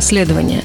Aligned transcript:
расследования. 0.00 0.62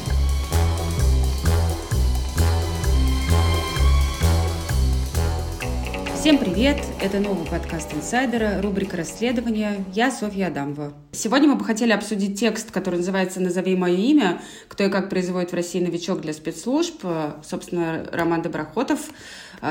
Всем 6.18 6.38
привет! 6.38 6.78
Это 7.02 7.20
новый 7.20 7.46
подкаст 7.46 7.94
«Инсайдера», 7.94 8.62
рубрика 8.62 8.96
«Расследования». 8.96 9.84
Я 9.94 10.10
Софья 10.10 10.48
Адамова. 10.48 10.94
Сегодня 11.12 11.50
мы 11.50 11.56
бы 11.56 11.66
хотели 11.66 11.92
обсудить 11.92 12.40
текст, 12.40 12.72
который 12.72 12.96
называется 12.96 13.42
«Назови 13.42 13.76
мое 13.76 13.98
имя. 13.98 14.42
Кто 14.70 14.86
и 14.86 14.90
как 14.90 15.10
производит 15.10 15.52
в 15.52 15.54
России 15.54 15.84
новичок 15.84 16.22
для 16.22 16.32
спецслужб». 16.32 17.04
Собственно, 17.44 18.06
Роман 18.14 18.42
Доброхотов 18.42 19.02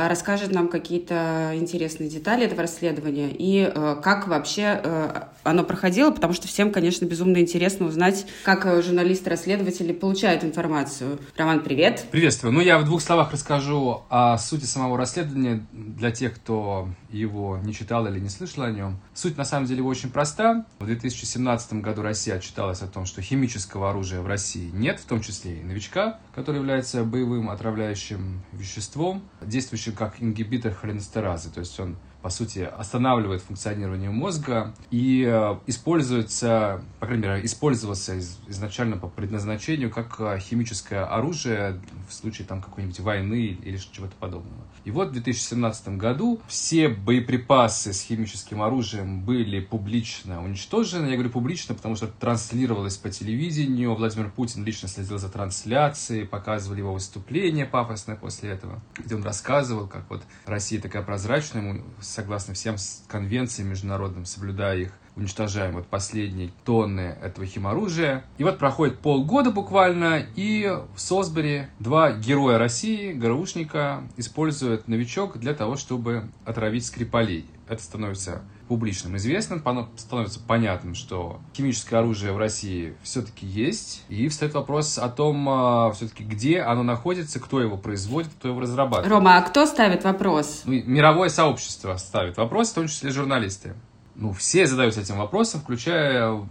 расскажет 0.09 0.53
нам 0.53 0.69
какие-то 0.69 1.53
интересные 1.55 2.09
детали 2.09 2.45
этого 2.45 2.63
расследования 2.63 3.31
и 3.31 3.71
э, 3.73 3.97
как 4.03 4.27
вообще 4.27 4.81
э, 4.83 5.23
оно 5.45 5.63
проходило, 5.63 6.11
потому 6.11 6.33
что 6.33 6.49
всем, 6.49 6.73
конечно, 6.73 7.05
безумно 7.05 7.39
интересно 7.39 7.87
узнать, 7.87 8.27
как 8.45 8.65
журналисты-расследователи 8.65 9.93
получают 9.93 10.43
информацию. 10.43 11.18
Роман, 11.37 11.61
привет. 11.61 12.07
Приветствую. 12.11 12.53
Ну, 12.53 12.61
я 12.61 12.79
в 12.79 12.85
двух 12.85 13.01
словах 13.01 13.32
расскажу 13.32 14.03
о 14.09 14.37
сути 14.39 14.65
самого 14.65 14.99
расследования 14.99 15.65
для 15.73 16.11
тех, 16.11 16.35
кто 16.35 16.89
его 17.11 17.59
не 17.63 17.73
читал 17.73 18.07
или 18.07 18.18
не 18.18 18.29
слышал 18.29 18.65
о 18.65 18.71
нем. 18.71 18.99
Суть, 19.15 19.37
на 19.37 19.45
самом 19.45 19.67
деле, 19.67 19.82
очень 19.82 20.11
проста. 20.11 20.67
В 20.81 20.87
2017 20.87 21.75
году 21.75 22.03
Россия 22.03 22.37
отчиталась 22.37 22.82
о 22.82 22.87
том, 22.87 23.07
что 23.07 23.23
химического 23.23 23.90
оружия 23.90 24.21
в 24.21 24.26
России 24.26 24.71
нет, 24.73 24.99
в 24.99 25.04
том 25.04 25.21
числе 25.21 25.61
и 25.61 25.63
новичка, 25.63 26.18
который 26.35 26.57
является 26.57 27.04
боевым 27.04 27.51
отравляющим 27.51 28.43
веществом, 28.53 29.23
действующим 29.40 29.84
как 29.93 30.23
ингибитор 30.23 30.73
холинестеразы. 30.73 31.51
То 31.51 31.61
есть 31.61 31.79
он 31.81 31.97
по 32.25 32.31
сути, 32.31 32.61
останавливает 32.61 33.42
функционирование 33.42 34.09
мозга 34.09 34.75
и 34.91 35.27
э, 35.28 35.56
используется, 35.67 36.83
по 36.98 37.05
крайней 37.05 37.27
мере, 37.27 37.45
использовался 37.45 38.19
изначально 38.48 38.97
по 38.97 39.09
предназначению 39.09 39.91
как 39.91 40.19
э, 40.20 40.39
химическое 40.41 41.05
оружие 41.05 41.83
в 42.09 42.15
случае 42.15 42.47
там 42.47 42.63
какой-нибудь 42.63 42.98
войны 43.01 43.59
или 43.63 43.77
чего-то 43.77 44.15
подобного. 44.19 44.65
И 44.87 44.91
вот 44.91 45.09
в 45.09 45.13
2017 45.13 45.89
году 45.97 46.41
все 46.47 46.89
боеприпасы 46.89 47.93
с 47.93 48.01
химическим 48.01 48.63
оружием 48.63 49.20
были 49.23 49.61
публично 49.61 50.43
уничтожены. 50.43 51.09
Я 51.09 51.15
говорю 51.15 51.31
публично, 51.31 51.75
потому 51.75 51.95
что 51.95 52.07
транслировалось 52.07 52.97
по 52.97 53.11
телевидению. 53.11 53.95
Владимир 53.95 54.31
Путин 54.31 54.65
лично 54.65 54.89
следил 54.89 55.19
за 55.19 55.29
трансляцией, 55.29 56.27
показывали 56.27 56.79
его 56.79 56.95
выступление 56.95 57.67
пафосное 57.67 58.17
после 58.17 58.51
этого, 58.51 58.83
где 58.97 59.15
он 59.15 59.23
рассказывал, 59.23 59.87
как 59.87 60.09
вот 60.09 60.23
Россия 60.47 60.81
такая 60.81 61.03
прозрачная, 61.03 61.63
ему 61.63 61.85
согласно 62.15 62.55
всем 62.55 62.77
конвенциям 63.09 63.69
международным, 63.69 64.25
соблюдая 64.25 64.79
их, 64.79 64.93
уничтожаем 65.17 65.75
вот 65.75 65.87
последние 65.87 66.51
тонны 66.65 67.17
этого 67.23 67.47
химоружия. 67.47 68.25
И 68.39 68.45
вот 68.45 68.59
проходит 68.59 68.98
полгода 68.98 69.51
буквально, 69.51 70.25
и 70.37 70.67
в 70.95 71.01
Солсбери 71.01 71.67
два 71.79 72.12
героя 72.12 72.59
России, 72.59 73.12
ГРУшника, 73.12 74.03
используют 74.17 74.89
новичок 74.89 75.39
для 75.39 75.55
того, 75.55 75.77
чтобы 75.77 76.29
отравить 76.45 76.87
Скрипалей. 76.87 77.47
Это 77.69 77.83
становится 77.83 78.42
публичным 78.69 79.17
известным, 79.17 79.62
становится 79.97 80.41
понятным, 80.41 80.95
что 80.95 81.41
химическое 81.55 81.97
оружие 81.97 82.33
в 82.33 82.39
России 82.39 82.95
все-таки 83.03 83.47
есть, 83.47 84.05
и 84.09 84.29
встает 84.29 84.55
вопрос 84.55 84.98
о 84.98 85.09
том, 85.09 85.48
а, 85.48 85.93
все-таки 85.93 86.25
где 86.25 86.61
оно 86.61 86.83
находится, 86.83 87.41
кто 87.41 87.61
его 87.61 87.77
производит, 87.77 88.31
кто 88.39 88.48
его 88.48 88.61
разрабатывает. 88.61 89.11
Рома, 89.11 89.37
а 89.37 89.42
кто 89.42 89.67
ставит 89.67 90.05
вопрос? 90.05 90.62
Ну, 90.65 90.83
мировое 90.85 91.29
сообщество 91.29 91.97
ставит 91.97 92.37
вопрос, 92.37 92.70
в 92.70 92.75
том 92.75 92.89
числе 92.89 93.11
журналисты. 93.11 93.75
Ну, 94.15 94.33
все 94.33 94.67
задаются 94.67 95.01
этим 95.01 95.19
вопросом, 95.19 95.61
включая 95.61 96.47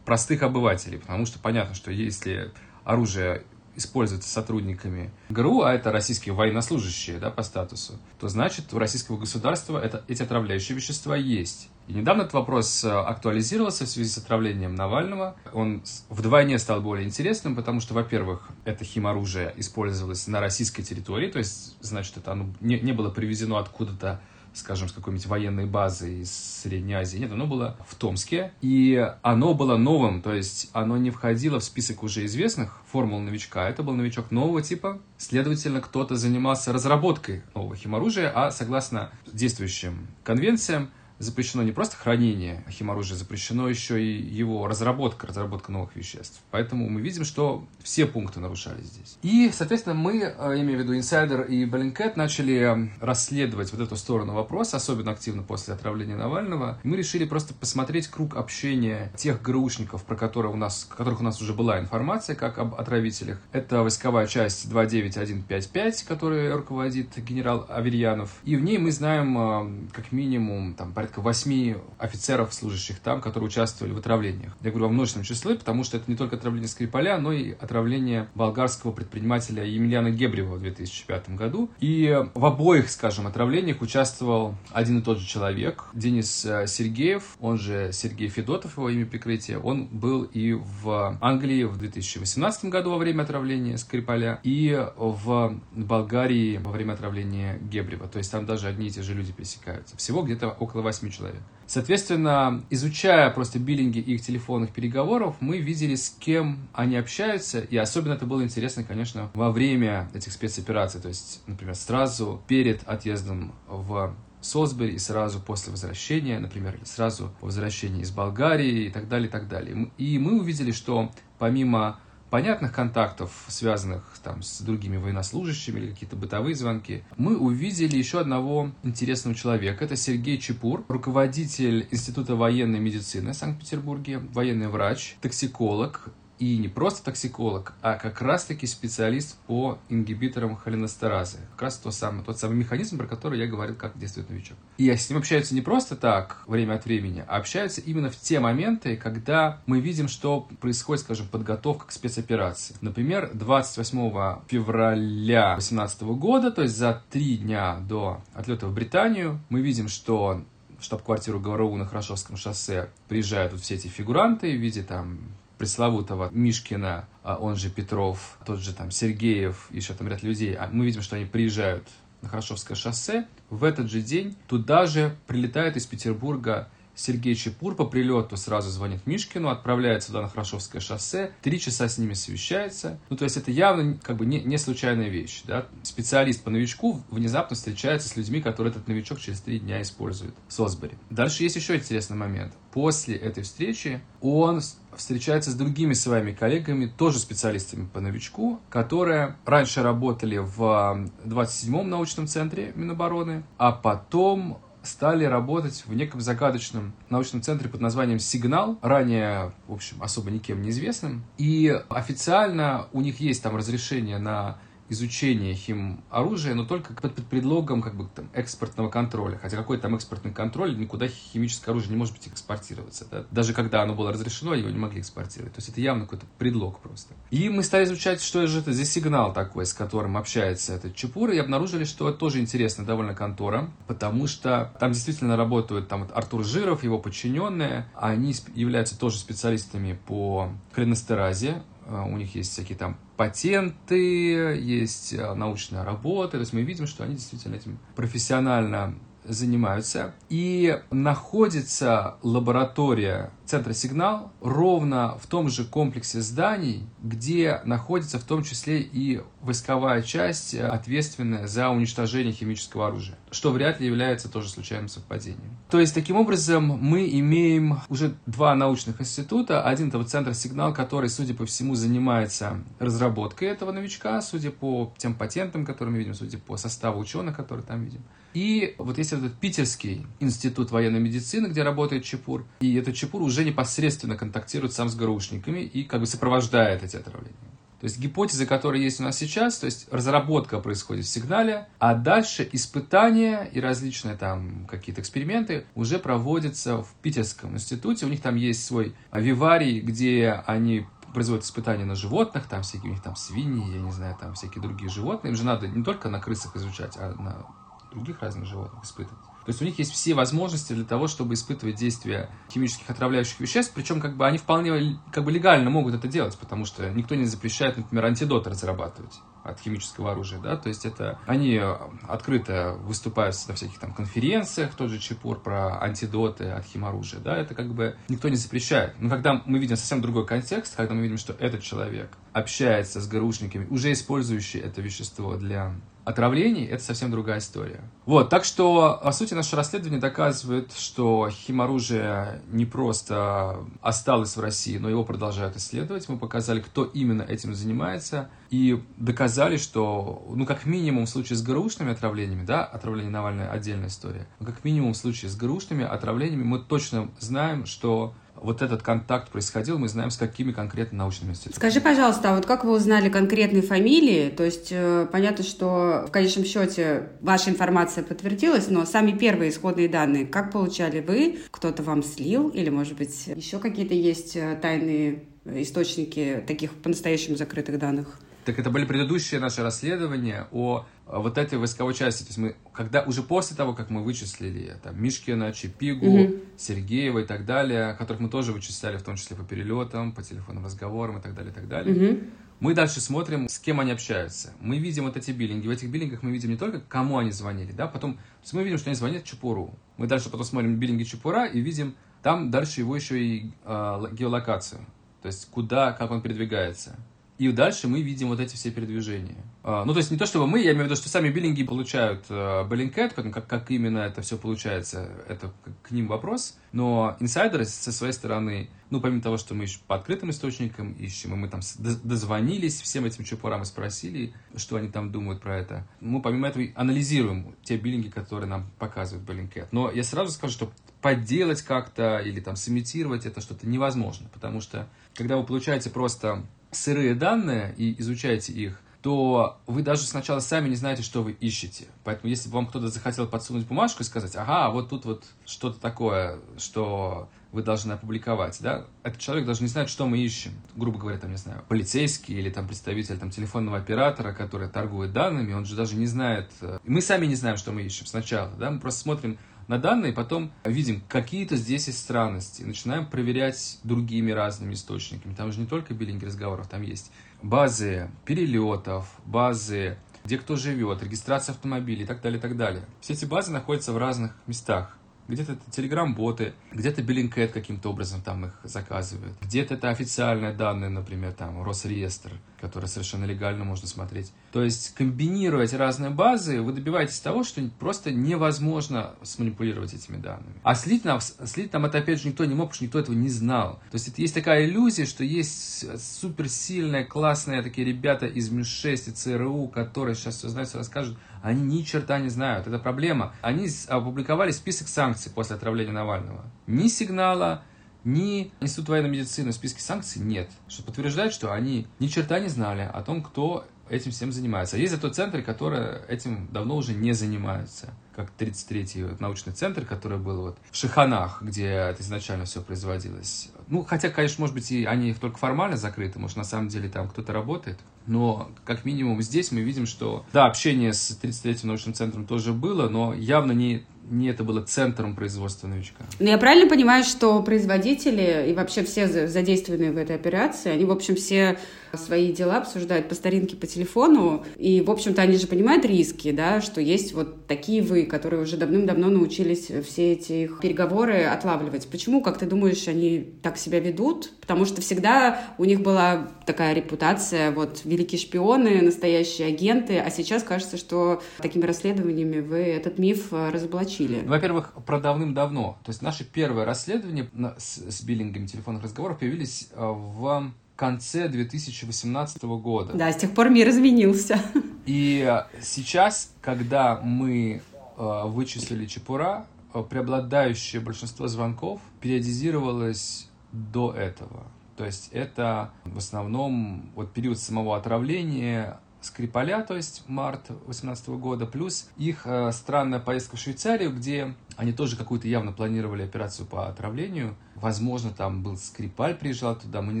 простых 0.04 0.42
обывателей, 0.42 0.98
потому 0.98 1.26
что 1.26 1.38
понятно, 1.38 1.74
что 1.74 1.90
если 1.90 2.52
оружие 2.84 3.42
используется 3.78 4.28
сотрудниками 4.28 5.10
ГРУ, 5.30 5.62
а 5.62 5.72
это 5.72 5.92
российские 5.92 6.34
военнослужащие 6.34 7.18
да, 7.18 7.30
по 7.30 7.42
статусу, 7.42 7.94
то 8.18 8.28
значит 8.28 8.74
у 8.74 8.78
российского 8.78 9.16
государства 9.16 9.78
это, 9.78 10.04
эти 10.08 10.22
отравляющие 10.22 10.76
вещества 10.76 11.16
есть. 11.16 11.70
И 11.86 11.94
недавно 11.94 12.22
этот 12.22 12.34
вопрос 12.34 12.84
э, 12.84 12.90
актуализировался 12.90 13.86
в 13.86 13.88
связи 13.88 14.10
с 14.10 14.18
отравлением 14.18 14.74
Навального. 14.74 15.36
Он 15.54 15.82
вдвойне 16.10 16.58
стал 16.58 16.82
более 16.82 17.06
интересным, 17.06 17.56
потому 17.56 17.80
что, 17.80 17.94
во-первых, 17.94 18.50
это 18.64 18.84
химоружие 18.84 19.54
использовалось 19.56 20.26
на 20.26 20.40
российской 20.40 20.82
территории, 20.82 21.30
то 21.30 21.38
есть, 21.38 21.76
значит, 21.80 22.18
это 22.18 22.32
оно 22.32 22.46
не, 22.60 22.78
не 22.80 22.92
было 22.92 23.08
привезено 23.08 23.58
откуда-то 23.58 24.20
скажем, 24.58 24.88
с 24.88 24.92
какой-нибудь 24.92 25.26
военной 25.26 25.66
базы 25.66 26.20
из 26.22 26.30
Средней 26.30 26.94
Азии. 26.94 27.18
Нет, 27.18 27.32
оно 27.32 27.46
было 27.46 27.76
в 27.86 27.94
Томске, 27.94 28.52
и 28.60 29.06
оно 29.22 29.54
было 29.54 29.76
новым, 29.76 30.22
то 30.22 30.32
есть 30.34 30.70
оно 30.72 30.96
не 30.96 31.10
входило 31.10 31.60
в 31.60 31.64
список 31.64 32.02
уже 32.02 32.24
известных 32.26 32.80
формул 32.90 33.20
новичка. 33.20 33.68
Это 33.68 33.82
был 33.82 33.94
новичок 33.94 34.30
нового 34.30 34.62
типа. 34.62 34.98
Следовательно, 35.16 35.80
кто-то 35.80 36.16
занимался 36.16 36.72
разработкой 36.72 37.42
нового 37.54 37.76
химоружия, 37.76 38.30
а 38.34 38.50
согласно 38.50 39.10
действующим 39.32 40.06
конвенциям, 40.24 40.90
запрещено 41.18 41.62
не 41.62 41.72
просто 41.72 41.96
хранение 41.96 42.64
химоружия, 42.70 43.16
запрещено 43.16 43.68
еще 43.68 44.02
и 44.02 44.22
его 44.22 44.66
разработка, 44.66 45.26
разработка 45.26 45.72
новых 45.72 45.96
веществ. 45.96 46.40
Поэтому 46.50 46.88
мы 46.88 47.00
видим, 47.00 47.24
что 47.24 47.66
все 47.82 48.06
пункты 48.06 48.40
нарушались 48.40 48.86
здесь. 48.86 49.18
И, 49.22 49.50
соответственно, 49.52 49.94
мы, 49.94 50.18
э, 50.18 50.34
я 50.38 50.60
имею 50.60 50.78
в 50.78 50.82
виду 50.82 50.96
инсайдер 50.96 51.42
и 51.42 51.64
Bellingcat, 51.64 52.12
начали 52.16 52.90
расследовать 53.00 53.72
вот 53.72 53.80
эту 53.80 53.96
сторону 53.96 54.34
вопроса, 54.34 54.76
особенно 54.76 55.12
активно 55.12 55.42
после 55.42 55.74
отравления 55.74 56.16
Навального. 56.16 56.78
Мы 56.82 56.96
решили 56.96 57.24
просто 57.24 57.54
посмотреть 57.54 58.08
круг 58.08 58.36
общения 58.36 59.12
тех 59.16 59.42
ГРУшников, 59.42 60.04
про 60.04 60.16
которые 60.16 60.52
у 60.52 60.56
нас, 60.56 60.88
которых 60.88 61.20
у 61.20 61.24
нас 61.24 61.40
уже 61.40 61.52
была 61.52 61.78
информация, 61.78 62.36
как 62.36 62.58
об 62.58 62.74
отравителях. 62.74 63.40
Это 63.52 63.82
войсковая 63.82 64.26
часть 64.26 64.68
29155, 64.70 66.04
которой 66.04 66.52
руководит 66.52 67.16
генерал 67.18 67.66
Аверьянов. 67.68 68.38
И 68.44 68.56
в 68.56 68.62
ней 68.62 68.78
мы 68.78 68.92
знаем 68.92 69.38
э, 69.38 69.92
как 69.92 70.12
минимум 70.12 70.74
там, 70.74 70.92
порядка 70.92 71.07
порядка 71.08 71.20
восьми 71.20 71.76
офицеров, 71.98 72.52
служащих 72.52 72.98
там, 73.00 73.20
которые 73.20 73.48
участвовали 73.48 73.92
в 73.92 73.98
отравлениях. 73.98 74.54
Я 74.60 74.70
говорю 74.70 74.86
во 74.86 74.92
множественном 74.92 75.24
числе, 75.24 75.54
потому 75.54 75.84
что 75.84 75.96
это 75.96 76.10
не 76.10 76.16
только 76.16 76.36
отравление 76.36 76.68
Скрипаля, 76.68 77.18
но 77.18 77.32
и 77.32 77.52
отравление 77.52 78.28
болгарского 78.34 78.92
предпринимателя 78.92 79.64
Емельяна 79.64 80.10
Гебрева 80.10 80.56
в 80.56 80.60
2005 80.60 81.30
году. 81.30 81.70
И 81.80 82.14
в 82.34 82.44
обоих, 82.44 82.90
скажем, 82.90 83.26
отравлениях 83.26 83.80
участвовал 83.80 84.54
один 84.70 84.98
и 84.98 85.02
тот 85.02 85.18
же 85.18 85.26
человек, 85.26 85.84
Денис 85.94 86.44
э, 86.44 86.66
Сергеев, 86.66 87.36
он 87.40 87.58
же 87.58 87.90
Сергей 87.92 88.28
Федотов, 88.28 88.76
его 88.76 88.90
имя 88.90 89.06
прикрытия. 89.06 89.58
Он 89.58 89.86
был 89.86 90.24
и 90.24 90.52
в 90.52 91.16
Англии 91.20 91.64
в 91.64 91.78
2018 91.78 92.66
году 92.66 92.90
во 92.90 92.98
время 92.98 93.22
отравления 93.22 93.78
Скрипаля, 93.78 94.40
и 94.42 94.86
в 94.96 95.58
Болгарии 95.72 96.58
во 96.58 96.70
время 96.70 96.92
отравления 96.92 97.58
Гебрева. 97.58 98.08
То 98.08 98.18
есть 98.18 98.30
там 98.30 98.44
даже 98.44 98.68
одни 98.68 98.88
и 98.88 98.90
те 98.90 99.02
же 99.02 99.14
люди 99.14 99.32
пересекаются. 99.32 99.96
Всего 99.96 100.22
где-то 100.22 100.48
около 100.48 100.82
8 100.82 100.97
8 101.02 101.10
человек. 101.10 101.40
Соответственно, 101.66 102.64
изучая 102.70 103.28
просто 103.28 103.58
биллинги 103.58 103.98
их 103.98 104.22
телефонных 104.22 104.70
переговоров, 104.70 105.36
мы 105.40 105.58
видели, 105.58 105.96
с 105.96 106.08
кем 106.08 106.66
они 106.72 106.96
общаются, 106.96 107.60
и 107.60 107.76
особенно 107.76 108.14
это 108.14 108.24
было 108.24 108.42
интересно, 108.42 108.84
конечно, 108.84 109.30
во 109.34 109.50
время 109.52 110.08
этих 110.14 110.32
спецопераций, 110.32 110.98
то 111.00 111.08
есть, 111.08 111.42
например, 111.46 111.74
сразу 111.74 112.42
перед 112.48 112.88
отъездом 112.88 113.52
в 113.66 114.14
Солсбери 114.40 114.94
и 114.94 114.98
сразу 114.98 115.40
после 115.40 115.72
возвращения, 115.72 116.38
например, 116.38 116.78
сразу 116.84 117.34
по 117.38 117.46
возвращении 117.46 118.00
из 118.00 118.12
Болгарии 118.12 118.86
и 118.86 118.90
так 118.90 119.08
далее, 119.08 119.28
и 119.28 119.30
так 119.30 119.46
далее. 119.48 119.90
И 119.98 120.18
мы 120.18 120.40
увидели, 120.40 120.72
что 120.72 121.10
помимо 121.38 122.00
понятных 122.30 122.72
контактов, 122.72 123.30
связанных 123.48 124.02
там 124.22 124.42
с 124.42 124.60
другими 124.60 124.96
военнослужащими 124.96 125.80
или 125.80 125.90
какие-то 125.90 126.16
бытовые 126.16 126.54
звонки, 126.54 127.02
мы 127.16 127.36
увидели 127.36 127.96
еще 127.96 128.20
одного 128.20 128.72
интересного 128.82 129.34
человека. 129.34 129.84
Это 129.84 129.96
Сергей 129.96 130.38
Чепур, 130.38 130.84
руководитель 130.88 131.88
Института 131.90 132.36
военной 132.36 132.80
медицины 132.80 133.32
в 133.32 133.36
Санкт-Петербурге, 133.36 134.18
военный 134.18 134.68
врач, 134.68 135.16
токсиколог, 135.20 136.10
и 136.38 136.56
не 136.58 136.68
просто 136.68 137.04
токсиколог, 137.04 137.74
а 137.82 137.94
как 137.94 138.20
раз-таки 138.20 138.66
специалист 138.66 139.36
по 139.46 139.78
ингибиторам 139.88 140.56
холинестеразы. 140.56 141.38
Как 141.52 141.62
раз 141.62 141.78
тот 141.78 141.94
самый, 141.94 142.24
тот 142.24 142.38
самый 142.38 142.56
механизм, 142.56 142.98
про 142.98 143.06
который 143.06 143.38
я 143.38 143.46
говорил, 143.46 143.74
как 143.76 143.98
действует 143.98 144.30
новичок. 144.30 144.56
И 144.76 144.90
с 144.90 145.08
ним 145.10 145.18
общаются 145.18 145.54
не 145.54 145.60
просто 145.60 145.96
так, 145.96 146.42
время 146.46 146.74
от 146.74 146.84
времени, 146.84 147.24
а 147.26 147.36
общаются 147.36 147.80
именно 147.80 148.10
в 148.10 148.16
те 148.16 148.40
моменты, 148.40 148.96
когда 148.96 149.60
мы 149.66 149.80
видим, 149.80 150.08
что 150.08 150.48
происходит, 150.60 151.04
скажем, 151.04 151.28
подготовка 151.28 151.86
к 151.86 151.92
спецоперации. 151.92 152.76
Например, 152.80 153.30
28 153.34 154.46
февраля 154.48 155.54
2018 155.54 156.02
года, 156.02 156.50
то 156.50 156.62
есть 156.62 156.76
за 156.76 157.02
три 157.10 157.38
дня 157.38 157.78
до 157.88 158.22
отлета 158.34 158.66
в 158.66 158.74
Британию, 158.74 159.40
мы 159.48 159.60
видим, 159.60 159.88
что 159.88 160.42
штаб-квартиру 160.80 161.40
ГРУ 161.40 161.76
на 161.76 161.86
Хорошевском 161.86 162.36
шоссе 162.36 162.90
приезжают 163.08 163.52
вот 163.52 163.62
все 163.62 163.74
эти 163.74 163.88
фигуранты 163.88 164.56
в 164.56 164.60
виде 164.60 164.82
там 164.82 165.18
пресловутого 165.58 166.30
Мишкина, 166.32 167.08
а 167.22 167.36
он 167.36 167.56
же 167.56 167.68
Петров, 167.68 168.38
тот 168.46 168.60
же 168.60 168.72
там 168.72 168.90
Сергеев, 168.90 169.68
еще 169.70 169.92
там 169.94 170.08
ряд 170.08 170.22
людей, 170.22 170.54
а 170.54 170.68
мы 170.72 170.86
видим, 170.86 171.02
что 171.02 171.16
они 171.16 171.24
приезжают 171.24 171.86
на 172.22 172.28
Хорошевское 172.28 172.76
шоссе, 172.76 173.26
в 173.50 173.64
этот 173.64 173.90
же 173.90 174.00
день 174.00 174.36
туда 174.46 174.86
же 174.86 175.16
прилетает 175.26 175.76
из 175.76 175.86
Петербурга 175.86 176.68
Сергей 176.98 177.36
Чепур 177.36 177.76
по 177.76 177.84
прилету 177.84 178.36
сразу 178.36 178.70
звонит 178.70 179.06
Мишкину, 179.06 179.48
отправляется 179.50 180.08
туда 180.08 180.22
на 180.22 180.28
Хорошовское 180.28 180.80
шоссе, 180.80 181.30
три 181.42 181.60
часа 181.60 181.88
с 181.88 181.96
ними 181.96 182.14
совещается. 182.14 182.98
Ну, 183.08 183.16
то 183.16 183.22
есть 183.22 183.36
это 183.36 183.52
явно 183.52 183.96
как 184.02 184.16
бы 184.16 184.26
не, 184.26 184.40
не 184.40 184.58
случайная 184.58 185.08
вещь. 185.08 185.42
Да? 185.44 185.66
Специалист 185.84 186.42
по 186.42 186.50
новичку 186.50 187.00
внезапно 187.10 187.54
встречается 187.54 188.08
с 188.08 188.16
людьми, 188.16 188.40
которые 188.40 188.72
этот 188.72 188.88
новичок 188.88 189.20
через 189.20 189.40
три 189.40 189.60
дня 189.60 189.80
использует 189.80 190.34
в 190.48 190.52
Сосбери. 190.52 190.98
Дальше 191.08 191.44
есть 191.44 191.54
еще 191.54 191.76
интересный 191.76 192.16
момент. 192.16 192.52
После 192.72 193.14
этой 193.14 193.44
встречи 193.44 194.00
он 194.20 194.60
встречается 194.98 195.50
с 195.50 195.54
другими 195.54 195.94
своими 195.94 196.32
коллегами, 196.32 196.86
тоже 196.86 197.18
специалистами 197.18 197.86
по 197.86 198.00
новичку, 198.00 198.60
которые 198.68 199.36
раньше 199.46 199.82
работали 199.82 200.38
в 200.38 201.08
27-м 201.24 201.88
научном 201.88 202.26
центре 202.26 202.72
Минобороны, 202.74 203.44
а 203.56 203.72
потом 203.72 204.60
стали 204.82 205.24
работать 205.24 205.84
в 205.86 205.94
неком 205.94 206.20
загадочном 206.20 206.94
научном 207.10 207.42
центре 207.42 207.68
под 207.68 207.80
названием 207.80 208.18
«Сигнал», 208.18 208.78
ранее, 208.82 209.52
в 209.66 209.74
общем, 209.74 210.02
особо 210.02 210.30
никем 210.30 210.62
неизвестным. 210.62 211.24
И 211.36 211.80
официально 211.88 212.86
у 212.92 213.00
них 213.00 213.20
есть 213.20 213.42
там 213.42 213.56
разрешение 213.56 214.18
на 214.18 214.58
изучение 214.88 215.54
хим 215.54 216.02
оружия, 216.10 216.54
но 216.54 216.64
только 216.64 216.94
под, 216.94 217.14
под 217.14 217.26
предлогом 217.26 217.82
как 217.82 217.96
бы 217.96 218.08
там 218.14 218.28
экспортного 218.32 218.88
контроля. 218.88 219.38
Хотя 219.38 219.56
какой 219.56 219.78
там 219.78 219.94
экспортный 219.94 220.32
контроль, 220.32 220.78
никуда 220.78 221.08
химическое 221.08 221.70
оружие 221.70 221.90
не 221.90 221.96
может 221.96 222.14
быть 222.14 222.28
экспортироваться. 222.28 223.06
Да? 223.10 223.24
Даже 223.30 223.52
когда 223.52 223.82
оно 223.82 223.94
было 223.94 224.12
разрешено, 224.12 224.54
его 224.54 224.70
не 224.70 224.78
могли 224.78 225.00
экспортировать. 225.00 225.54
То 225.54 225.58
есть 225.58 225.68
это 225.68 225.80
явно 225.80 226.04
какой-то 226.04 226.26
предлог 226.38 226.80
просто. 226.80 227.14
И 227.30 227.48
мы 227.48 227.62
стали 227.62 227.84
изучать, 227.84 228.22
что 228.22 228.46
же 228.46 228.60
это 228.60 228.72
за 228.72 228.84
сигнал 228.84 229.32
такой, 229.32 229.66
с 229.66 229.72
которым 229.72 230.16
общается 230.16 230.74
этот 230.74 230.94
Чепур, 230.94 231.30
и 231.30 231.38
обнаружили, 231.38 231.84
что 231.84 232.08
это 232.08 232.18
тоже 232.18 232.40
интересная 232.40 232.86
довольно 232.86 233.14
контора, 233.14 233.70
потому 233.86 234.26
что 234.26 234.74
там 234.80 234.92
действительно 234.92 235.36
работают 235.36 235.88
там 235.88 236.02
вот 236.02 236.12
Артур 236.14 236.44
Жиров, 236.44 236.82
его 236.82 236.98
подчиненные, 236.98 237.86
они 237.94 238.34
являются 238.54 238.98
тоже 238.98 239.18
специалистами 239.18 239.98
по 240.06 240.50
холинестеразе, 240.72 241.62
а, 241.77 241.77
у 241.88 242.16
них 242.16 242.34
есть 242.34 242.52
всякие 242.52 242.76
там 242.76 242.98
патенты, 243.16 243.96
есть 243.96 245.14
а, 245.14 245.34
научная 245.34 245.84
работа, 245.84 246.32
то 246.32 246.40
есть 246.40 246.52
мы 246.52 246.62
видим, 246.62 246.86
что 246.86 247.04
они 247.04 247.14
действительно 247.14 247.54
этим 247.54 247.78
профессионально 247.96 248.94
занимаются. 249.28 250.14
И 250.28 250.80
находится 250.90 252.16
лаборатория 252.22 253.30
центра 253.44 253.72
«Сигнал» 253.72 254.32
ровно 254.40 255.16
в 255.18 255.26
том 255.26 255.48
же 255.48 255.64
комплексе 255.64 256.20
зданий, 256.20 256.86
где 257.02 257.60
находится 257.64 258.18
в 258.18 258.24
том 258.24 258.44
числе 258.44 258.80
и 258.80 259.22
войсковая 259.40 260.02
часть, 260.02 260.54
ответственная 260.54 261.46
за 261.46 261.70
уничтожение 261.70 262.32
химического 262.32 262.88
оружия, 262.88 263.16
что 263.30 263.50
вряд 263.50 263.80
ли 263.80 263.86
является 263.86 264.28
тоже 264.28 264.50
случайным 264.50 264.88
совпадением. 264.88 265.56
То 265.70 265.80
есть, 265.80 265.94
таким 265.94 266.16
образом, 266.16 266.64
мы 266.64 267.08
имеем 267.08 267.80
уже 267.88 268.14
два 268.26 268.54
научных 268.54 269.00
института. 269.00 269.62
Один 269.62 269.88
это 269.88 269.98
вот 269.98 270.10
центр 270.10 270.34
«Сигнал», 270.34 270.74
который, 270.74 271.08
судя 271.08 271.34
по 271.34 271.46
всему, 271.46 271.74
занимается 271.74 272.58
разработкой 272.78 273.48
этого 273.48 273.72
новичка, 273.72 274.20
судя 274.20 274.50
по 274.50 274.92
тем 274.98 275.14
патентам, 275.14 275.64
которые 275.64 275.92
мы 275.92 275.98
видим, 275.98 276.14
судя 276.14 276.38
по 276.38 276.56
составу 276.56 277.00
ученых, 277.00 277.36
которые 277.36 277.64
там 277.64 277.84
видим. 277.84 278.02
И 278.34 278.74
вот 278.78 278.98
есть 278.98 279.12
этот 279.12 279.34
Питерский 279.34 280.06
институт 280.20 280.70
военной 280.70 281.00
медицины, 281.00 281.48
где 281.48 281.62
работает 281.62 282.04
Чепур. 282.04 282.46
И 282.60 282.74
этот 282.74 282.94
Чепур 282.94 283.22
уже 283.22 283.44
непосредственно 283.44 284.16
контактирует 284.16 284.72
сам 284.72 284.88
с 284.88 284.94
ГРУшниками 284.94 285.60
и 285.60 285.84
как 285.84 286.00
бы 286.00 286.06
сопровождает 286.06 286.82
эти 286.82 286.96
отравления. 286.96 287.36
То 287.80 287.84
есть 287.84 288.00
гипотеза, 288.00 288.44
которая 288.44 288.80
есть 288.80 288.98
у 288.98 289.04
нас 289.04 289.16
сейчас, 289.16 289.58
то 289.58 289.66
есть 289.66 289.86
разработка 289.92 290.58
происходит 290.58 291.04
в 291.04 291.08
сигнале, 291.08 291.68
а 291.78 291.94
дальше 291.94 292.48
испытания 292.50 293.48
и 293.52 293.60
различные 293.60 294.16
там 294.16 294.66
какие-то 294.66 295.00
эксперименты 295.00 295.64
уже 295.76 296.00
проводятся 296.00 296.82
в 296.82 296.92
Питерском 297.02 297.54
институте. 297.54 298.06
У 298.06 298.08
них 298.08 298.20
там 298.20 298.34
есть 298.34 298.64
свой 298.64 298.96
виварий, 299.12 299.78
где 299.78 300.42
они 300.46 300.86
производят 301.14 301.44
испытания 301.44 301.84
на 301.84 301.94
животных, 301.94 302.48
там 302.48 302.62
всякие 302.62 302.90
у 302.90 302.94
них 302.94 303.02
там 303.02 303.14
свиньи, 303.14 303.72
я 303.72 303.80
не 303.80 303.92
знаю, 303.92 304.16
там 304.20 304.34
всякие 304.34 304.60
другие 304.60 304.90
животные. 304.90 305.30
Им 305.30 305.36
же 305.36 305.44
надо 305.44 305.68
не 305.68 305.84
только 305.84 306.08
на 306.08 306.20
крысах 306.20 306.56
изучать, 306.56 306.96
а 306.96 307.14
на 307.14 307.46
других 307.90 308.20
разных 308.20 308.46
животных 308.46 308.84
испытывать. 308.84 309.22
То 309.48 309.50
есть 309.50 309.62
у 309.62 309.64
них 309.64 309.78
есть 309.78 309.92
все 309.92 310.12
возможности 310.12 310.74
для 310.74 310.84
того, 310.84 311.08
чтобы 311.08 311.32
испытывать 311.32 311.76
действия 311.76 312.28
химических 312.50 312.90
отравляющих 312.90 313.40
веществ, 313.40 313.72
причем 313.74 313.98
как 313.98 314.14
бы 314.14 314.26
они 314.26 314.36
вполне 314.36 315.00
как 315.10 315.24
бы 315.24 315.32
легально 315.32 315.70
могут 315.70 315.94
это 315.94 316.06
делать, 316.06 316.36
потому 316.36 316.66
что 316.66 316.90
никто 316.90 317.14
не 317.14 317.24
запрещает, 317.24 317.78
например, 317.78 318.04
антидоты 318.04 318.50
разрабатывать 318.50 319.20
от 319.44 319.58
химического 319.58 320.12
оружия, 320.12 320.38
да, 320.38 320.58
то 320.58 320.68
есть 320.68 320.84
это 320.84 321.18
они 321.26 321.58
открыто 322.06 322.76
выступают 322.82 323.34
на 323.48 323.54
всяких 323.54 323.78
там 323.78 323.94
конференциях, 323.94 324.74
тот 324.74 324.90
же 324.90 324.98
Чепур 324.98 325.40
про 325.40 325.80
антидоты 325.80 326.50
от 326.50 326.66
химоружия, 326.66 327.20
да, 327.20 327.34
это 327.34 327.54
как 327.54 327.72
бы 327.72 327.96
никто 328.10 328.28
не 328.28 328.36
запрещает. 328.36 328.96
Но 329.00 329.08
когда 329.08 329.42
мы 329.46 329.58
видим 329.58 329.76
совсем 329.76 330.02
другой 330.02 330.26
контекст, 330.26 330.76
когда 330.76 330.92
мы 330.92 331.00
видим, 331.00 331.16
что 331.16 331.32
этот 331.32 331.62
человек 331.62 332.10
общается 332.34 333.00
с 333.00 333.08
ГРУшниками, 333.08 333.66
уже 333.70 333.92
использующий 333.92 334.60
это 334.60 334.82
вещество 334.82 335.36
для 335.36 335.74
отравлений, 336.08 336.64
это 336.64 336.82
совсем 336.82 337.10
другая 337.10 337.38
история. 337.38 337.80
Вот, 338.06 338.30
так 338.30 338.44
что, 338.44 338.98
по 339.04 339.12
сути, 339.12 339.34
наше 339.34 339.56
расследование 339.56 340.00
доказывает, 340.00 340.72
что 340.72 341.28
химоружие 341.30 342.40
не 342.50 342.64
просто 342.64 343.58
осталось 343.82 344.36
в 344.36 344.40
России, 344.40 344.78
но 344.78 344.88
его 344.88 345.04
продолжают 345.04 345.56
исследовать. 345.56 346.08
Мы 346.08 346.18
показали, 346.18 346.60
кто 346.60 346.84
именно 346.84 347.22
этим 347.22 347.54
занимается, 347.54 348.30
и 348.48 348.82
доказали, 348.96 349.58
что, 349.58 350.24
ну, 350.34 350.46
как 350.46 350.64
минимум 350.64 351.04
в 351.04 351.10
случае 351.10 351.36
с 351.36 351.42
ГРУшными 351.42 351.92
отравлениями, 351.92 352.44
да, 352.44 352.64
отравление 352.64 353.10
Навального 353.10 353.50
отдельная 353.50 353.88
история, 353.88 354.26
но 354.40 354.46
как 354.46 354.64
минимум 354.64 354.94
в 354.94 354.96
случае 354.96 355.30
с 355.30 355.36
ГРУшными 355.36 355.84
отравлениями 355.84 356.44
мы 356.44 356.58
точно 356.58 357.10
знаем, 357.18 357.66
что 357.66 358.14
вот 358.42 358.62
этот 358.62 358.82
контакт 358.82 359.30
происходил, 359.30 359.78
мы 359.78 359.88
знаем, 359.88 360.10
с 360.10 360.16
какими 360.16 360.52
конкретно 360.52 360.98
научными 360.98 361.30
институтами. 361.30 361.56
Скажи, 361.56 361.80
пожалуйста, 361.80 362.30
а 362.30 362.36
вот 362.36 362.46
как 362.46 362.64
вы 362.64 362.72
узнали 362.72 363.08
конкретные 363.08 363.62
фамилии? 363.62 364.30
То 364.30 364.44
есть 364.44 364.68
э, 364.70 365.06
понятно, 365.10 365.44
что 365.44 366.04
в 366.06 366.10
конечном 366.10 366.44
счете 366.44 367.10
ваша 367.20 367.50
информация 367.50 368.04
подтвердилась, 368.04 368.68
но 368.68 368.84
сами 368.84 369.12
первые 369.12 369.50
исходные 369.50 369.88
данные 369.88 370.26
как 370.26 370.52
получали 370.52 371.00
вы? 371.00 371.38
Кто-то 371.50 371.82
вам 371.82 372.02
слил? 372.02 372.48
Или, 372.48 372.70
может 372.70 372.96
быть, 372.96 373.26
еще 373.26 373.58
какие-то 373.58 373.94
есть 373.94 374.36
э, 374.36 374.58
тайные 374.60 375.24
источники 375.44 376.42
таких 376.46 376.72
по-настоящему 376.74 377.36
закрытых 377.36 377.78
данных? 377.78 378.18
Так 378.44 378.58
это 378.58 378.70
были 378.70 378.86
предыдущие 378.86 379.40
наши 379.40 379.62
расследования 379.62 380.48
о 380.52 380.86
вот 381.10 381.38
этой 381.38 381.58
войсковой 381.58 381.94
части. 381.94 382.22
То 382.22 382.28
есть 382.28 382.38
мы, 382.38 382.56
когда 382.72 383.02
уже 383.02 383.22
после 383.22 383.56
того, 383.56 383.72
как 383.74 383.90
мы 383.90 384.02
вычислили 384.02 384.76
там 384.82 385.02
Мишкина, 385.02 385.52
Чепигу, 385.52 386.06
угу. 386.06 386.34
Сергеева 386.56 387.20
и 387.20 387.24
так 387.24 387.46
далее, 387.46 387.94
которых 387.94 388.20
мы 388.20 388.28
тоже 388.28 388.52
вычисляли, 388.52 388.98
в 388.98 389.02
том 389.02 389.16
числе 389.16 389.36
по 389.36 389.42
перелетам, 389.42 390.12
по 390.12 390.22
телефонным 390.22 390.64
разговорам 390.64 391.18
и 391.18 391.22
так 391.22 391.34
далее, 391.34 391.50
и 391.50 391.54
так 391.54 391.68
далее. 391.68 392.12
Угу. 392.12 392.20
Мы 392.60 392.74
дальше 392.74 393.00
смотрим, 393.00 393.48
с 393.48 393.58
кем 393.58 393.78
они 393.80 393.92
общаются. 393.92 394.52
Мы 394.60 394.78
видим 394.78 395.04
вот 395.04 395.16
эти 395.16 395.30
биллинги. 395.30 395.68
В 395.68 395.70
этих 395.70 395.90
биллингах 395.90 396.22
мы 396.22 396.32
видим 396.32 396.50
не 396.50 396.56
только, 396.56 396.80
кому 396.80 397.18
они 397.18 397.30
звонили, 397.30 397.70
да, 397.70 397.86
потом, 397.86 398.14
то 398.14 398.20
есть 398.42 398.52
мы 398.52 398.64
видим, 398.64 398.78
что 398.78 398.90
они 398.90 398.96
звонят 398.96 399.24
Чепуру. 399.24 399.72
Мы 399.96 400.08
дальше 400.08 400.28
потом 400.28 400.44
смотрим 400.44 400.76
биллинги 400.76 401.04
Чепура 401.04 401.46
и 401.46 401.60
видим 401.60 401.94
там 402.22 402.50
дальше 402.50 402.80
его 402.80 402.96
еще 402.96 403.22
и 403.22 403.52
э, 403.64 404.04
геолокацию. 404.12 404.80
То 405.22 405.26
есть 405.26 405.48
куда, 405.50 405.92
как 405.92 406.10
он 406.10 406.20
передвигается. 406.20 406.96
И 407.38 407.50
дальше 407.52 407.86
мы 407.86 408.02
видим 408.02 408.28
вот 408.28 408.40
эти 408.40 408.56
все 408.56 408.72
передвижения. 408.72 409.36
А, 409.62 409.84
ну, 409.84 409.92
то 409.92 409.98
есть 409.98 410.10
не 410.10 410.18
то, 410.18 410.26
чтобы 410.26 410.48
мы, 410.48 410.58
я 410.58 410.72
имею 410.72 410.82
в 410.82 410.86
виду, 410.86 410.96
что 410.96 411.08
сами 411.08 411.28
биллинги 411.30 411.62
получают 411.62 412.24
э, 412.28 412.34
Bellingcat, 412.68 413.30
как, 413.30 413.46
как 413.46 413.70
именно 413.70 413.98
это 413.98 414.22
все 414.22 414.36
получается, 414.36 415.08
это 415.28 415.52
к 415.82 415.92
ним 415.92 416.08
вопрос. 416.08 416.58
Но 416.72 417.16
инсайдеры 417.20 417.64
со 417.64 417.92
своей 417.92 418.12
стороны, 418.12 418.68
ну, 418.90 419.00
помимо 419.00 419.22
того, 419.22 419.36
что 419.36 419.54
мы 419.54 419.64
еще 419.64 419.78
по 419.86 419.94
открытым 419.94 420.30
источникам 420.30 420.92
ищем, 420.94 421.32
и 421.32 421.36
мы 421.36 421.48
там 421.48 421.60
дозвонились 421.78 422.80
всем 422.80 423.04
этим 423.04 423.22
чупорам 423.24 423.62
и 423.62 423.64
спросили, 423.64 424.34
что 424.56 424.76
они 424.76 424.88
там 424.88 425.12
думают 425.12 425.40
про 425.40 425.56
это, 425.58 425.86
мы 426.00 426.20
помимо 426.20 426.48
этого 426.48 426.64
анализируем 426.74 427.54
те 427.62 427.76
биллинги, 427.76 428.08
которые 428.08 428.50
нам 428.50 428.68
показывает 428.80 429.28
Bellingcat. 429.28 429.68
Но 429.70 429.92
я 429.92 430.02
сразу 430.02 430.32
скажу, 430.32 430.52
что 430.54 430.72
подделать 431.08 431.62
как-то 431.62 432.18
или 432.18 432.38
там 432.38 432.54
сымитировать 432.54 433.24
это 433.24 433.40
что-то 433.40 433.66
невозможно, 433.66 434.28
потому 434.30 434.60
что 434.60 434.86
когда 435.14 435.38
вы 435.38 435.44
получаете 435.44 435.88
просто 435.88 436.44
сырые 436.70 437.14
данные 437.14 437.74
и 437.78 437.98
изучаете 438.02 438.52
их, 438.52 438.78
то 439.00 439.58
вы 439.66 439.82
даже 439.82 440.02
сначала 440.02 440.40
сами 440.40 440.68
не 440.68 440.74
знаете, 440.74 441.02
что 441.02 441.22
вы 441.22 441.32
ищете. 441.32 441.86
Поэтому 442.04 442.28
если 442.28 442.50
бы 442.50 442.56
вам 442.56 442.66
кто-то 442.66 442.88
захотел 442.88 443.26
подсунуть 443.26 443.66
бумажку 443.66 444.02
и 444.02 444.04
сказать, 444.04 444.36
ага, 444.36 444.68
вот 444.68 444.90
тут 444.90 445.06
вот 445.06 445.24
что-то 445.46 445.80
такое, 445.80 446.40
что 446.58 447.30
вы 447.52 447.62
должны 447.62 447.92
опубликовать, 447.92 448.58
да, 448.60 448.84
этот 449.02 449.18
человек 449.18 449.46
даже 449.46 449.62
не 449.62 449.68
знает, 449.68 449.88
что 449.88 450.06
мы 450.06 450.18
ищем. 450.18 450.52
Грубо 450.76 450.98
говоря, 450.98 451.16
там, 451.16 451.30
не 451.30 451.38
знаю, 451.38 451.62
полицейский 451.68 452.34
или 452.34 452.50
там 452.50 452.68
представитель 452.68 453.16
там, 453.16 453.30
телефонного 453.30 453.78
оператора, 453.78 454.34
который 454.34 454.68
торгует 454.68 455.14
данными, 455.14 455.54
он 455.54 455.64
же 455.64 455.74
даже 455.74 455.96
не 455.96 456.06
знает. 456.06 456.50
Э, 456.60 456.78
мы 456.84 457.00
сами 457.00 457.24
не 457.24 457.34
знаем, 457.34 457.56
что 457.56 457.72
мы 457.72 457.80
ищем 457.80 458.04
сначала, 458.04 458.50
да, 458.58 458.70
мы 458.70 458.78
просто 458.78 459.00
смотрим 459.00 459.38
на 459.68 459.78
данные, 459.78 460.12
потом 460.12 460.50
видим, 460.64 461.02
какие-то 461.08 461.56
здесь 461.56 461.86
есть 461.86 462.00
странности, 462.00 462.62
начинаем 462.62 463.06
проверять 463.06 463.78
другими 463.84 464.32
разными 464.32 464.72
источниками. 464.72 465.34
Там 465.34 465.52
же 465.52 465.60
не 465.60 465.66
только 465.66 465.94
биллинги 465.94 466.24
разговоров, 466.24 466.68
там 466.68 466.82
есть 466.82 467.12
базы 467.42 468.10
перелетов, 468.24 469.06
базы, 469.26 469.98
где 470.24 470.38
кто 470.38 470.56
живет, 470.56 471.02
регистрация 471.02 471.52
автомобилей 471.52 472.02
и 472.02 472.06
так 472.06 472.20
далее, 472.22 472.38
и 472.38 472.42
так 472.42 472.56
далее. 472.56 472.84
Все 473.00 473.12
эти 473.12 473.26
базы 473.26 473.52
находятся 473.52 473.92
в 473.92 473.98
разных 473.98 474.34
местах. 474.46 474.97
Где-то 475.28 475.52
это 475.52 475.70
телеграм-боты, 475.70 476.54
где-то 476.72 477.02
Bellingcat 477.02 477.48
каким-то 477.48 477.90
образом 477.90 478.22
там 478.22 478.46
их 478.46 478.58
заказывает. 478.64 479.34
Где-то 479.42 479.74
это 479.74 479.90
официальные 479.90 480.52
данные, 480.52 480.88
например, 480.88 481.32
там 481.32 481.62
Росреестр, 481.62 482.32
который 482.60 482.86
совершенно 482.86 483.26
легально 483.26 483.64
можно 483.64 483.86
смотреть. 483.86 484.32
То 484.52 484.62
есть 484.64 484.94
комбинируя 484.94 485.64
эти 485.64 485.74
разные 485.74 486.10
базы, 486.10 486.62
вы 486.62 486.72
добиваетесь 486.72 487.20
того, 487.20 487.44
что 487.44 487.60
просто 487.78 488.10
невозможно 488.10 489.16
сманипулировать 489.22 489.92
этими 489.92 490.16
данными. 490.16 490.54
А 490.62 490.74
слить 490.74 491.04
нам, 491.04 491.20
слить 491.20 491.74
нам 491.74 491.84
это 491.84 491.98
опять 491.98 492.22
же 492.22 492.28
никто 492.28 492.46
не 492.46 492.54
мог, 492.54 492.70
потому 492.70 492.74
что 492.76 492.84
никто 492.84 492.98
этого 492.98 493.14
не 493.14 493.28
знал. 493.28 493.74
То 493.90 493.96
есть 493.96 494.08
это 494.08 494.22
есть 494.22 494.34
такая 494.34 494.64
иллюзия, 494.64 495.04
что 495.04 495.24
есть 495.24 495.84
суперсильные, 496.00 497.04
классные 497.04 497.62
такие 497.62 497.86
ребята 497.86 498.26
из 498.26 498.50
МИ-6 498.50 499.10
и 499.10 499.12
ЦРУ, 499.12 499.68
которые 499.68 500.14
сейчас 500.14 500.38
все 500.38 500.48
знают, 500.48 500.70
все 500.70 500.78
расскажут. 500.78 501.18
Они 501.42 501.62
ни 501.62 501.82
черта 501.82 502.18
не 502.18 502.30
знают. 502.30 502.66
Это 502.66 502.78
проблема. 502.78 503.34
Они 503.42 503.68
опубликовали 503.88 504.50
список 504.50 504.88
санкций 504.88 505.17
после 505.26 505.56
отравления 505.56 505.92
Навального. 505.92 506.44
Ни 506.66 506.88
сигнала, 506.88 507.62
ни 508.04 508.52
Институт 508.60 508.90
военной 508.90 509.10
медицины 509.10 509.50
в 509.50 509.54
списке 509.54 509.82
санкций 509.82 510.22
нет. 510.22 510.50
Что 510.68 510.82
подтверждает, 510.82 511.32
что 511.32 511.52
они 511.52 511.86
ни 511.98 512.06
черта 512.06 512.38
не 512.40 512.48
знали 512.48 512.88
о 512.92 513.02
том, 513.02 513.22
кто 513.22 513.66
этим 513.88 514.12
всем 514.12 514.32
занимается. 514.32 514.76
Есть 514.76 514.92
зато 514.92 515.08
центры, 515.10 515.42
которые 515.42 516.02
этим 516.08 516.48
давно 516.52 516.76
уже 516.76 516.94
не 516.94 517.12
занимаются. 517.12 517.92
Как 518.18 518.32
33-й 518.36 519.20
научный 519.20 519.52
центр, 519.52 519.84
который 519.84 520.18
был 520.18 520.40
вот 520.42 520.58
в 520.72 520.76
Шиханах, 520.76 521.40
где 521.40 521.66
это 521.66 522.02
изначально 522.02 522.46
все 522.46 522.60
производилось. 522.60 523.50
Ну, 523.68 523.84
хотя, 523.84 524.10
конечно, 524.10 524.40
может 524.40 524.56
быть, 524.56 524.72
и 524.72 524.84
они 524.86 525.14
только 525.14 525.38
формально 525.38 525.76
закрыты, 525.76 526.18
может, 526.18 526.36
на 526.36 526.42
самом 526.42 526.66
деле 526.66 526.88
там 526.88 527.08
кто-то 527.08 527.32
работает. 527.32 527.78
Но, 528.08 528.50
как 528.64 528.84
минимум, 528.84 529.22
здесь 529.22 529.52
мы 529.52 529.60
видим, 529.60 529.86
что, 529.86 530.26
да, 530.32 530.46
общение 530.46 530.94
с 530.94 531.16
33-м 531.22 531.68
научным 531.68 531.94
центром 531.94 532.26
тоже 532.26 532.52
было, 532.52 532.88
но 532.88 533.14
явно 533.14 533.52
не 533.52 533.84
не 534.10 534.28
это 534.28 534.44
было 534.44 534.62
центром 534.62 535.14
производства 535.14 535.66
новичка. 535.66 536.04
Но 536.18 536.28
я 536.28 536.38
правильно 536.38 536.68
понимаю, 536.68 537.04
что 537.04 537.42
производители 537.42 538.46
и 538.50 538.54
вообще 538.54 538.82
все 538.84 539.28
задействованные 539.28 539.92
в 539.92 539.96
этой 539.96 540.16
операции, 540.16 540.70
они, 540.70 540.84
в 540.84 540.90
общем, 540.90 541.16
все 541.16 541.58
свои 541.94 542.32
дела 542.32 542.58
обсуждают 542.58 543.08
по 543.08 543.14
старинке 543.14 543.56
по 543.56 543.66
телефону, 543.66 544.44
и, 544.56 544.80
в 544.80 544.90
общем-то, 544.90 545.22
они 545.22 545.36
же 545.36 545.46
понимают 545.46 545.84
риски, 545.84 546.32
да, 546.32 546.60
что 546.60 546.80
есть 546.80 547.12
вот 547.14 547.46
такие 547.46 547.82
вы, 547.82 548.04
которые 548.08 548.42
уже 548.42 548.56
давным-давно 548.56 549.08
научились 549.08 549.70
все 549.86 550.12
эти 550.12 550.32
их 550.44 550.60
переговоры 550.60 551.24
отлавливать. 551.24 551.88
Почему, 551.88 552.22
как 552.22 552.38
ты 552.38 552.46
думаешь, 552.46 552.88
они 552.88 553.20
так 553.42 553.58
себя 553.58 553.80
ведут? 553.80 554.32
Потому 554.40 554.64
что 554.64 554.80
всегда 554.80 555.40
у 555.58 555.64
них 555.64 555.80
была 555.80 556.28
такая 556.46 556.74
репутация, 556.74 557.52
вот, 557.52 557.82
великие 557.84 558.18
шпионы, 558.18 558.82
настоящие 558.82 559.48
агенты, 559.48 559.98
а 559.98 560.10
сейчас 560.10 560.42
кажется, 560.42 560.76
что 560.76 561.22
такими 561.38 561.64
расследованиями 561.64 562.40
вы 562.40 562.58
этот 562.58 562.98
миф 562.98 563.32
разоблачили. 563.32 564.22
Ну, 564.24 564.30
во-первых, 564.30 564.72
про 564.86 565.00
давным-давно. 565.00 565.78
То 565.84 565.90
есть 565.90 566.02
наши 566.02 566.24
первые 566.24 566.64
расследования 566.64 567.28
с, 567.58 567.78
с 567.78 568.02
биллингами 568.02 568.46
телефонных 568.46 568.82
разговоров 568.82 569.18
появились 569.18 569.68
э, 569.72 569.80
в 569.80 570.52
конце 570.78 571.28
2018 571.28 572.42
года. 572.44 572.94
Да, 572.94 573.12
с 573.12 573.16
тех 573.16 573.32
пор 573.32 573.50
мир 573.50 573.68
изменился. 573.68 574.40
И 574.86 575.26
э, 575.28 575.42
сейчас, 575.60 576.32
когда 576.40 577.00
мы 577.02 577.60
э, 577.67 577.67
вычислили 577.98 578.86
Чепура, 578.86 579.46
э, 579.74 579.82
преобладающее 579.82 580.80
большинство 580.80 581.28
звонков 581.28 581.80
периодизировалось 582.00 583.28
до 583.52 583.92
этого. 583.92 584.46
То 584.76 584.84
есть 584.84 585.08
это 585.12 585.72
в 585.84 585.98
основном 585.98 586.90
вот 586.94 587.12
период 587.12 587.38
самого 587.38 587.76
отравления 587.76 588.78
Скрипаля, 589.00 589.62
то 589.62 589.76
есть 589.76 590.02
март 590.08 590.46
2018 590.48 591.08
года, 591.10 591.46
плюс 591.46 591.88
их 591.96 592.22
э, 592.24 592.50
странная 592.52 592.98
поездка 592.98 593.36
в 593.36 593.40
Швейцарию, 593.40 593.94
где 593.94 594.34
они 594.56 594.72
тоже 594.72 594.96
какую-то 594.96 595.28
явно 595.28 595.52
планировали 595.52 596.02
операцию 596.02 596.46
по 596.46 596.68
отравлению. 596.68 597.36
Возможно, 597.54 598.10
там 598.10 598.42
был 598.42 598.56
Скрипаль, 598.56 599.14
приезжал 599.14 599.56
туда, 599.56 599.82
мы 599.82 599.92
не 599.92 600.00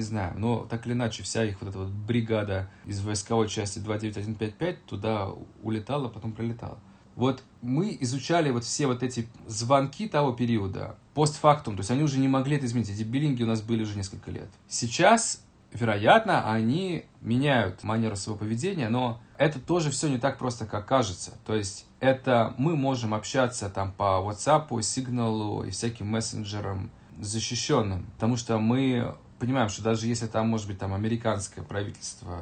знаем. 0.00 0.40
Но 0.40 0.66
так 0.68 0.86
или 0.86 0.94
иначе, 0.94 1.22
вся 1.22 1.44
их 1.44 1.60
вот 1.60 1.70
эта 1.70 1.78
вот 1.78 1.88
бригада 1.88 2.68
из 2.86 3.00
войсковой 3.00 3.48
части 3.48 3.78
29155 3.78 4.84
туда 4.86 5.30
улетала, 5.62 6.08
потом 6.08 6.32
пролетала. 6.32 6.78
Вот 7.18 7.42
мы 7.62 7.98
изучали 8.00 8.50
вот 8.50 8.62
все 8.62 8.86
вот 8.86 9.02
эти 9.02 9.28
звонки 9.48 10.06
того 10.06 10.30
периода 10.30 10.94
постфактум, 11.14 11.74
то 11.74 11.80
есть 11.80 11.90
они 11.90 12.04
уже 12.04 12.20
не 12.20 12.28
могли 12.28 12.56
это 12.56 12.66
изменить. 12.66 12.90
Эти 12.90 13.02
биллинги 13.02 13.42
у 13.42 13.46
нас 13.46 13.60
были 13.60 13.82
уже 13.82 13.96
несколько 13.96 14.30
лет. 14.30 14.48
Сейчас 14.68 15.42
вероятно, 15.72 16.48
они 16.48 17.06
меняют 17.20 17.82
манеру 17.82 18.14
своего 18.14 18.38
поведения, 18.38 18.88
но 18.88 19.20
это 19.36 19.58
тоже 19.58 19.90
все 19.90 20.08
не 20.08 20.18
так 20.18 20.38
просто, 20.38 20.64
как 20.64 20.86
кажется. 20.86 21.32
То 21.44 21.56
есть 21.56 21.86
это 21.98 22.54
мы 22.56 22.76
можем 22.76 23.12
общаться 23.12 23.68
там 23.68 23.90
по 23.90 24.22
WhatsApp, 24.24 24.68
Signal 24.68 25.66
и 25.66 25.72
всяким 25.72 26.06
мессенджерам 26.06 26.88
защищенным, 27.20 28.06
потому 28.14 28.36
что 28.36 28.58
мы 28.58 29.16
понимаем, 29.40 29.70
что 29.70 29.82
даже 29.82 30.06
если 30.06 30.28
там, 30.28 30.48
может 30.48 30.68
быть, 30.68 30.78
там 30.78 30.94
американское 30.94 31.64
правительство 31.64 32.40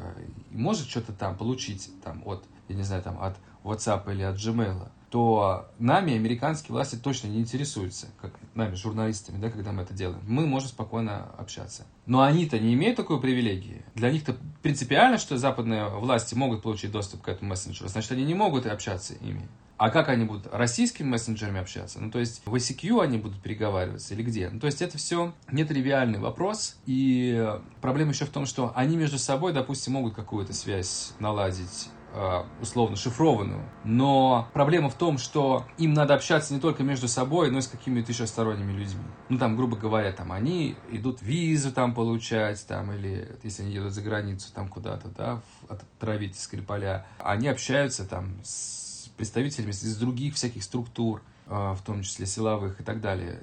может 0.51 0.87
что-то 0.87 1.15
там 1.15 1.35
получить 1.35 1.91
там 2.05 2.23
от, 2.27 2.45
я 2.69 2.77
не 2.77 2.83
знаю, 2.83 3.03
там 3.03 3.19
от 3.23 3.39
WhatsApp 3.67 4.11
или 4.13 4.23
от 4.23 4.37
Gmail, 4.37 4.89
то 5.11 5.69
нами 5.79 6.15
американские 6.15 6.73
власти 6.73 6.97
точно 6.97 7.29
не 7.29 7.41
интересуются, 7.41 8.09
как 8.21 8.33
нами, 8.55 8.75
журналистами, 8.75 9.39
да, 9.39 9.51
когда 9.51 9.73
мы 9.73 9.83
это 9.83 9.95
делаем. 9.95 10.21
Мы 10.27 10.47
можем 10.47 10.69
спокойно 10.69 11.31
общаться. 11.39 11.87
Но 12.07 12.23
они-то 12.23 12.59
не 12.59 12.75
имеют 12.75 12.97
такой 12.97 13.21
привилегии. 13.21 13.85
Для 13.95 14.11
них-то 14.11 14.37
принципиально, 14.63 15.19
что 15.19 15.39
западные 15.39 15.89
власти 15.89 16.35
могут 16.35 16.63
получить 16.63 16.91
доступ 16.91 17.23
к 17.23 17.29
этому 17.29 17.51
мессенджеру. 17.51 17.89
Значит, 17.89 18.13
они 18.13 18.25
не 18.25 18.35
могут 18.35 18.67
общаться 18.67 19.15
ими. 19.15 19.49
А 19.79 19.91
как 19.91 20.09
они 20.09 20.25
будут 20.25 20.47
российскими 20.53 21.07
мессенджерами 21.07 21.61
общаться? 21.61 22.01
Ну, 22.01 22.11
то 22.11 22.19
есть 22.19 22.41
в 22.47 22.55
ICQ 22.55 23.03
они 23.03 23.19
будут 23.19 23.43
переговариваться 23.43 24.15
или 24.15 24.23
где? 24.23 24.49
Ну, 24.49 24.59
то 24.59 24.67
есть 24.67 24.81
это 24.81 24.97
все 24.97 25.35
нетривиальный 25.53 26.19
вопрос. 26.19 26.77
И 26.87 27.47
проблема 27.83 28.13
еще 28.13 28.25
в 28.25 28.31
том, 28.31 28.47
что 28.47 28.73
они 28.75 28.97
между 28.97 29.19
собой, 29.19 29.53
допустим, 29.53 29.93
могут 29.93 30.15
какую-то 30.15 30.55
связь 30.55 31.13
наладить 31.19 31.91
условно 32.61 32.97
шифрованную. 32.97 33.63
Но 33.85 34.49
проблема 34.53 34.89
в 34.89 34.95
том, 34.95 35.19
что 35.19 35.67
им 35.79 35.93
надо 35.93 36.15
общаться 36.15 36.55
не 36.55 36.61
только 36.61 36.83
между 36.83 37.09
собой, 37.09 37.51
но 37.51 37.59
и 37.59 37.63
с 37.63 37.69
какими-то 37.69 38.13
еще 38.13 38.27
сторонними 38.27 38.73
людьми. 38.73 39.05
Ну, 39.29 39.39
там, 39.39 39.57
грубо 39.57 39.77
говоря, 39.77 40.13
там, 40.13 40.33
они 40.33 40.77
идут 40.91 41.23
визу 41.23 41.73
там 41.73 41.95
получать, 41.95 42.67
там, 42.67 42.93
или 42.93 43.37
если 43.43 43.63
они 43.63 43.73
едут 43.73 43.93
за 43.93 44.03
границу 44.03 44.53
там 44.55 44.69
куда-то, 44.69 45.09
да, 45.09 45.43
отравить 45.69 46.39
Скрипаля, 46.39 47.07
они 47.19 47.49
общаются 47.49 48.07
там 48.07 48.37
с 48.43 49.09
представителями 49.17 49.71
из 49.71 49.97
других 49.97 50.35
всяких 50.35 50.63
структур, 50.63 51.23
э, 51.47 51.51
в 51.51 51.81
том 51.85 52.03
числе 52.03 52.27
силовых 52.27 52.81
и 52.81 52.85
так 52.85 53.01
далее. 53.01 53.41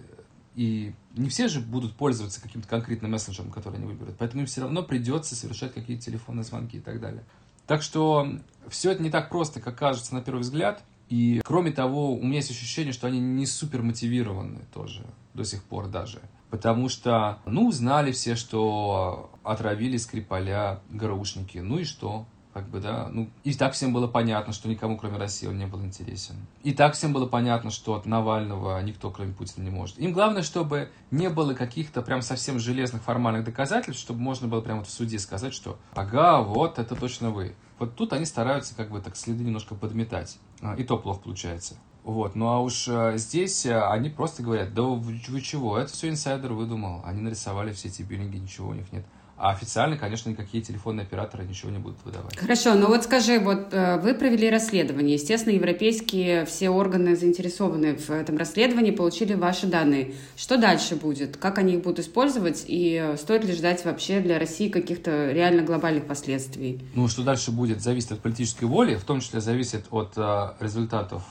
И 0.55 0.93
не 1.15 1.29
все 1.29 1.47
же 1.47 1.61
будут 1.61 1.95
пользоваться 1.95 2.39
каким-то 2.39 2.67
конкретным 2.67 3.11
мессенджером, 3.11 3.51
который 3.51 3.77
они 3.77 3.87
выберут. 3.87 4.15
Поэтому 4.19 4.41
им 4.41 4.47
все 4.47 4.61
равно 4.61 4.83
придется 4.83 5.35
совершать 5.35 5.73
какие-то 5.73 6.05
телефонные 6.05 6.43
звонки 6.43 6.77
и 6.77 6.79
так 6.79 6.99
далее. 6.99 7.23
Так 7.67 7.81
что 7.81 8.27
все 8.67 8.91
это 8.91 9.03
не 9.03 9.09
так 9.09 9.29
просто, 9.29 9.59
как 9.59 9.77
кажется 9.77 10.13
на 10.13 10.21
первый 10.21 10.41
взгляд. 10.41 10.83
И 11.09 11.41
кроме 11.43 11.71
того, 11.71 12.13
у 12.13 12.23
меня 12.23 12.37
есть 12.37 12.51
ощущение, 12.51 12.93
что 12.93 13.07
они 13.07 13.19
не 13.19 13.45
супер 13.45 13.81
мотивированы 13.83 14.61
тоже 14.73 15.05
до 15.33 15.43
сих 15.43 15.63
пор 15.63 15.87
даже. 15.87 16.21
Потому 16.49 16.87
что, 16.87 17.39
ну, 17.45 17.71
знали 17.71 18.11
все, 18.11 18.35
что 18.35 19.31
отравили 19.43 19.97
Скрипаля 19.97 20.81
гараушники. 20.89 21.57
Ну 21.57 21.79
и 21.79 21.83
что? 21.83 22.25
Как 22.53 22.69
бы, 22.69 22.79
да, 22.79 23.09
ну, 23.11 23.29
и 23.43 23.53
так 23.55 23.73
всем 23.73 23.93
было 23.93 24.05
понятно, 24.05 24.53
что 24.53 24.69
никому, 24.69 24.95
кроме 24.95 25.17
России, 25.17 25.47
он 25.47 25.57
не 25.57 25.65
был 25.65 25.81
интересен. 25.81 26.35
И 26.61 26.71
так 26.71 26.93
всем 26.93 27.11
было 27.11 27.25
понятно, 27.25 27.71
что 27.71 27.95
от 27.95 28.05
Навального 28.05 28.79
никто, 28.83 29.09
кроме 29.09 29.33
Путина, 29.33 29.63
не 29.63 29.71
может. 29.71 29.97
Им 29.97 30.13
главное, 30.13 30.43
чтобы 30.43 30.91
не 31.09 31.29
было 31.29 31.55
каких-то 31.55 32.03
прям 32.03 32.21
совсем 32.21 32.59
железных 32.59 33.01
формальных 33.01 33.43
доказательств, 33.43 34.01
чтобы 34.03 34.19
можно 34.19 34.47
было 34.47 34.61
прямо 34.61 34.79
вот 34.79 34.87
в 34.87 34.91
суде 34.91 35.17
сказать, 35.17 35.53
что 35.53 35.79
ага, 35.95 36.41
вот, 36.41 36.77
это 36.77 36.95
точно 36.95 37.31
вы. 37.31 37.55
Вот 37.79 37.95
тут 37.95 38.13
они 38.13 38.25
стараются 38.25 38.75
как 38.75 38.91
бы 38.91 39.01
так 39.01 39.15
следы 39.15 39.43
немножко 39.43 39.73
подметать. 39.73 40.37
А, 40.61 40.75
и 40.75 40.83
то 40.83 40.97
плохо 40.97 41.21
получается. 41.21 41.75
Вот, 42.03 42.35
ну 42.35 42.47
а 42.49 42.59
уж 42.59 42.87
э, 42.87 43.13
здесь 43.17 43.65
э, 43.65 43.81
они 43.81 44.09
просто 44.09 44.43
говорят, 44.43 44.73
да 44.73 44.83
вы, 44.83 45.19
вы 45.27 45.41
чего, 45.41 45.77
это 45.77 45.91
все 45.91 46.09
инсайдер 46.09 46.51
выдумал. 46.53 47.01
Они 47.05 47.21
нарисовали 47.21 47.71
все 47.71 47.87
эти 47.87 48.01
биллинги, 48.03 48.37
ничего 48.37 48.69
у 48.69 48.73
них 48.73 48.91
нет. 48.91 49.05
А 49.35 49.49
официально, 49.49 49.97
конечно, 49.97 50.29
никакие 50.29 50.63
телефонные 50.63 51.05
операторы 51.05 51.43
ничего 51.43 51.71
не 51.71 51.79
будут 51.79 51.97
выдавать. 52.05 52.37
Хорошо, 52.37 52.75
но 52.75 52.87
вот 52.87 53.03
скажи, 53.03 53.39
вот 53.39 53.73
э, 53.73 53.99
вы 53.99 54.13
провели 54.13 54.49
расследование. 54.49 55.15
Естественно, 55.15 55.53
европейские 55.53 56.45
все 56.45 56.69
органы 56.69 57.15
заинтересованы 57.15 57.95
в 57.95 58.09
этом 58.11 58.37
расследовании, 58.37 58.91
получили 58.91 59.33
ваши 59.33 59.65
данные. 59.65 60.13
Что 60.35 60.57
дальше 60.57 60.95
будет? 60.95 61.37
Как 61.37 61.57
они 61.57 61.73
их 61.73 61.81
будут 61.81 61.99
использовать? 61.99 62.63
И 62.67 63.15
стоит 63.17 63.43
ли 63.43 63.53
ждать 63.53 63.83
вообще 63.85 64.19
для 64.19 64.37
России 64.37 64.69
каких-то 64.69 65.31
реально 65.31 65.63
глобальных 65.63 66.05
последствий? 66.05 66.79
Ну, 66.93 67.07
что 67.07 67.23
дальше 67.23 67.51
будет, 67.51 67.81
зависит 67.81 68.11
от 68.11 68.19
политической 68.19 68.65
воли, 68.65 68.95
в 68.95 69.03
том 69.03 69.19
числе 69.19 69.41
зависит 69.41 69.85
от 69.89 70.13
э, 70.15 70.51
результатов 70.59 71.23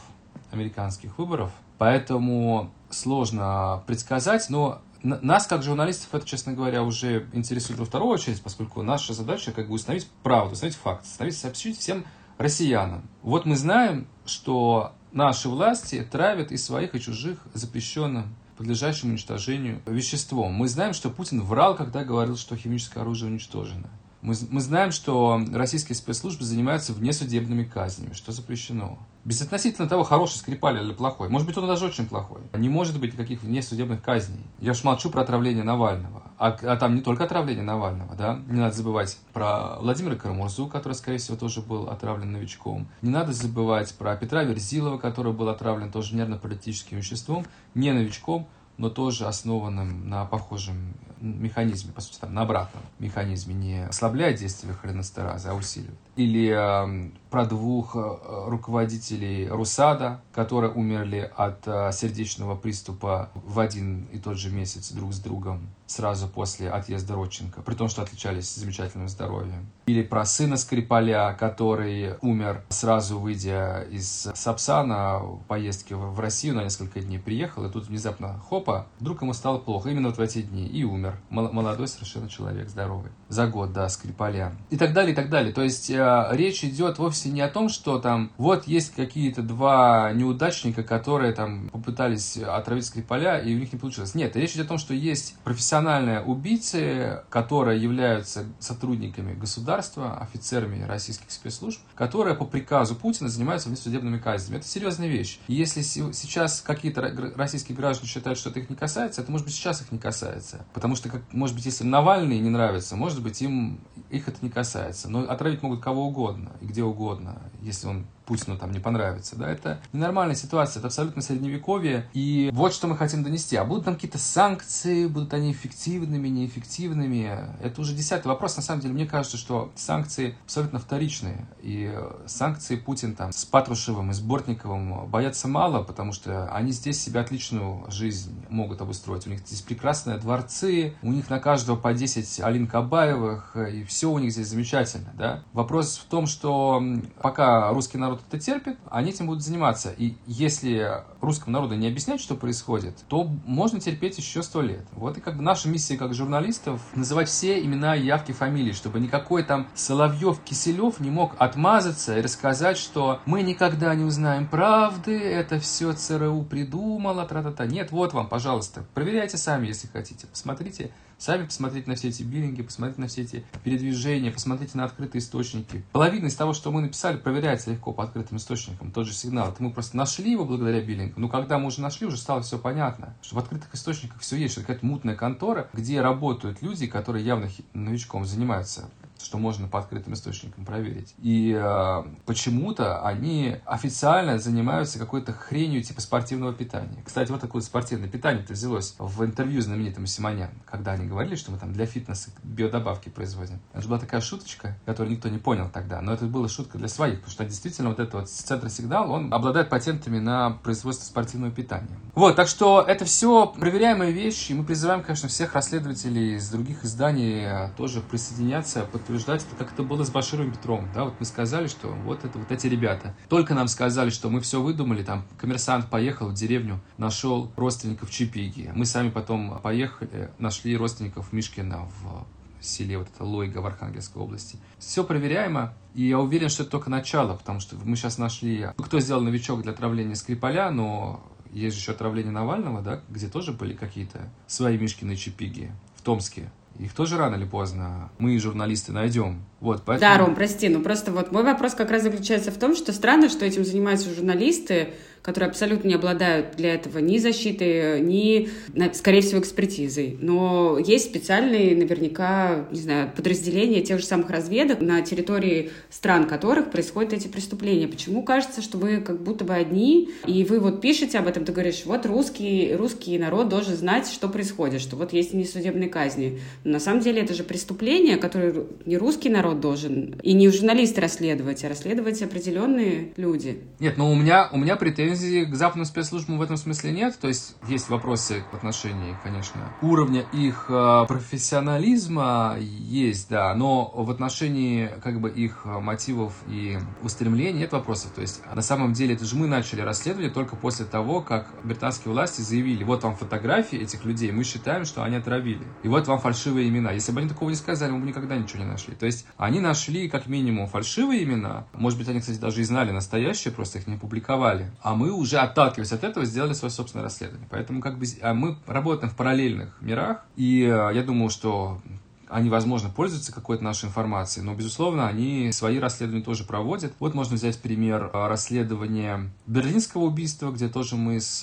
американских 0.50 1.18
выборов. 1.18 1.50
Поэтому 1.78 2.70
сложно 2.90 3.82
предсказать, 3.86 4.50
но 4.50 4.82
нас, 5.02 5.46
как 5.46 5.62
журналистов, 5.62 6.08
это, 6.12 6.26
честно 6.26 6.52
говоря, 6.52 6.82
уже 6.82 7.28
интересует 7.32 7.78
во 7.78 7.84
вторую 7.84 8.12
очередь, 8.12 8.42
поскольку 8.42 8.82
наша 8.82 9.14
задача 9.14 9.52
как 9.52 9.68
бы 9.68 9.74
установить 9.74 10.08
правду, 10.22 10.52
установить 10.52 10.76
факт, 10.76 11.04
установить, 11.04 11.36
сообщить 11.36 11.78
всем 11.78 12.04
россиянам. 12.38 13.08
Вот 13.22 13.44
мы 13.46 13.56
знаем, 13.56 14.06
что 14.24 14.92
наши 15.12 15.48
власти 15.48 16.06
травят 16.10 16.52
и 16.52 16.56
своих, 16.56 16.94
и 16.94 17.00
чужих 17.00 17.38
запрещенным 17.54 18.34
подлежащим 18.56 19.10
уничтожению 19.10 19.82
веществом. 19.86 20.52
Мы 20.52 20.68
знаем, 20.68 20.94
что 20.94 21.10
Путин 21.10 21.42
врал, 21.42 21.74
когда 21.74 22.04
говорил, 22.04 22.36
что 22.36 22.56
химическое 22.56 23.00
оружие 23.00 23.30
уничтожено. 23.30 23.88
Мы, 24.22 24.34
мы 24.50 24.60
знаем, 24.60 24.92
что 24.92 25.44
российские 25.52 25.96
спецслужбы 25.96 26.44
занимаются 26.44 26.92
внесудебными 26.92 27.64
казнями, 27.64 28.12
что 28.12 28.30
запрещено. 28.30 28.96
Безотносительно 29.24 29.88
того, 29.88 30.04
хороший 30.04 30.36
Скрипаль 30.36 30.80
или 30.80 30.92
плохой. 30.92 31.28
Может 31.28 31.48
быть, 31.48 31.58
он 31.58 31.66
даже 31.66 31.86
очень 31.86 32.06
плохой. 32.06 32.40
Не 32.54 32.68
может 32.68 33.00
быть 33.00 33.14
никаких 33.14 33.42
внесудебных 33.42 34.00
казней. 34.00 34.44
Я 34.60 34.72
уж 34.72 34.84
молчу 34.84 35.10
про 35.10 35.22
отравление 35.22 35.64
Навального. 35.64 36.22
А, 36.38 36.56
а 36.62 36.76
там 36.76 36.94
не 36.94 37.00
только 37.00 37.24
отравление 37.24 37.64
Навального, 37.64 38.14
да? 38.14 38.40
Не 38.46 38.60
надо 38.60 38.74
забывать 38.74 39.18
про 39.32 39.80
Владимира 39.80 40.14
Карамурзу, 40.14 40.68
который, 40.68 40.94
скорее 40.94 41.18
всего, 41.18 41.36
тоже 41.36 41.60
был 41.60 41.88
отравлен 41.88 42.30
новичком. 42.30 42.86
Не 43.02 43.10
надо 43.10 43.32
забывать 43.32 43.92
про 43.94 44.14
Петра 44.14 44.44
Верзилова, 44.44 44.98
который 44.98 45.32
был 45.32 45.48
отравлен 45.48 45.90
тоже 45.90 46.14
нервно-паралитическим 46.14 46.96
веществом, 46.96 47.44
не 47.74 47.92
новичком, 47.92 48.46
но 48.76 48.88
тоже 48.88 49.26
основанным 49.26 50.08
на 50.08 50.24
похожем 50.26 50.94
механизме, 51.22 51.92
по 51.92 52.00
сути, 52.00 52.18
там, 52.18 52.34
на 52.34 52.42
обратном 52.42 52.82
механизме, 52.98 53.54
не 53.54 53.86
ослабляет 53.86 54.38
действие 54.38 54.74
холинестеразы, 54.74 55.48
а 55.48 55.54
усиливает. 55.54 55.98
Или 56.16 56.50
э, 56.50 57.10
про 57.30 57.46
двух 57.46 57.96
э, 57.96 58.18
руководителей 58.46 59.48
Русада, 59.48 60.20
которые 60.32 60.72
умерли 60.72 61.30
от 61.34 61.66
э, 61.66 61.90
сердечного 61.92 62.54
приступа 62.54 63.30
в 63.34 63.58
один 63.58 64.04
и 64.12 64.18
тот 64.18 64.36
же 64.36 64.50
месяц 64.50 64.92
друг 64.92 65.14
с 65.14 65.20
другом, 65.20 65.68
сразу 65.86 66.28
после 66.28 66.70
отъезда 66.70 67.14
Родченко, 67.14 67.62
при 67.62 67.74
том, 67.74 67.88
что 67.88 68.02
отличались 68.02 68.54
замечательным 68.54 69.08
здоровьем. 69.08 69.66
Или 69.86 70.02
про 70.02 70.24
сына 70.24 70.56
Скрипаля, 70.56 71.36
который 71.38 72.16
умер 72.20 72.64
сразу 72.68 73.18
выйдя 73.18 73.86
из 73.90 74.28
Сапсана 74.34 75.18
в 75.18 75.42
поездке 75.48 75.94
в 75.94 76.18
Россию 76.18 76.56
на 76.56 76.64
несколько 76.64 77.00
дней, 77.00 77.18
приехал, 77.18 77.64
и 77.66 77.70
тут 77.70 77.86
внезапно, 77.86 78.38
хопа, 78.38 78.86
вдруг 79.00 79.22
ему 79.22 79.34
стало 79.34 79.58
плохо 79.58 79.90
именно 79.90 80.08
вот 80.08 80.18
в 80.18 80.20
эти 80.20 80.42
дни, 80.42 80.66
и 80.66 80.84
умер. 80.84 81.11
Молодой 81.30 81.88
совершенно 81.88 82.28
человек, 82.28 82.68
здоровый. 82.68 83.10
За 83.28 83.46
год, 83.46 83.72
да, 83.72 83.88
Скрипаля. 83.88 84.52
И 84.70 84.76
так 84.76 84.92
далее, 84.92 85.12
и 85.12 85.16
так 85.16 85.30
далее. 85.30 85.52
То 85.52 85.62
есть 85.62 85.90
э, 85.90 86.28
речь 86.32 86.64
идет 86.64 86.98
вовсе 86.98 87.30
не 87.30 87.40
о 87.40 87.48
том, 87.48 87.68
что 87.68 87.98
там 87.98 88.30
вот 88.36 88.66
есть 88.66 88.94
какие-то 88.94 89.42
два 89.42 90.12
неудачника, 90.12 90.82
которые 90.82 91.32
там 91.32 91.68
попытались 91.70 92.36
отравить 92.36 92.86
Скрипаля, 92.86 93.38
и 93.38 93.54
у 93.54 93.58
них 93.58 93.72
не 93.72 93.78
получилось. 93.78 94.14
Нет, 94.14 94.36
речь 94.36 94.52
идет 94.52 94.66
о 94.66 94.68
том, 94.70 94.78
что 94.78 94.94
есть 94.94 95.36
профессиональные 95.44 96.20
убийцы, 96.22 97.22
которые 97.30 97.80
являются 97.82 98.44
сотрудниками 98.58 99.34
государства, 99.34 100.18
офицерами 100.18 100.82
российских 100.84 101.30
спецслужб, 101.30 101.80
которые 101.94 102.36
по 102.36 102.44
приказу 102.44 102.94
Путина 102.94 103.28
занимаются 103.28 103.68
внесудебными 103.68 104.18
казнями. 104.18 104.58
Это 104.58 104.66
серьезная 104.66 105.08
вещь. 105.08 105.38
Если 105.48 105.82
сейчас 105.82 106.60
какие-то 106.60 107.02
российские 107.36 107.76
граждане 107.76 108.08
считают, 108.08 108.38
что 108.38 108.50
это 108.50 108.60
их 108.60 108.70
не 108.70 108.76
касается, 108.76 109.22
это 109.22 109.30
может 109.30 109.46
быть 109.46 109.54
сейчас 109.54 109.80
их 109.82 109.92
не 109.92 109.98
касается. 109.98 110.64
Потому 110.72 110.96
что, 110.96 111.01
как, 111.08 111.22
может 111.32 111.56
быть, 111.56 111.64
если 111.64 111.84
Навальный 111.84 112.38
не 112.38 112.50
нравится, 112.50 112.96
может 112.96 113.22
быть, 113.22 113.40
им 113.42 113.80
их 114.10 114.28
это 114.28 114.38
не 114.42 114.50
касается. 114.50 115.08
Но 115.08 115.20
отравить 115.20 115.62
могут 115.62 115.80
кого 115.80 116.06
угодно 116.06 116.52
и 116.60 116.66
где 116.66 116.82
угодно, 116.82 117.38
если 117.60 117.88
он 117.88 118.06
Путину 118.24 118.56
там 118.56 118.72
не 118.72 118.80
понравится, 118.80 119.36
да, 119.36 119.50
это 119.50 119.80
ненормальная 119.92 120.36
ситуация, 120.36 120.80
это 120.80 120.88
абсолютно 120.88 121.22
средневековье, 121.22 122.08
и 122.12 122.50
вот 122.52 122.72
что 122.74 122.86
мы 122.86 122.96
хотим 122.96 123.22
донести. 123.22 123.56
А 123.56 123.64
будут 123.64 123.84
там 123.84 123.94
какие-то 123.94 124.18
санкции, 124.18 125.06
будут 125.06 125.34
они 125.34 125.52
эффективными, 125.52 126.28
неэффективными, 126.28 127.38
это 127.62 127.80
уже 127.80 127.94
десятый 127.94 128.28
вопрос, 128.28 128.56
на 128.56 128.62
самом 128.62 128.80
деле, 128.80 128.94
мне 128.94 129.06
кажется, 129.06 129.36
что 129.36 129.72
санкции 129.74 130.34
абсолютно 130.44 130.78
вторичные, 130.78 131.46
и 131.60 131.92
санкции 132.26 132.76
Путин 132.76 133.14
там 133.14 133.32
с 133.32 133.44
Патрушевым 133.44 134.10
и 134.10 134.14
с 134.14 134.20
Бортниковым 134.20 135.06
боятся 135.06 135.48
мало, 135.48 135.82
потому 135.82 136.12
что 136.12 136.52
они 136.52 136.72
здесь 136.72 137.00
себе 137.02 137.20
отличную 137.20 137.84
жизнь 137.90 138.44
могут 138.48 138.80
обустроить, 138.80 139.26
у 139.26 139.30
них 139.30 139.40
здесь 139.40 139.62
прекрасные 139.62 140.18
дворцы, 140.18 140.94
у 141.02 141.10
них 141.10 141.30
на 141.30 141.38
каждого 141.38 141.76
по 141.76 141.92
10 141.92 142.40
Алин 142.40 142.66
Кабаевых, 142.66 143.56
и 143.56 143.84
все 143.84 144.10
у 144.10 144.18
них 144.18 144.32
здесь 144.32 144.48
замечательно, 144.48 145.12
да. 145.14 145.42
Вопрос 145.52 145.98
в 145.98 146.08
том, 146.08 146.26
что 146.26 146.82
пока 147.20 147.70
русский 147.70 147.98
народ 147.98 148.11
народ 148.12 148.24
это 148.28 148.38
терпит, 148.38 148.76
они 148.90 149.10
этим 149.10 149.26
будут 149.26 149.42
заниматься. 149.42 149.92
И 149.96 150.14
если 150.26 151.02
русскому 151.20 151.52
народу 151.52 151.74
не 151.74 151.88
объяснять, 151.88 152.20
что 152.20 152.34
происходит, 152.34 152.94
то 153.08 153.24
можно 153.46 153.80
терпеть 153.80 154.18
еще 154.18 154.42
сто 154.42 154.60
лет. 154.60 154.84
Вот 154.92 155.16
и 155.18 155.20
как 155.20 155.36
бы 155.36 155.42
наша 155.42 155.68
миссия 155.68 155.96
как 155.96 156.14
журналистов 156.14 156.80
называть 156.94 157.28
все 157.28 157.64
имена, 157.64 157.94
явки, 157.94 158.32
фамилии, 158.32 158.72
чтобы 158.72 159.00
никакой 159.00 159.42
там 159.42 159.68
Соловьев, 159.74 160.40
Киселев 160.44 161.00
не 161.00 161.10
мог 161.10 161.34
отмазаться 161.38 162.18
и 162.18 162.22
рассказать, 162.22 162.76
что 162.76 163.20
мы 163.24 163.42
никогда 163.42 163.94
не 163.94 164.04
узнаем 164.04 164.46
правды, 164.46 165.18
это 165.18 165.58
все 165.58 165.92
ЦРУ 165.92 166.42
придумало, 166.42 167.24
тра-та-та. 167.24 167.66
Нет, 167.66 167.92
вот 167.92 168.12
вам, 168.12 168.28
пожалуйста, 168.28 168.84
проверяйте 168.94 169.38
сами, 169.38 169.68
если 169.68 169.88
хотите. 169.88 170.26
Посмотрите 170.26 170.90
Сами 171.22 171.44
посмотрите 171.44 171.88
на 171.88 171.94
все 171.94 172.08
эти 172.08 172.24
биллинги, 172.24 172.62
посмотрите 172.62 173.00
на 173.00 173.06
все 173.06 173.22
эти 173.22 173.44
передвижения, 173.62 174.32
посмотрите 174.32 174.76
на 174.76 174.86
открытые 174.86 175.20
источники. 175.20 175.84
Половина 175.92 176.26
из 176.26 176.34
того, 176.34 176.52
что 176.52 176.72
мы 176.72 176.80
написали, 176.80 177.16
проверяется 177.16 177.70
легко 177.70 177.92
по 177.92 178.02
открытым 178.02 178.38
источникам. 178.38 178.90
Тот 178.90 179.06
же 179.06 179.12
сигнал. 179.12 179.50
Это 179.50 179.62
мы 179.62 179.70
просто 179.70 179.96
нашли 179.96 180.32
его 180.32 180.44
благодаря 180.44 180.80
биллингу. 180.80 181.20
Но 181.20 181.28
когда 181.28 181.60
мы 181.60 181.66
уже 181.66 181.80
нашли, 181.80 182.08
уже 182.08 182.16
стало 182.16 182.42
все 182.42 182.58
понятно. 182.58 183.14
Что 183.22 183.36
в 183.36 183.38
открытых 183.38 183.72
источниках 183.72 184.20
все 184.20 184.34
есть. 184.34 184.54
Это 184.54 184.62
какая-то 184.62 184.84
мутная 184.84 185.14
контора, 185.14 185.68
где 185.72 186.00
работают 186.00 186.60
люди, 186.60 186.88
которые 186.88 187.24
явно 187.24 187.48
новичком 187.72 188.24
занимаются 188.24 188.90
что 189.24 189.38
можно 189.38 189.68
по 189.68 189.78
открытым 189.78 190.14
источникам 190.14 190.64
проверить. 190.64 191.14
И 191.18 191.58
э, 191.58 192.04
почему-то 192.26 193.06
они 193.06 193.56
официально 193.64 194.38
занимаются 194.38 194.98
какой-то 194.98 195.32
хренью 195.32 195.82
типа 195.82 196.00
спортивного 196.00 196.52
питания. 196.52 197.02
Кстати, 197.04 197.30
вот 197.30 197.40
такое 197.40 197.62
спортивное 197.62 198.08
питание-то 198.08 198.52
взялось 198.52 198.94
в 198.98 199.24
интервью 199.24 199.60
знаменитому 199.60 200.06
Симонян, 200.06 200.50
когда 200.66 200.92
они 200.92 201.06
говорили, 201.06 201.36
что 201.36 201.50
мы 201.50 201.58
там 201.58 201.72
для 201.72 201.86
фитнеса 201.86 202.30
биодобавки 202.42 203.08
производим. 203.08 203.60
Это 203.72 203.82
же 203.82 203.88
была 203.88 203.98
такая 203.98 204.20
шуточка, 204.20 204.76
которую 204.84 205.14
никто 205.14 205.28
не 205.28 205.38
понял 205.38 205.70
тогда, 205.72 206.00
но 206.00 206.12
это 206.12 206.26
была 206.26 206.48
шутка 206.48 206.78
для 206.78 206.88
своих, 206.88 207.16
потому 207.16 207.32
что 207.32 207.44
действительно 207.44 207.90
вот 207.90 207.98
этот 207.98 208.14
вот 208.14 208.28
центр 208.28 208.68
сигнал, 208.68 209.10
он 209.10 209.32
обладает 209.32 209.68
патентами 209.68 210.18
на 210.18 210.50
производство 210.50 211.04
спортивного 211.04 211.52
питания. 211.52 211.98
Вот, 212.14 212.36
так 212.36 212.48
что 212.48 212.84
это 212.86 213.04
все 213.04 213.46
проверяемые 213.46 214.12
вещи, 214.12 214.52
и 214.52 214.54
мы 214.54 214.64
призываем, 214.64 215.02
конечно, 215.02 215.28
всех 215.28 215.54
расследователей 215.54 216.36
из 216.36 216.50
других 216.50 216.84
изданий 216.84 217.44
э, 217.44 217.70
тоже 217.76 218.00
присоединяться, 218.00 218.82
подтверждать 218.84 219.11
утверждать, 219.12 219.44
это 219.46 219.56
как 219.56 219.74
это 219.74 219.82
было 219.82 220.04
с 220.04 220.10
Баширом 220.10 220.50
Петром. 220.50 220.88
Да, 220.94 221.04
вот 221.04 221.14
мы 221.20 221.26
сказали, 221.26 221.66
что 221.66 221.88
вот 221.88 222.24
это 222.24 222.38
вот 222.38 222.50
эти 222.50 222.66
ребята. 222.66 223.14
Только 223.28 223.54
нам 223.54 223.68
сказали, 223.68 224.08
что 224.08 224.30
мы 224.30 224.40
все 224.40 224.62
выдумали, 224.62 225.02
там 225.02 225.26
коммерсант 225.36 225.90
поехал 225.90 226.28
в 226.28 226.34
деревню, 226.34 226.80
нашел 226.96 227.52
родственников 227.56 228.10
Чипиги. 228.10 228.72
Мы 228.74 228.86
сами 228.86 229.10
потом 229.10 229.60
поехали, 229.60 230.30
нашли 230.38 230.76
родственников 230.76 231.32
Мишкина 231.32 231.88
в 232.00 232.26
селе 232.64 232.96
вот 232.96 233.08
это 233.14 233.24
Лойга 233.24 233.58
в 233.58 233.66
Архангельской 233.66 234.22
области. 234.22 234.56
Все 234.78 235.04
проверяемо, 235.04 235.74
и 235.94 236.04
я 236.06 236.18
уверен, 236.18 236.48
что 236.48 236.62
это 236.62 236.72
только 236.72 236.88
начало, 236.88 237.36
потому 237.36 237.60
что 237.60 237.76
мы 237.84 237.96
сейчас 237.96 238.18
нашли, 238.18 238.68
кто 238.78 239.00
сделал 239.00 239.20
новичок 239.20 239.62
для 239.62 239.72
отравления 239.72 240.14
Скрипаля, 240.14 240.70
но 240.70 241.22
есть 241.50 241.76
же 241.76 241.82
еще 241.82 241.92
отравление 241.92 242.32
Навального, 242.32 242.80
да, 242.80 243.02
где 243.10 243.28
тоже 243.28 243.52
были 243.52 243.74
какие-то 243.74 244.30
свои 244.46 244.78
Мишкины 244.78 245.16
Чипиги 245.16 245.72
в 245.96 246.02
Томске. 246.02 246.50
Их 246.78 246.94
тоже 246.94 247.16
рано 247.18 247.36
или 247.36 247.44
поздно 247.44 248.10
мы, 248.18 248.38
журналисты, 248.38 248.92
найдем. 248.92 249.44
Вот, 249.62 249.82
поэтому... 249.86 250.00
Да, 250.00 250.18
Ром, 250.18 250.34
прости, 250.34 250.68
ну 250.68 250.82
просто 250.82 251.12
вот 251.12 251.30
мой 251.30 251.44
вопрос 251.44 251.74
как 251.74 251.92
раз 251.92 252.02
заключается 252.02 252.50
в 252.50 252.58
том, 252.58 252.74
что 252.74 252.92
странно, 252.92 253.28
что 253.28 253.46
этим 253.46 253.64
занимаются 253.64 254.12
журналисты, 254.12 254.88
которые 255.22 255.50
абсолютно 255.50 255.88
не 255.88 255.94
обладают 255.94 256.56
для 256.56 256.74
этого 256.74 256.98
ни 256.98 257.18
защитой, 257.18 258.00
ни, 258.00 258.48
скорее 258.92 259.20
всего, 259.20 259.40
экспертизой. 259.40 260.18
Но 260.20 260.78
есть 260.84 261.06
специальные, 261.06 261.76
наверняка, 261.76 262.66
не 262.72 262.80
знаю, 262.80 263.12
подразделения 263.14 263.82
тех 263.82 264.00
же 264.00 264.04
самых 264.04 264.30
разведок 264.30 264.80
на 264.80 265.00
территории 265.02 265.70
стран 265.90 266.26
которых 266.26 266.70
происходят 266.70 267.12
эти 267.12 267.28
преступления. 267.28 267.86
Почему 267.86 268.22
кажется, 268.24 268.62
что 268.62 268.78
вы 268.78 269.00
как 269.00 269.22
будто 269.22 269.44
бы 269.44 269.54
одни, 269.54 270.10
и 270.26 270.44
вы 270.44 270.58
вот 270.58 270.80
пишете 270.80 271.18
об 271.18 271.28
этом, 271.28 271.44
ты 271.44 271.52
говоришь, 271.52 271.82
вот 271.84 272.04
русский, 272.04 272.74
русский 272.74 273.16
народ 273.18 273.48
должен 273.48 273.76
знать, 273.76 274.08
что 274.08 274.28
происходит, 274.28 274.80
что 274.80 274.96
вот 274.96 275.12
есть 275.12 275.34
несудебные 275.34 275.88
казни. 275.88 276.40
Но 276.64 276.72
на 276.72 276.80
самом 276.80 277.00
деле 277.00 277.22
это 277.22 277.32
же 277.32 277.44
преступление, 277.44 278.16
которое 278.16 278.66
не 278.86 278.96
русский 278.96 279.28
народ 279.28 279.51
должен, 279.54 280.20
и 280.22 280.32
не 280.32 280.48
журналисты 280.48 281.00
расследовать, 281.00 281.64
а 281.64 281.68
расследовать 281.68 282.22
определенные 282.22 283.12
люди. 283.16 283.62
Нет, 283.80 283.96
но 283.96 284.10
у 284.10 284.14
меня, 284.14 284.48
у 284.52 284.58
меня 284.58 284.76
претензий 284.76 285.44
к 285.44 285.54
западным 285.54 285.84
спецслужбам 285.84 286.38
в 286.38 286.42
этом 286.42 286.56
смысле 286.56 286.92
нет. 286.92 287.18
То 287.20 287.28
есть 287.28 287.56
есть 287.68 287.88
вопросы 287.88 288.44
в 288.52 288.56
отношении, 288.56 289.16
конечно, 289.22 289.72
уровня 289.82 290.24
их 290.32 290.66
э, 290.68 291.04
профессионализма 291.08 292.56
есть, 292.60 293.28
да, 293.28 293.54
но 293.54 293.90
в 293.94 294.10
отношении 294.10 294.90
как 295.02 295.20
бы 295.20 295.30
их 295.30 295.64
мотивов 295.64 296.34
и 296.48 296.78
устремлений 297.02 297.60
нет 297.60 297.72
вопросов. 297.72 298.12
То 298.12 298.20
есть 298.20 298.42
на 298.52 298.62
самом 298.62 298.92
деле 298.92 299.14
это 299.14 299.24
же 299.24 299.36
мы 299.36 299.46
начали 299.46 299.80
расследование 299.80 300.30
только 300.30 300.56
после 300.56 300.86
того, 300.86 301.20
как 301.20 301.48
британские 301.64 302.12
власти 302.12 302.40
заявили, 302.40 302.84
вот 302.84 303.02
вам 303.02 303.16
фотографии 303.16 303.78
этих 303.78 304.04
людей, 304.04 304.32
мы 304.32 304.44
считаем, 304.44 304.84
что 304.84 305.02
они 305.02 305.16
отравили. 305.16 305.62
И 305.82 305.88
вот 305.88 306.06
вам 306.06 306.18
фальшивые 306.18 306.68
имена. 306.68 306.92
Если 306.92 307.12
бы 307.12 307.20
они 307.20 307.28
такого 307.28 307.50
не 307.50 307.56
сказали, 307.56 307.90
мы 307.90 308.00
бы 308.00 308.06
никогда 308.06 308.36
ничего 308.36 308.62
не 308.62 308.68
нашли. 308.68 308.94
То 308.94 309.06
есть 309.06 309.26
они 309.42 309.58
нашли 309.58 310.08
как 310.08 310.28
минимум 310.28 310.68
фальшивые 310.68 311.24
имена. 311.24 311.64
Может 311.72 311.98
быть, 311.98 312.08
они, 312.08 312.20
кстати, 312.20 312.38
даже 312.38 312.60
и 312.60 312.64
знали 312.64 312.92
настоящие, 312.92 313.52
просто 313.52 313.78
их 313.78 313.88
не 313.88 313.96
публиковали. 313.96 314.70
А 314.82 314.94
мы 314.94 315.10
уже, 315.10 315.38
отталкиваясь 315.38 315.90
от 315.90 316.04
этого, 316.04 316.24
сделали 316.24 316.52
свое 316.52 316.70
собственное 316.70 317.02
расследование. 317.02 317.48
Поэтому 317.50 317.80
как 317.80 317.98
бы 317.98 318.06
а 318.20 318.34
мы 318.34 318.56
работаем 318.68 319.12
в 319.12 319.16
параллельных 319.16 319.76
мирах. 319.80 320.24
И 320.36 320.62
э, 320.62 320.94
я 320.94 321.02
думаю, 321.02 321.28
что 321.28 321.80
они, 322.28 322.50
возможно, 322.50 322.88
пользуются 322.88 323.32
какой-то 323.32 323.64
нашей 323.64 323.86
информацией, 323.86 324.46
но, 324.46 324.54
безусловно, 324.54 325.08
они 325.08 325.50
свои 325.52 325.78
расследования 325.78 326.24
тоже 326.24 326.44
проводят. 326.44 326.92
Вот 327.00 327.14
можно 327.14 327.34
взять 327.34 327.60
пример 327.60 328.10
э, 328.12 328.26
расследования 328.28 329.28
берлинского 329.48 330.02
убийства, 330.02 330.52
где 330.52 330.68
тоже 330.68 330.94
мы 330.94 331.20
с 331.20 331.42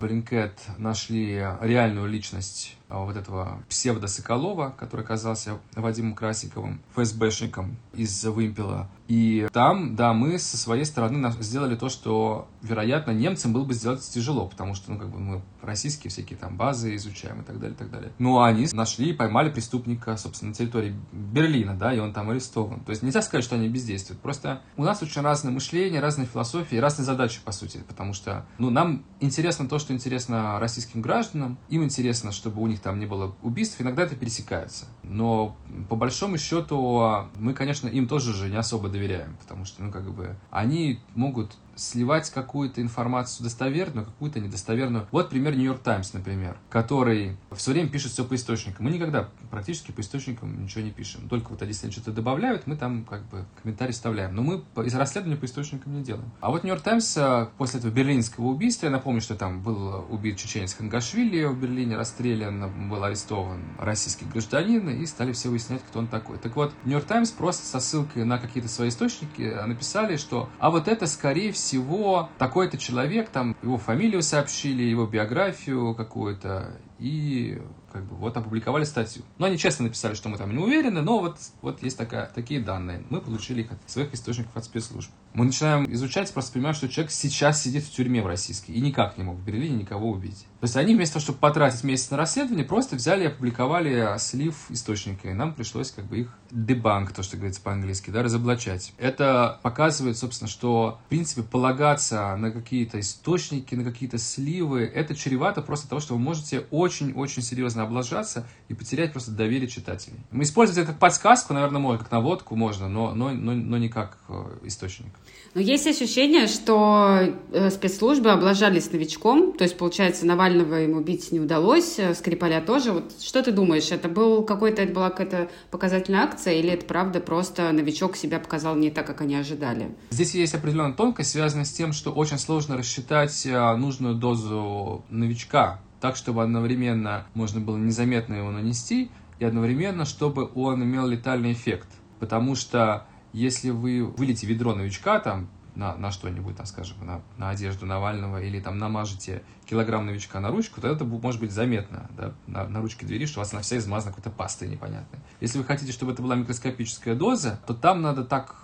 Блинкет 0.00 0.58
нашли 0.78 1.46
реальную 1.60 2.08
личность 2.08 2.75
вот 2.88 3.16
этого 3.16 3.62
псевдо-Соколова, 3.68 4.74
который 4.78 5.02
оказался 5.04 5.58
Вадимом 5.74 6.14
Красиковым, 6.14 6.80
ФСБшником 6.94 7.76
из 7.96 8.24
Вымпела. 8.24 8.88
И 9.08 9.46
там, 9.52 9.94
да, 9.94 10.12
мы 10.12 10.38
со 10.38 10.56
своей 10.56 10.84
стороны 10.84 11.32
сделали 11.40 11.76
то, 11.76 11.88
что, 11.88 12.48
вероятно, 12.62 13.12
немцам 13.12 13.52
было 13.52 13.64
бы 13.64 13.72
сделать 13.72 14.02
тяжело, 14.02 14.46
потому 14.48 14.74
что, 14.74 14.92
ну, 14.92 14.98
как 14.98 15.10
бы 15.10 15.18
мы 15.18 15.42
российские 15.62 16.10
всякие 16.10 16.38
там 16.38 16.56
базы 16.56 16.96
изучаем 16.96 17.40
и 17.40 17.44
так 17.44 17.58
далее, 17.58 17.74
и 17.74 17.78
так 17.78 17.90
далее. 17.90 18.12
Но 18.18 18.42
они 18.42 18.66
нашли 18.72 19.10
и 19.10 19.12
поймали 19.12 19.50
преступника, 19.50 20.16
собственно, 20.16 20.50
на 20.50 20.54
территории 20.54 20.94
Берлина, 21.12 21.76
да, 21.76 21.94
и 21.94 21.98
он 21.98 22.12
там 22.12 22.30
арестован. 22.30 22.80
То 22.80 22.90
есть 22.90 23.02
нельзя 23.02 23.22
сказать, 23.22 23.44
что 23.44 23.54
они 23.54 23.68
бездействуют. 23.68 24.20
Просто 24.20 24.62
у 24.76 24.82
нас 24.82 25.02
очень 25.02 25.22
разное 25.22 25.52
мышление, 25.52 26.00
разные 26.00 26.26
философии, 26.26 26.76
разные 26.76 27.04
задачи, 27.04 27.40
по 27.44 27.52
сути, 27.52 27.84
потому 27.86 28.12
что, 28.12 28.46
ну, 28.58 28.70
нам 28.70 29.04
интересно 29.20 29.68
то, 29.68 29.78
что 29.78 29.92
интересно 29.92 30.58
российским 30.58 31.00
гражданам, 31.00 31.58
им 31.68 31.84
интересно, 31.84 32.32
чтобы 32.32 32.60
у 32.60 32.66
них 32.66 32.80
там 32.80 32.98
не 32.98 33.06
было 33.06 33.36
убийств, 33.42 33.80
иногда 33.80 34.02
это 34.02 34.16
пересекается. 34.16 34.86
Но 35.08 35.56
по 35.88 35.96
большому 35.96 36.36
счету 36.36 37.28
мы, 37.38 37.54
конечно, 37.54 37.88
им 37.88 38.08
тоже 38.08 38.32
же 38.32 38.48
не 38.48 38.56
особо 38.56 38.88
доверяем, 38.88 39.36
потому 39.40 39.64
что, 39.64 39.82
ну, 39.82 39.92
как 39.92 40.10
бы, 40.10 40.36
они 40.50 41.00
могут 41.14 41.56
сливать 41.76 42.30
какую-то 42.30 42.80
информацию 42.80 43.44
достоверную, 43.44 44.06
какую-то 44.06 44.40
недостоверную. 44.40 45.06
Вот 45.12 45.30
пример 45.30 45.54
Нью-Йорк 45.54 45.80
Таймс, 45.80 46.12
например, 46.12 46.58
который 46.70 47.36
все 47.52 47.72
время 47.72 47.88
пишет 47.88 48.12
все 48.12 48.24
по 48.24 48.34
источникам. 48.34 48.86
Мы 48.86 48.92
никогда 48.92 49.28
практически 49.50 49.92
по 49.92 50.00
источникам 50.00 50.62
ничего 50.62 50.82
не 50.82 50.90
пишем. 50.90 51.28
Только 51.28 51.50
вот 51.50 51.62
если 51.62 51.86
они 51.86 51.92
что-то 51.92 52.12
добавляют, 52.12 52.66
мы 52.66 52.76
там 52.76 53.04
как 53.04 53.28
бы 53.28 53.44
комментарий 53.62 53.92
вставляем. 53.92 54.34
Но 54.34 54.42
мы 54.42 54.64
из 54.84 54.94
расследования 54.94 55.36
по 55.36 55.44
источникам 55.44 55.96
не 55.96 56.02
делаем. 56.02 56.30
А 56.40 56.50
вот 56.50 56.64
Нью-Йорк 56.64 56.82
Таймс 56.82 57.16
э, 57.16 57.48
после 57.58 57.80
этого 57.80 57.92
берлинского 57.92 58.46
убийства, 58.46 58.86
я 58.86 58.92
напомню, 58.92 59.20
что 59.20 59.34
там 59.34 59.62
был 59.62 60.06
убит 60.10 60.36
чеченец 60.36 60.74
Хангашвили 60.74 61.44
в 61.44 61.58
Берлине, 61.60 61.96
расстрелян, 61.96 62.88
был 62.88 63.02
арестован 63.04 63.62
российский 63.78 64.24
гражданин, 64.24 64.88
и 64.88 65.06
стали 65.06 65.32
все 65.32 65.48
выяснять, 65.48 65.82
кто 65.88 65.98
он 65.98 66.06
такой. 66.06 66.38
Так 66.38 66.56
вот, 66.56 66.72
Нью-Йорк 66.84 67.06
Таймс 67.06 67.30
просто 67.30 67.66
со 67.66 67.80
ссылкой 67.80 68.24
на 68.24 68.38
какие-то 68.38 68.68
свои 68.68 68.88
источники 68.88 69.42
написали, 69.66 70.16
что 70.16 70.48
а 70.58 70.70
вот 70.70 70.88
это, 70.88 71.06
скорее 71.06 71.52
всего, 71.52 71.65
всего 71.66 72.30
такой-то 72.38 72.78
человек, 72.78 73.30
там 73.30 73.56
его 73.62 73.76
фамилию 73.76 74.22
сообщили, 74.22 74.82
его 74.84 75.06
биографию 75.06 75.94
какую-то, 75.94 76.78
и 76.98 77.60
как 77.92 78.04
бы 78.04 78.14
вот 78.16 78.36
опубликовали 78.36 78.84
статью. 78.84 79.22
Но 79.38 79.46
они 79.46 79.58
честно 79.58 79.84
написали, 79.84 80.14
что 80.14 80.28
мы 80.28 80.36
там 80.36 80.54
не 80.54 80.62
уверены, 80.62 81.02
но 81.02 81.18
вот, 81.18 81.38
вот 81.62 81.82
есть 81.82 81.96
такая, 81.96 82.30
такие 82.34 82.60
данные. 82.60 83.02
Мы 83.10 83.20
получили 83.20 83.62
их 83.62 83.72
от 83.72 83.78
своих 83.90 84.12
источников 84.12 84.54
от 84.56 84.64
спецслужб. 84.64 85.10
Мы 85.32 85.46
начинаем 85.46 85.90
изучать, 85.92 86.32
просто 86.32 86.52
понимаем, 86.52 86.74
что 86.74 86.88
человек 86.88 87.10
сейчас 87.10 87.62
сидит 87.62 87.84
в 87.84 87.90
тюрьме 87.90 88.22
в 88.22 88.26
российской 88.26 88.72
и 88.72 88.80
никак 88.80 89.16
не 89.18 89.24
мог 89.24 89.36
в 89.36 89.44
Берлине 89.44 89.76
никого 89.76 90.10
убить. 90.10 90.46
То 90.60 90.64
есть 90.64 90.76
они 90.76 90.94
вместо 90.94 91.14
того, 91.14 91.24
чтобы 91.24 91.38
потратить 91.38 91.84
месяц 91.84 92.10
на 92.10 92.16
расследование, 92.16 92.64
просто 92.64 92.96
взяли 92.96 93.24
и 93.24 93.26
опубликовали 93.26 94.16
слив 94.18 94.54
источника, 94.70 95.30
и 95.30 95.34
нам 95.34 95.54
пришлось 95.54 95.90
как 95.90 96.04
бы 96.06 96.20
их 96.20 96.38
дебанк, 96.50 97.12
то, 97.12 97.22
что 97.22 97.36
говорится 97.36 97.60
по-английски, 97.60 98.10
да, 98.10 98.22
разоблачать. 98.22 98.92
Это 98.98 99.58
показывает, 99.62 100.16
собственно, 100.16 100.48
что, 100.48 100.98
в 101.06 101.08
принципе, 101.08 101.42
полагаться 101.42 102.36
на 102.36 102.50
какие-то 102.50 103.00
источники, 103.00 103.74
на 103.74 103.84
какие-то 103.84 104.18
сливы, 104.18 104.82
это 104.82 105.14
чревато 105.14 105.62
просто 105.62 105.88
того, 105.88 106.00
что 106.00 106.14
вы 106.14 106.20
можете 106.20 106.66
очень-очень 106.70 107.42
серьезно 107.42 107.82
облажаться 107.82 108.46
и 108.68 108.74
потерять 108.74 109.12
просто 109.12 109.30
доверие 109.30 109.68
читателей. 109.68 110.18
Мы 110.30 110.44
использовать 110.44 110.78
это 110.82 110.92
как 110.92 111.00
подсказку, 111.00 111.54
наверное, 111.54 111.80
можно, 111.80 112.02
как 112.02 112.12
наводку 112.12 112.56
можно, 112.56 112.88
но, 112.88 113.14
но, 113.14 113.30
но, 113.30 113.52
но 113.52 113.78
не 113.78 113.88
как 113.88 114.18
э, 114.28 114.58
источник. 114.64 115.12
Но 115.56 115.62
есть 115.62 115.86
ощущение, 115.86 116.48
что 116.48 117.18
э, 117.50 117.70
спецслужбы 117.70 118.30
облажались 118.30 118.92
новичком, 118.92 119.54
то 119.54 119.64
есть, 119.64 119.78
получается, 119.78 120.26
Навального 120.26 120.74
ему 120.74 120.98
убить 120.98 121.32
не 121.32 121.40
удалось, 121.40 121.98
э, 121.98 122.14
Скрипаля 122.14 122.60
тоже. 122.60 122.92
Вот 122.92 123.14
что 123.22 123.42
ты 123.42 123.52
думаешь, 123.52 123.90
это 123.90 124.10
был 124.10 124.42
какой-то, 124.42 124.82
это 124.82 124.92
была 124.92 125.08
какая-то 125.08 125.48
показательная 125.70 126.24
акция, 126.24 126.35
или 126.44 126.70
это 126.70 126.84
правда 126.86 127.20
просто 127.20 127.70
новичок 127.72 128.16
себя 128.16 128.38
показал 128.38 128.76
не 128.76 128.90
так, 128.90 129.06
как 129.06 129.20
они 129.20 129.36
ожидали? 129.36 129.94
Здесь 130.10 130.34
есть 130.34 130.54
определенная 130.54 130.94
тонкость, 130.94 131.30
связанная 131.30 131.64
с 131.64 131.72
тем, 131.72 131.92
что 131.92 132.12
очень 132.12 132.38
сложно 132.38 132.76
рассчитать 132.76 133.46
нужную 133.46 134.14
дозу 134.14 135.04
новичка, 135.08 135.80
так, 136.00 136.16
чтобы 136.16 136.42
одновременно 136.42 137.26
можно 137.34 137.60
было 137.60 137.76
незаметно 137.76 138.34
его 138.34 138.50
нанести, 138.50 139.10
и 139.38 139.44
одновременно, 139.44 140.04
чтобы 140.04 140.50
он 140.54 140.82
имел 140.82 141.06
летальный 141.06 141.52
эффект. 141.52 141.88
Потому 142.18 142.54
что 142.54 143.06
если 143.32 143.70
вы 143.70 144.04
вылите 144.04 144.46
ведро 144.46 144.74
новичка 144.74 145.20
там 145.20 145.48
на, 145.76 145.94
на 145.96 146.10
что-нибудь, 146.10 146.56
там, 146.56 146.66
скажем, 146.66 146.96
на, 147.04 147.22
на 147.36 147.50
одежду 147.50 147.86
Навального 147.86 148.42
или 148.42 148.60
там 148.60 148.78
намажете 148.78 149.42
килограмм 149.66 150.06
новичка 150.06 150.40
на 150.40 150.50
ручку, 150.50 150.80
то 150.80 150.88
это 150.88 151.04
может 151.04 151.40
быть 151.40 151.52
заметно 151.52 152.08
да, 152.16 152.32
на, 152.46 152.66
на 152.66 152.80
ручке 152.80 153.06
двери, 153.06 153.26
что 153.26 153.40
у 153.40 153.42
вас 153.42 153.52
она 153.52 153.62
вся 153.62 153.76
измазана 153.78 154.12
какой-то 154.12 154.30
пастой 154.30 154.68
непонятной. 154.68 155.20
Если 155.40 155.58
вы 155.58 155.64
хотите, 155.64 155.92
чтобы 155.92 156.12
это 156.12 156.22
была 156.22 156.34
микроскопическая 156.34 157.14
доза, 157.14 157.60
то 157.66 157.74
там 157.74 158.02
надо 158.02 158.24
так 158.24 158.56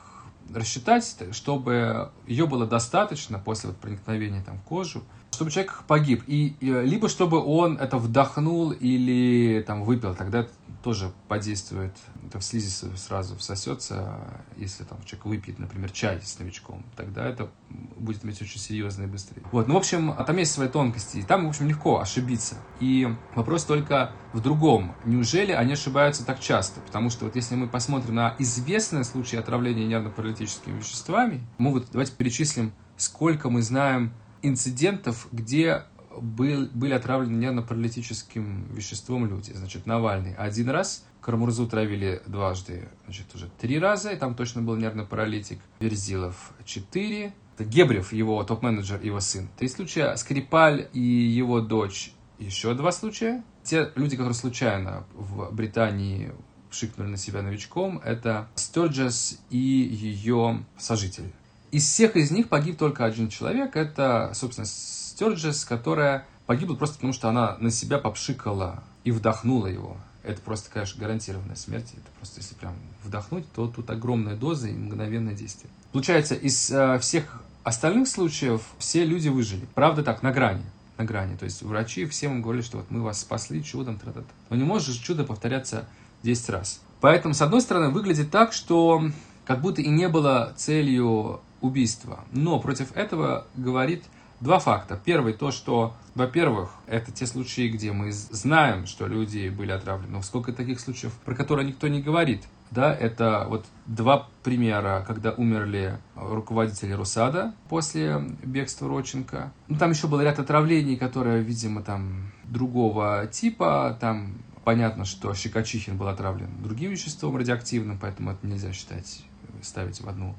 рассчитать, 0.53 1.17
чтобы 1.33 2.11
ее 2.27 2.47
было 2.47 2.67
достаточно 2.67 3.39
после 3.39 3.71
вот 3.71 3.79
проникновения 3.79 4.43
там, 4.43 4.59
в 4.59 4.63
кожу, 4.63 5.05
чтобы 5.43 5.51
человек 5.51 5.83
погиб. 5.89 6.23
И, 6.27 6.55
и 6.61 6.71
либо 6.71 7.09
чтобы 7.09 7.45
он 7.45 7.77
это 7.77 7.99
вдохнул 7.99 8.71
или 8.71 9.63
там 9.67 9.83
выпил, 9.83 10.15
тогда 10.15 10.47
тоже 10.85 11.13
подействует, 11.29 11.93
это 12.27 12.41
в 12.41 12.45
слизи 12.45 12.69
сразу 12.97 13.37
всосется, 13.37 14.19
если 14.57 14.83
там 14.83 14.99
человек 15.05 15.27
выпьет, 15.27 15.59
например, 15.61 15.91
чай 15.91 16.21
с 16.23 16.39
новичком, 16.41 16.85
тогда 16.97 17.25
это 17.25 17.49
будет 17.97 18.25
иметь 18.25 18.43
очень 18.43 18.59
серьезно 18.59 19.05
и 19.05 19.07
быстрее. 19.07 19.43
Вот, 19.53 19.69
ну, 19.69 19.75
в 19.75 19.77
общем, 19.77 20.13
там 20.27 20.37
есть 20.39 20.53
свои 20.53 20.69
тонкости, 20.69 21.19
и 21.19 21.23
там, 21.23 21.47
в 21.47 21.49
общем, 21.51 21.69
легко 21.69 22.01
ошибиться. 22.01 22.57
И 22.81 23.09
вопрос 23.37 23.65
только 23.65 24.13
в 24.33 24.41
другом. 24.41 24.95
Неужели 25.05 25.53
они 25.53 25.75
ошибаются 25.75 26.27
так 26.27 26.41
часто? 26.41 26.81
Потому 26.81 27.11
что 27.11 27.27
вот 27.27 27.37
если 27.37 27.55
мы 27.55 27.69
посмотрим 27.69 28.17
на 28.17 28.35
известные 28.41 29.05
случаи 29.05 29.37
отравления 29.37 29.87
нервно-паралитическими 29.87 30.79
веществами, 30.79 31.47
мы 31.59 31.71
вот 31.71 31.87
давайте 31.93 32.13
перечислим, 32.13 32.73
сколько 32.97 33.51
мы 33.51 33.63
знаем 33.63 34.13
инцидентов, 34.43 35.29
где 35.33 35.85
был, 36.21 36.69
были 36.73 36.93
отравлены 36.93 37.37
нервно-паралитическим 37.37 38.75
веществом 38.75 39.27
люди. 39.27 39.53
Значит, 39.53 39.87
Навальный 39.87 40.35
один 40.35 40.71
раз, 40.71 41.05
Карамурзу 41.21 41.67
травили 41.69 42.23
дважды, 42.27 42.89
значит, 43.05 43.27
уже 43.35 43.49
три 43.61 43.79
раза, 43.79 44.11
и 44.11 44.17
там 44.17 44.35
точно 44.35 44.63
был 44.63 44.77
нервный 44.77 45.07
паралитик. 45.07 45.61
Верзилов 45.81 46.53
четыре. 46.65 47.33
Гебрев, 47.59 48.13
его 48.13 48.43
топ-менеджер, 48.43 49.01
его 49.03 49.21
сын. 49.21 49.49
Три 49.57 49.69
случая. 49.69 50.17
Скрипаль 50.17 50.89
и 50.93 51.01
его 51.01 51.61
дочь 51.61 52.13
еще 52.39 52.75
два 52.75 52.91
случая. 52.91 53.45
Те 53.63 53.93
люди, 53.95 54.17
которые 54.17 54.35
случайно 54.35 55.05
в 55.15 55.51
Британии 55.53 56.33
шикнули 56.71 57.09
на 57.09 57.17
себя 57.17 57.43
новичком, 57.43 57.99
это 57.99 58.49
Стерджес 58.57 59.39
и 59.51 59.59
ее 59.59 60.65
сожитель. 60.77 61.33
Из 61.73 61.85
всех 61.85 62.17
из 62.17 62.31
них 62.31 62.51
погиб 62.51 62.77
только 62.77 63.07
один 63.07 63.31
человек, 63.31 63.77
это, 63.77 64.33
собственно, 64.35 64.67
Стерджес, 64.67 65.65
которая 65.65 66.27
погибла 66.45 66.75
просто 66.75 66.97
потому, 66.97 67.15
что 67.15 67.31
она 67.31 67.57
на 67.61 67.71
себя 67.71 67.97
попшикала 67.97 68.83
и 69.05 69.11
вдохнула 69.11 69.69
его. 69.69 69.97
Это 70.23 70.43
просто, 70.43 70.71
конечно, 70.71 71.01
гарантированная 71.01 71.57
смерть. 71.57 71.89
Это 71.93 72.11
просто, 72.19 72.41
если 72.41 72.55
прям 72.57 72.75
вдохнуть, 73.03 73.51
то 73.55 73.69
тут 73.69 73.89
огромная 73.89 74.37
доза 74.37 74.69
и 74.69 74.73
мгновенное 74.73 75.35
действие. 75.35 75.71
Получается, 75.93 76.35
из 76.35 76.71
э, 76.71 76.99
всех 76.99 77.43
остальных 77.65 78.07
случаев 78.07 78.61
все 78.79 79.07
люди 79.07 79.31
выжили. 79.31 79.67
Правда 79.75 80.03
так, 80.03 80.23
на 80.23 80.31
грани. 80.31 80.65
На 80.99 81.05
грани. 81.05 81.37
То 81.37 81.47
есть 81.47 81.63
врачи 81.63 82.05
всем 82.05 82.33
им 82.33 82.43
говорили, 82.43 82.63
что 82.63 82.77
вот 82.77 82.91
мы 82.91 83.01
вас 83.01 83.19
спасли 83.21 83.65
чудом. 83.65 83.99
Тра 83.99 84.11
-та 84.11 84.21
-та. 84.21 84.25
Но 84.51 84.57
не 84.57 84.65
может 84.65 84.89
же 84.89 85.03
чудо 85.03 85.25
повторяться 85.25 85.87
10 86.23 86.51
раз. 86.51 86.81
Поэтому, 87.01 87.33
с 87.33 87.41
одной 87.41 87.63
стороны, 87.63 87.89
выглядит 87.89 88.31
так, 88.31 88.53
что 88.53 89.11
как 89.47 89.63
будто 89.63 89.81
и 89.81 89.89
не 89.89 90.09
было 90.09 90.53
целью 90.57 91.41
убийства. 91.63 92.21
Но 92.33 92.61
против 92.61 92.95
этого 92.95 93.47
говорит 93.55 94.05
Два 94.43 94.59
факта. 94.59 95.01
Первый, 95.05 95.35
то, 95.35 95.53
что, 95.53 95.95
во-первых, 96.17 96.71
это 96.89 97.13
те 97.13 97.27
случаи, 97.27 97.69
где 97.69 97.93
мы 97.93 98.11
знаем, 98.11 98.87
что 98.87 99.07
люди 99.07 99.49
были 99.49 99.71
отравлены. 99.71 100.15
Но 100.15 100.23
сколько 100.23 100.53
таких 100.53 100.81
случаев, 100.81 101.13
про 101.25 101.37
которые 101.37 101.69
никто 101.69 101.87
не 101.87 102.03
говорит. 102.03 102.43
Да, 102.73 102.93
это 102.93 103.47
вот 103.49 103.67
два 103.87 104.29
примера, 104.43 105.05
когда 105.07 105.31
умерли 105.31 105.97
руководители 106.17 106.93
Русада 106.93 107.55
после 107.69 108.21
бегства 108.43 108.89
Роченко. 108.89 109.53
Ну, 109.69 109.77
там 109.77 109.93
еще 109.93 110.09
был 110.09 110.21
ряд 110.21 110.41
отравлений, 110.41 110.97
которые, 110.97 111.41
видимо, 111.41 111.85
там 111.85 112.33
другого 112.43 113.29
типа, 113.31 113.97
там 114.01 114.39
понятно, 114.65 115.05
что 115.05 115.35
Щекочихин 115.35 115.97
был 115.97 116.09
отравлен 116.09 116.51
другим 116.65 116.91
веществом 116.91 117.37
радиоактивным, 117.37 117.97
поэтому 117.97 118.33
это 118.33 118.45
нельзя 118.45 118.73
считать 118.73 119.23
ставить 119.63 120.01
в 120.01 120.09
одну 120.09 120.35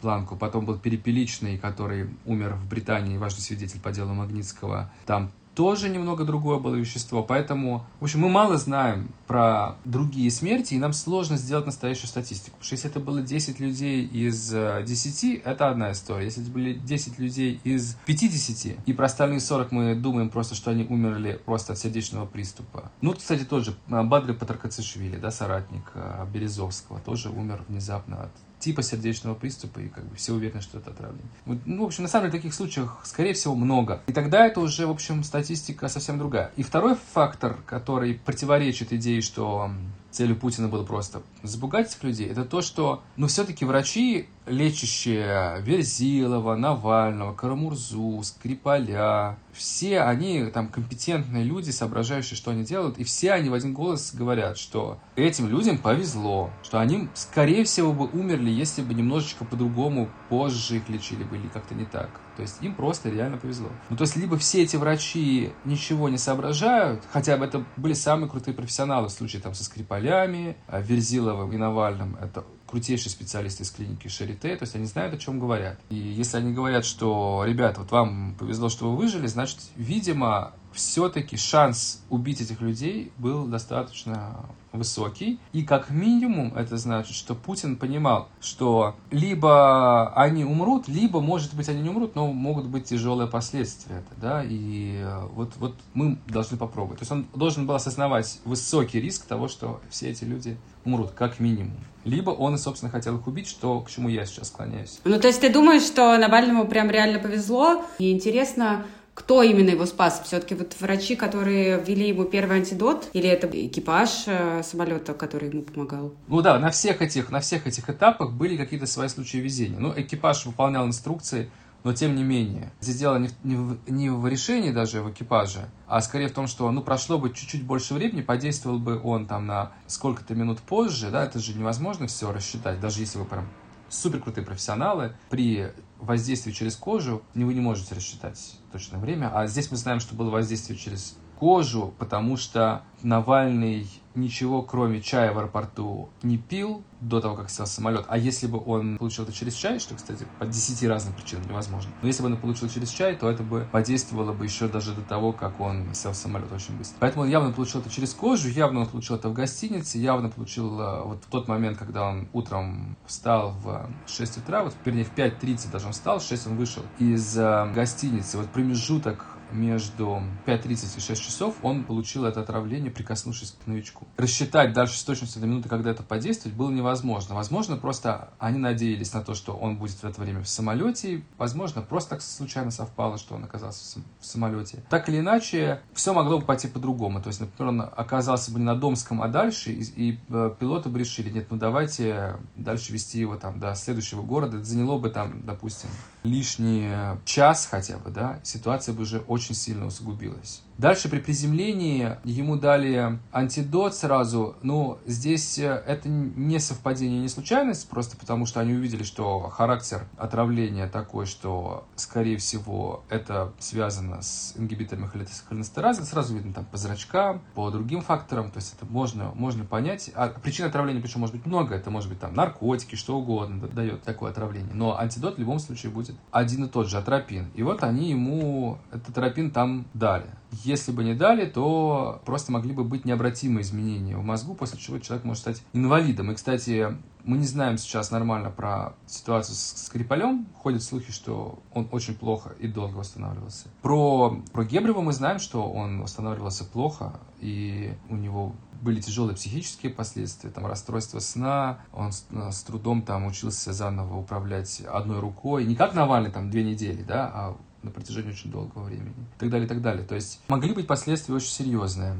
планку. 0.00 0.36
Потом 0.36 0.64
был 0.64 0.78
Перепеличный, 0.78 1.58
который 1.58 2.08
умер 2.24 2.54
в 2.54 2.68
Британии, 2.68 3.18
важный 3.18 3.42
свидетель 3.42 3.80
по 3.80 3.90
делу 3.90 4.14
Магнитского. 4.14 4.90
Там 5.06 5.30
тоже 5.56 5.88
немного 5.88 6.24
другое 6.24 6.58
было 6.58 6.74
вещество. 6.74 7.22
Поэтому, 7.22 7.84
в 7.98 8.04
общем, 8.04 8.20
мы 8.20 8.28
мало 8.28 8.58
знаем 8.58 9.08
про 9.26 9.76
другие 9.86 10.30
смерти, 10.30 10.74
и 10.74 10.78
нам 10.78 10.92
сложно 10.92 11.38
сделать 11.38 11.64
настоящую 11.64 12.08
статистику. 12.08 12.58
Потому 12.58 12.64
что 12.64 12.74
если 12.74 12.90
это 12.90 13.00
было 13.00 13.22
10 13.22 13.58
людей 13.58 14.04
из 14.04 14.50
10, 14.50 15.24
э, 15.24 15.40
это 15.44 15.70
одна 15.70 15.92
история. 15.92 16.26
Если 16.26 16.42
это 16.42 16.52
были 16.52 16.74
10 16.74 17.18
людей 17.18 17.58
из 17.64 17.96
50, 18.04 18.76
и 18.84 18.92
про 18.92 19.06
остальные 19.06 19.40
40 19.40 19.72
мы 19.72 19.94
думаем 19.94 20.28
просто, 20.28 20.54
что 20.54 20.70
они 20.70 20.84
умерли 20.84 21.40
просто 21.44 21.72
от 21.72 21.78
сердечного 21.78 22.26
приступа. 22.26 22.92
Ну, 23.00 23.14
кстати, 23.14 23.44
тоже 23.44 23.74
э, 23.88 24.02
Бадри 24.02 24.32
Патракацишвили, 24.32 25.16
да, 25.16 25.30
соратник 25.30 25.90
э, 25.94 26.26
Березовского, 26.32 27.00
тоже 27.00 27.30
умер 27.30 27.64
внезапно 27.66 28.24
от 28.24 28.30
типа 28.66 28.82
сердечного 28.82 29.36
приступа, 29.36 29.78
и 29.78 29.88
как 29.88 30.04
бы 30.04 30.16
все 30.16 30.32
уверены, 30.32 30.60
что 30.60 30.78
это 30.78 30.90
отравление. 30.90 31.30
Ну, 31.44 31.84
в 31.84 31.86
общем, 31.86 32.02
на 32.02 32.08
самом 32.08 32.26
деле, 32.26 32.40
таких 32.40 32.52
случаев, 32.52 32.90
скорее 33.04 33.32
всего, 33.32 33.54
много. 33.54 34.02
И 34.08 34.12
тогда 34.12 34.44
это 34.44 34.58
уже, 34.58 34.88
в 34.88 34.90
общем, 34.90 35.22
статистика 35.22 35.86
совсем 35.86 36.18
другая. 36.18 36.50
И 36.56 36.64
второй 36.64 36.96
фактор, 37.14 37.58
который 37.64 38.14
противоречит 38.14 38.92
идее, 38.92 39.20
что 39.20 39.70
целью 40.10 40.34
Путина 40.34 40.66
было 40.66 40.82
просто 40.82 41.22
запугать 41.44 41.96
людей, 42.02 42.26
это 42.26 42.44
то, 42.44 42.60
что, 42.60 43.04
ну, 43.16 43.28
все-таки 43.28 43.64
врачи, 43.64 44.28
лечащие 44.46 45.60
Верзилова, 45.62 46.56
Навального, 46.56 47.34
Карамурзу, 47.34 48.22
Скрипаля, 48.22 49.38
все 49.52 50.00
они 50.02 50.44
там 50.46 50.68
компетентные 50.68 51.44
люди, 51.44 51.70
соображающие, 51.70 52.36
что 52.36 52.50
они 52.50 52.64
делают, 52.64 52.98
и 52.98 53.04
все 53.04 53.32
они 53.32 53.48
в 53.48 53.54
один 53.54 53.72
голос 53.72 54.14
говорят, 54.14 54.58
что 54.58 54.98
этим 55.16 55.48
людям 55.48 55.78
повезло, 55.78 56.50
что 56.62 56.78
они, 56.78 57.08
скорее 57.14 57.64
всего, 57.64 57.92
бы 57.92 58.06
умерли, 58.06 58.50
если 58.50 58.82
бы 58.82 58.94
немножечко 58.94 59.44
по-другому 59.44 60.08
позже 60.28 60.76
их 60.76 60.88
лечили 60.88 61.24
бы 61.24 61.36
или 61.36 61.48
как-то 61.48 61.74
не 61.74 61.84
так. 61.84 62.20
То 62.36 62.42
есть 62.42 62.62
им 62.62 62.74
просто 62.74 63.08
реально 63.08 63.38
повезло. 63.38 63.68
Ну, 63.88 63.96
то 63.96 64.02
есть 64.02 64.16
либо 64.16 64.36
все 64.36 64.62
эти 64.62 64.76
врачи 64.76 65.52
ничего 65.64 66.08
не 66.10 66.18
соображают, 66.18 67.02
хотя 67.10 67.36
бы 67.38 67.46
это 67.46 67.64
были 67.76 67.94
самые 67.94 68.28
крутые 68.28 68.54
профессионалы 68.54 69.08
в 69.08 69.12
случае 69.12 69.40
там 69.40 69.54
со 69.54 69.64
Скрипалями, 69.64 70.56
а 70.68 70.80
Верзиловым 70.80 71.50
и 71.52 71.56
Навальным. 71.56 72.16
Это 72.20 72.44
крутейшие 72.66 73.10
специалисты 73.10 73.62
из 73.62 73.70
клиники 73.70 74.08
Шарите, 74.08 74.56
то 74.56 74.64
есть 74.64 74.74
они 74.74 74.86
знают, 74.86 75.14
о 75.14 75.18
чем 75.18 75.38
говорят. 75.38 75.78
И 75.88 75.94
если 75.94 76.38
они 76.38 76.52
говорят, 76.52 76.84
что, 76.84 77.44
ребята, 77.46 77.80
вот 77.80 77.90
вам 77.90 78.34
повезло, 78.38 78.68
что 78.68 78.90
вы 78.90 78.96
выжили, 78.96 79.26
значит, 79.26 79.58
видимо, 79.76 80.52
все-таки 80.76 81.36
шанс 81.36 82.02
убить 82.10 82.40
этих 82.40 82.60
людей 82.60 83.10
был 83.18 83.46
достаточно 83.46 84.46
высокий. 84.72 85.40
И 85.52 85.64
как 85.64 85.90
минимум 85.90 86.54
это 86.54 86.76
значит, 86.76 87.14
что 87.14 87.34
Путин 87.34 87.76
понимал, 87.76 88.28
что 88.40 88.94
либо 89.10 90.12
они 90.14 90.44
умрут, 90.44 90.86
либо, 90.86 91.20
может 91.20 91.54
быть, 91.54 91.68
они 91.68 91.80
не 91.80 91.88
умрут, 91.88 92.14
но 92.14 92.32
могут 92.32 92.66
быть 92.66 92.84
тяжелые 92.84 93.28
последствия. 93.28 94.04
Да? 94.20 94.44
И 94.44 95.04
вот, 95.32 95.52
вот 95.56 95.74
мы 95.94 96.18
должны 96.28 96.56
попробовать. 96.56 96.98
То 96.98 97.02
есть 97.02 97.12
он 97.12 97.26
должен 97.34 97.66
был 97.66 97.74
осознавать 97.74 98.40
высокий 98.44 99.00
риск 99.00 99.26
того, 99.26 99.48
что 99.48 99.80
все 99.90 100.10
эти 100.10 100.24
люди 100.24 100.56
умрут, 100.84 101.12
как 101.12 101.40
минимум. 101.40 101.78
Либо 102.04 102.30
он, 102.30 102.56
собственно, 102.58 102.92
хотел 102.92 103.16
их 103.16 103.26
убить, 103.26 103.48
что, 103.48 103.80
к 103.80 103.90
чему 103.90 104.08
я 104.08 104.24
сейчас 104.26 104.48
склоняюсь. 104.48 105.00
Ну, 105.04 105.18
то 105.18 105.26
есть 105.26 105.40
ты 105.40 105.52
думаешь, 105.52 105.82
что 105.82 106.16
Навальному 106.16 106.68
прям 106.68 106.88
реально 106.90 107.18
повезло? 107.18 107.84
И 107.98 108.12
интересно, 108.12 108.86
кто 109.16 109.42
именно 109.42 109.70
его 109.70 109.86
спас? 109.86 110.20
Все-таки 110.24 110.54
вот 110.54 110.76
врачи, 110.78 111.16
которые 111.16 111.82
ввели 111.82 112.08
ему 112.08 112.26
первый 112.26 112.58
антидот, 112.58 113.08
или 113.14 113.26
это 113.26 113.48
экипаж 113.48 114.24
э, 114.26 114.62
самолета, 114.62 115.14
который 115.14 115.48
ему 115.48 115.62
помогал? 115.62 116.12
Ну 116.28 116.42
да, 116.42 116.58
на 116.58 116.70
всех 116.70 117.00
этих, 117.00 117.30
на 117.30 117.40
всех 117.40 117.66
этих 117.66 117.88
этапах 117.88 118.32
были 118.32 118.58
какие-то 118.58 118.86
свои 118.86 119.08
случаи 119.08 119.38
везения. 119.38 119.78
Ну, 119.78 119.90
экипаж 119.96 120.44
выполнял 120.44 120.86
инструкции, 120.86 121.50
но 121.82 121.94
тем 121.94 122.14
не 122.14 122.24
менее. 122.24 122.70
Здесь 122.80 122.96
дело 122.96 123.16
не 123.42 123.56
в, 123.56 123.78
не, 123.88 124.10
в, 124.10 124.26
решении 124.26 124.70
даже 124.70 125.00
в 125.00 125.10
экипаже, 125.10 125.70
а 125.86 126.02
скорее 126.02 126.28
в 126.28 126.32
том, 126.32 126.46
что 126.46 126.70
ну 126.70 126.82
прошло 126.82 127.16
бы 127.16 127.32
чуть-чуть 127.32 127.64
больше 127.64 127.94
времени, 127.94 128.20
подействовал 128.20 128.78
бы 128.78 129.00
он 129.02 129.26
там 129.26 129.46
на 129.46 129.72
сколько-то 129.86 130.34
минут 130.34 130.58
позже, 130.58 131.10
да, 131.10 131.24
это 131.24 131.38
же 131.38 131.54
невозможно 131.54 132.06
все 132.06 132.30
рассчитать, 132.32 132.80
даже 132.80 133.00
если 133.00 133.18
вы 133.18 133.24
прям 133.24 133.48
супер 133.88 134.20
крутые 134.20 134.44
профессионалы, 134.44 135.14
при 135.30 135.72
воздействии 136.00 136.52
через 136.52 136.76
кожу 136.76 137.22
вы 137.34 137.54
не 137.54 137.60
можете 137.60 137.94
рассчитать 137.94 138.56
точное 138.76 139.00
время. 139.00 139.30
А 139.34 139.46
здесь 139.46 139.70
мы 139.70 139.76
знаем, 139.76 140.00
что 140.00 140.14
было 140.14 140.30
воздействие 140.30 140.78
через 140.78 141.16
кожу, 141.38 141.94
потому 141.98 142.36
что 142.36 142.82
Навальный 143.02 143.88
ничего, 144.16 144.62
кроме 144.62 145.00
чая 145.00 145.32
в 145.32 145.38
аэропорту, 145.38 146.08
не 146.22 146.38
пил 146.38 146.82
до 147.00 147.20
того, 147.20 147.36
как 147.36 147.50
сел 147.50 147.66
самолет. 147.66 148.04
А 148.08 148.18
если 148.18 148.46
бы 148.46 148.62
он 148.64 148.96
получил 148.96 149.24
это 149.24 149.32
через 149.32 149.54
чай, 149.54 149.78
что, 149.78 149.94
кстати, 149.94 150.26
по 150.38 150.46
10 150.46 150.82
разным 150.84 151.14
причинам 151.14 151.46
невозможно, 151.46 151.92
но 152.00 152.08
если 152.08 152.22
бы 152.22 152.28
он 152.28 152.36
получил 152.38 152.68
через 152.68 152.88
чай, 152.90 153.14
то 153.16 153.30
это 153.30 153.42
бы 153.42 153.68
подействовало 153.70 154.32
бы 154.32 154.44
еще 154.44 154.68
даже 154.68 154.94
до 154.94 155.02
того, 155.02 155.32
как 155.32 155.60
он 155.60 155.94
сел 155.94 156.12
в 156.12 156.16
самолет 156.16 156.50
очень 156.52 156.76
быстро. 156.76 156.96
Поэтому 157.00 157.24
он 157.24 157.30
явно 157.30 157.52
получил 157.52 157.80
это 157.80 157.90
через 157.90 158.14
кожу, 158.14 158.48
явно 158.48 158.80
он 158.80 158.86
получил 158.86 159.16
это 159.16 159.28
в 159.28 159.34
гостинице, 159.34 159.98
явно 159.98 160.30
получил 160.30 160.80
э, 160.80 161.02
вот 161.04 161.24
в 161.24 161.30
тот 161.30 161.48
момент, 161.48 161.78
когда 161.78 162.08
он 162.08 162.28
утром 162.32 162.96
встал 163.06 163.52
в 163.62 163.90
6 164.06 164.38
утра, 164.38 164.64
вот, 164.64 164.74
вернее, 164.84 165.04
в 165.04 165.14
5.30 165.14 165.70
даже 165.70 165.86
он 165.86 165.92
встал, 165.92 166.18
в 166.18 166.22
6 166.22 166.46
он 166.48 166.56
вышел 166.56 166.82
из 166.98 167.36
э, 167.36 167.72
гостиницы. 167.74 168.38
Вот 168.38 168.48
промежуток 168.48 169.35
между 169.52 170.22
5.30 170.46 170.98
и 170.98 171.00
6 171.00 171.22
часов 171.22 171.56
он 171.62 171.84
получил 171.84 172.24
это 172.24 172.40
отравление, 172.40 172.90
прикоснувшись 172.90 173.56
к 173.62 173.66
новичку. 173.66 174.06
Рассчитать 174.16 174.72
дальше 174.72 174.98
с 174.98 175.04
точностью 175.04 175.40
до 175.40 175.46
минуты, 175.46 175.68
когда 175.68 175.90
это 175.90 176.02
подействует, 176.02 176.54
было 176.54 176.70
невозможно. 176.70 177.34
Возможно, 177.34 177.76
просто 177.76 178.30
они 178.38 178.58
надеялись 178.58 179.12
на 179.12 179.22
то, 179.22 179.34
что 179.34 179.52
он 179.52 179.76
будет 179.76 179.96
в 179.96 180.04
это 180.04 180.20
время 180.20 180.42
в 180.42 180.48
самолете. 180.48 181.22
Возможно, 181.38 181.82
просто 181.82 182.10
так 182.10 182.22
случайно 182.22 182.70
совпало, 182.70 183.18
что 183.18 183.34
он 183.34 183.44
оказался 183.44 184.00
в 184.20 184.26
самолете. 184.26 184.82
Так 184.88 185.08
или 185.08 185.20
иначе, 185.20 185.80
все 185.92 186.12
могло 186.12 186.38
бы 186.38 186.44
пойти 186.44 186.68
по-другому. 186.68 187.20
То 187.20 187.28
есть, 187.28 187.40
например, 187.40 187.68
он 187.68 187.80
оказался 187.80 188.52
бы 188.52 188.58
не 188.58 188.64
на 188.64 188.74
Домском, 188.74 189.22
а 189.22 189.28
дальше, 189.28 189.72
и, 189.72 189.82
и 189.82 190.20
э, 190.28 190.54
пилоты 190.58 190.88
бы 190.88 190.98
решили, 190.98 191.30
нет, 191.30 191.46
ну 191.50 191.56
давайте 191.56 192.36
дальше 192.56 192.92
вести 192.92 193.20
его 193.20 193.36
там 193.36 193.58
до 193.58 193.74
следующего 193.74 194.22
города. 194.22 194.58
Это 194.58 194.66
заняло 194.66 194.98
бы 194.98 195.10
там, 195.10 195.42
допустим, 195.44 195.88
лишний 196.26 196.90
час 197.24 197.66
хотя 197.66 197.98
бы, 197.98 198.10
да, 198.10 198.40
ситуация 198.42 198.94
бы 198.94 199.02
уже 199.02 199.20
очень 199.20 199.54
сильно 199.54 199.86
усугубилась. 199.86 200.62
Дальше 200.78 201.08
при 201.08 201.20
приземлении 201.20 202.18
ему 202.24 202.56
дали 202.56 203.18
антидот 203.32 203.94
сразу. 203.94 204.56
Ну, 204.62 204.98
здесь 205.06 205.58
э, 205.58 205.82
это 205.86 206.06
не 206.10 206.58
совпадение, 206.58 207.20
не 207.20 207.28
случайность, 207.28 207.88
просто 207.88 208.18
потому 208.18 208.44
что 208.44 208.60
они 208.60 208.74
увидели, 208.74 209.02
что 209.02 209.48
характер 209.48 210.06
отравления 210.18 210.86
такой, 210.86 211.24
что, 211.24 211.86
скорее 211.96 212.36
всего, 212.36 213.04
это 213.08 213.54
связано 213.58 214.20
с 214.20 214.52
ингибиторами 214.56 215.08
холинестеразы. 215.48 216.04
Сразу 216.04 216.34
видно 216.34 216.52
там 216.52 216.66
по 216.66 216.76
зрачкам, 216.76 217.40
по 217.54 217.70
другим 217.70 218.02
факторам, 218.02 218.50
то 218.50 218.58
есть 218.58 218.74
это 218.74 218.84
можно, 218.84 219.32
можно 219.34 219.64
понять. 219.64 220.10
А 220.14 220.28
причин 220.28 220.66
отравления, 220.66 221.00
причем, 221.00 221.20
может 221.20 221.34
быть 221.34 221.46
много, 221.46 221.74
это 221.74 221.90
может 221.90 222.10
быть 222.10 222.20
там 222.20 222.34
наркотики, 222.34 222.96
что 222.96 223.16
угодно 223.16 223.66
дает 223.68 224.02
такое 224.02 224.30
отравление. 224.30 224.74
Но 224.74 224.98
антидот 224.98 225.36
в 225.36 225.38
любом 225.38 225.58
случае 225.58 225.90
будет 225.90 226.16
один 226.30 226.64
и 226.64 226.68
тот 226.68 226.90
же, 226.90 226.98
атропин. 226.98 227.50
И 227.54 227.62
вот 227.62 227.82
они 227.82 228.10
ему 228.10 228.76
этот 228.92 229.08
атропин 229.08 229.50
там 229.50 229.86
дали. 229.94 230.26
Если 230.50 230.92
бы 230.92 231.04
не 231.04 231.14
дали, 231.14 231.46
то 231.46 232.22
просто 232.24 232.52
могли 232.52 232.72
бы 232.72 232.84
быть 232.84 233.04
необратимые 233.04 233.62
изменения 233.62 234.16
в 234.16 234.22
мозгу, 234.22 234.54
после 234.54 234.78
чего 234.78 234.98
человек 234.98 235.24
может 235.24 235.42
стать 235.42 235.62
инвалидом. 235.72 236.30
И, 236.30 236.34
кстати, 236.34 236.96
мы 237.24 237.38
не 237.38 237.46
знаем 237.46 237.76
сейчас 237.76 238.10
нормально 238.10 238.50
про 238.50 238.94
ситуацию 239.06 239.56
с 239.56 239.86
Скрипалем. 239.86 240.46
Ходят 240.54 240.82
слухи, 240.82 241.12
что 241.12 241.58
он 241.72 241.88
очень 241.90 242.14
плохо 242.14 242.54
и 242.58 242.68
долго 242.68 242.96
восстанавливался. 242.96 243.68
Про, 243.82 244.42
про 244.52 244.64
Гебрева 244.64 245.00
мы 245.00 245.12
знаем, 245.12 245.40
что 245.40 245.68
он 245.68 246.02
восстанавливался 246.02 246.64
плохо, 246.64 247.18
и 247.40 247.94
у 248.08 248.14
него 248.16 248.54
были 248.80 249.00
тяжелые 249.00 249.34
психические 249.34 249.92
последствия, 249.92 250.50
там 250.50 250.66
расстройство 250.66 251.18
сна, 251.18 251.80
он 251.92 252.12
с, 252.12 252.26
с 252.30 252.62
трудом 252.62 253.02
там 253.02 253.26
учился 253.26 253.72
заново 253.72 254.18
управлять 254.18 254.80
одной 254.80 255.20
рукой, 255.20 255.64
не 255.64 255.74
как 255.74 255.94
Навальный 255.94 256.30
там 256.30 256.50
две 256.50 256.62
недели, 256.62 257.02
да, 257.02 257.30
а 257.34 257.56
на 257.86 257.90
протяжении 257.90 258.30
очень 258.30 258.50
долгого 258.50 258.84
времени. 258.84 259.14
И 259.36 259.38
так 259.38 259.50
далее, 259.50 259.66
и 259.66 259.68
так 259.68 259.80
далее. 259.80 260.04
То 260.04 260.14
есть 260.14 260.40
могли 260.48 260.74
быть 260.74 260.86
последствия 260.86 261.34
очень 261.34 261.48
серьезные. 261.48 262.16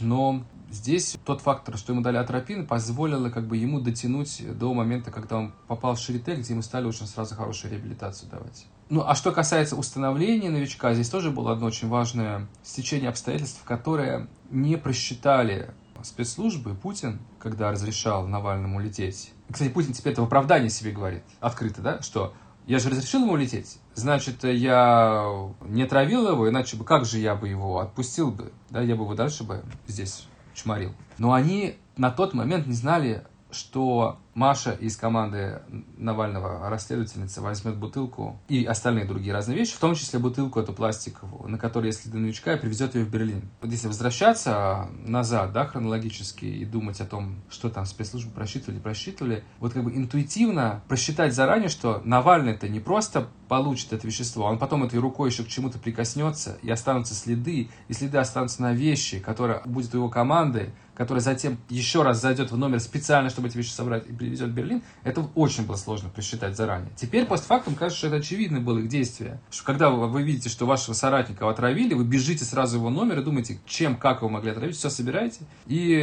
Но 0.00 0.44
здесь 0.70 1.16
тот 1.24 1.40
фактор, 1.40 1.76
что 1.76 1.92
ему 1.92 2.02
дали 2.02 2.16
атропин, 2.16 2.66
позволило 2.66 3.30
как 3.30 3.46
бы 3.46 3.56
ему 3.56 3.80
дотянуть 3.80 4.42
до 4.58 4.72
момента, 4.72 5.10
когда 5.10 5.36
он 5.38 5.52
попал 5.66 5.94
в 5.94 5.98
Шарите, 5.98 6.36
где 6.36 6.52
ему 6.52 6.62
стали 6.62 6.86
очень 6.86 7.06
сразу 7.06 7.34
хорошую 7.34 7.72
реабилитацию 7.72 8.30
давать. 8.30 8.66
Ну, 8.90 9.02
а 9.06 9.14
что 9.14 9.32
касается 9.32 9.76
установления 9.76 10.48
новичка, 10.50 10.94
здесь 10.94 11.10
тоже 11.10 11.30
было 11.30 11.52
одно 11.52 11.66
очень 11.66 11.88
важное 11.88 12.46
стечение 12.62 13.10
обстоятельств, 13.10 13.62
которые 13.64 14.28
не 14.50 14.76
просчитали 14.78 15.74
спецслужбы 16.02 16.74
Путин, 16.74 17.18
когда 17.38 17.70
разрешал 17.70 18.26
Навальному 18.26 18.80
лететь. 18.80 19.32
Кстати, 19.50 19.70
Путин 19.70 19.92
теперь 19.92 20.12
это 20.12 20.22
в 20.22 20.26
оправдании 20.26 20.68
себе 20.68 20.92
говорит, 20.92 21.22
открыто, 21.40 21.82
да, 21.82 22.02
что 22.02 22.34
я 22.68 22.78
же 22.78 22.90
разрешил 22.90 23.22
ему 23.22 23.32
улететь. 23.32 23.78
Значит, 23.94 24.44
я 24.44 25.50
не 25.62 25.86
травил 25.86 26.28
его, 26.28 26.48
иначе 26.48 26.76
бы 26.76 26.84
как 26.84 27.06
же 27.06 27.18
я 27.18 27.34
бы 27.34 27.48
его 27.48 27.78
отпустил 27.78 28.30
бы? 28.30 28.52
Да, 28.68 28.82
я 28.82 28.94
бы 28.94 29.04
его 29.04 29.14
дальше 29.14 29.42
бы 29.42 29.64
здесь 29.86 30.26
чморил. 30.54 30.92
Но 31.16 31.32
они 31.32 31.76
на 31.96 32.10
тот 32.10 32.34
момент 32.34 32.66
не 32.66 32.74
знали, 32.74 33.24
что 33.50 34.18
Маша 34.34 34.70
из 34.72 34.96
команды 34.96 35.62
Навального, 35.96 36.68
расследовательница, 36.70 37.40
возьмет 37.40 37.76
бутылку 37.76 38.40
и 38.48 38.64
остальные 38.64 39.04
другие 39.04 39.32
разные 39.32 39.58
вещи, 39.58 39.74
в 39.74 39.80
том 39.80 39.96
числе 39.96 40.20
бутылку 40.20 40.60
эту 40.60 40.72
пластиковую, 40.72 41.50
на 41.50 41.58
которой 41.58 41.86
есть 41.86 42.02
следы 42.02 42.18
новичка, 42.18 42.52
и 42.52 42.60
привезет 42.60 42.94
ее 42.94 43.04
в 43.04 43.10
Берлин. 43.10 43.48
Вот 43.60 43.72
если 43.72 43.88
возвращаться 43.88 44.88
назад, 45.04 45.52
да, 45.52 45.66
хронологически, 45.66 46.44
и 46.44 46.64
думать 46.64 47.00
о 47.00 47.06
том, 47.06 47.36
что 47.50 47.68
там 47.68 47.84
спецслужбы 47.84 48.30
просчитывали, 48.30 48.78
просчитывали, 48.78 49.42
вот 49.58 49.72
как 49.72 49.82
бы 49.82 49.92
интуитивно 49.92 50.82
просчитать 50.86 51.34
заранее, 51.34 51.68
что 51.68 52.00
Навальный 52.04 52.52
это 52.52 52.68
не 52.68 52.80
просто 52.80 53.28
получит 53.48 53.92
это 53.92 54.06
вещество, 54.06 54.44
он 54.44 54.58
потом 54.58 54.84
этой 54.84 55.00
рукой 55.00 55.30
еще 55.30 55.42
к 55.42 55.48
чему-то 55.48 55.78
прикоснется, 55.78 56.58
и 56.62 56.70
останутся 56.70 57.14
следы, 57.14 57.70
и 57.88 57.92
следы 57.92 58.18
останутся 58.18 58.62
на 58.62 58.72
вещи, 58.72 59.18
которые 59.18 59.62
будет 59.64 59.94
у 59.94 59.98
его 59.98 60.08
команды, 60.08 60.70
которая 60.98 61.22
затем 61.22 61.58
еще 61.68 62.02
раз 62.02 62.20
зайдет 62.20 62.50
в 62.50 62.56
номер 62.58 62.80
специально, 62.80 63.30
чтобы 63.30 63.48
эти 63.48 63.56
вещи 63.56 63.70
собрать 63.70 64.06
и 64.08 64.12
привезет 64.12 64.50
в 64.50 64.52
Берлин, 64.52 64.82
это 65.04 65.26
очень 65.36 65.64
было 65.64 65.76
сложно 65.76 66.08
просчитать 66.08 66.56
заранее. 66.56 66.90
Теперь 66.96 67.24
постфактум 67.24 67.76
кажется, 67.76 67.98
что 67.98 68.06
это 68.08 68.16
очевидно 68.16 68.60
было 68.60 68.78
их 68.78 68.88
действие. 68.88 69.40
Что 69.50 69.64
когда 69.64 69.90
вы 69.90 70.22
видите, 70.22 70.48
что 70.48 70.66
вашего 70.66 70.94
соратника 70.94 71.48
отравили, 71.48 71.94
вы 71.94 72.04
бежите 72.04 72.44
сразу 72.44 72.78
в 72.78 72.80
его 72.80 72.90
номер 72.90 73.20
и 73.20 73.22
думаете, 73.22 73.60
чем, 73.64 73.96
как 73.96 74.18
его 74.18 74.28
могли 74.28 74.50
отравить, 74.50 74.76
все 74.76 74.90
собираете 74.90 75.40
и 75.66 75.94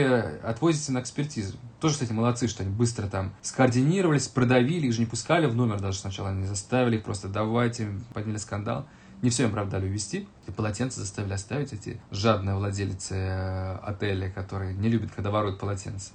отвозите 0.43 0.93
на 0.93 1.01
экспертизу. 1.01 1.57
Тоже, 1.81 1.95
кстати, 1.95 2.13
молодцы, 2.13 2.47
что 2.47 2.63
они 2.63 2.71
быстро 2.71 3.07
там 3.07 3.33
скоординировались, 3.41 4.29
продавили, 4.29 4.87
их 4.87 4.93
же 4.93 5.01
не 5.01 5.05
пускали 5.05 5.45
в 5.45 5.55
номер 5.55 5.81
даже 5.81 5.99
сначала, 5.99 6.29
они 6.29 6.45
заставили 6.45 6.97
их 6.97 7.03
просто 7.03 7.27
давайте, 7.27 7.89
подняли 8.13 8.37
скандал. 8.37 8.87
Не 9.25 9.31
все 9.31 9.45
им, 9.45 9.51
правда, 9.51 9.77
увезти. 9.77 10.27
И 10.47 10.51
полотенца 10.51 10.99
заставили 10.99 11.33
оставить 11.33 11.73
эти 11.73 11.99
жадные 12.11 12.55
владельцы 12.55 13.15
э, 13.15 13.77
отеля, 13.77 14.29
которые 14.29 14.75
не 14.75 14.87
любят, 14.87 15.09
когда 15.15 15.31
воруют 15.31 15.57
полотенца. 15.57 16.11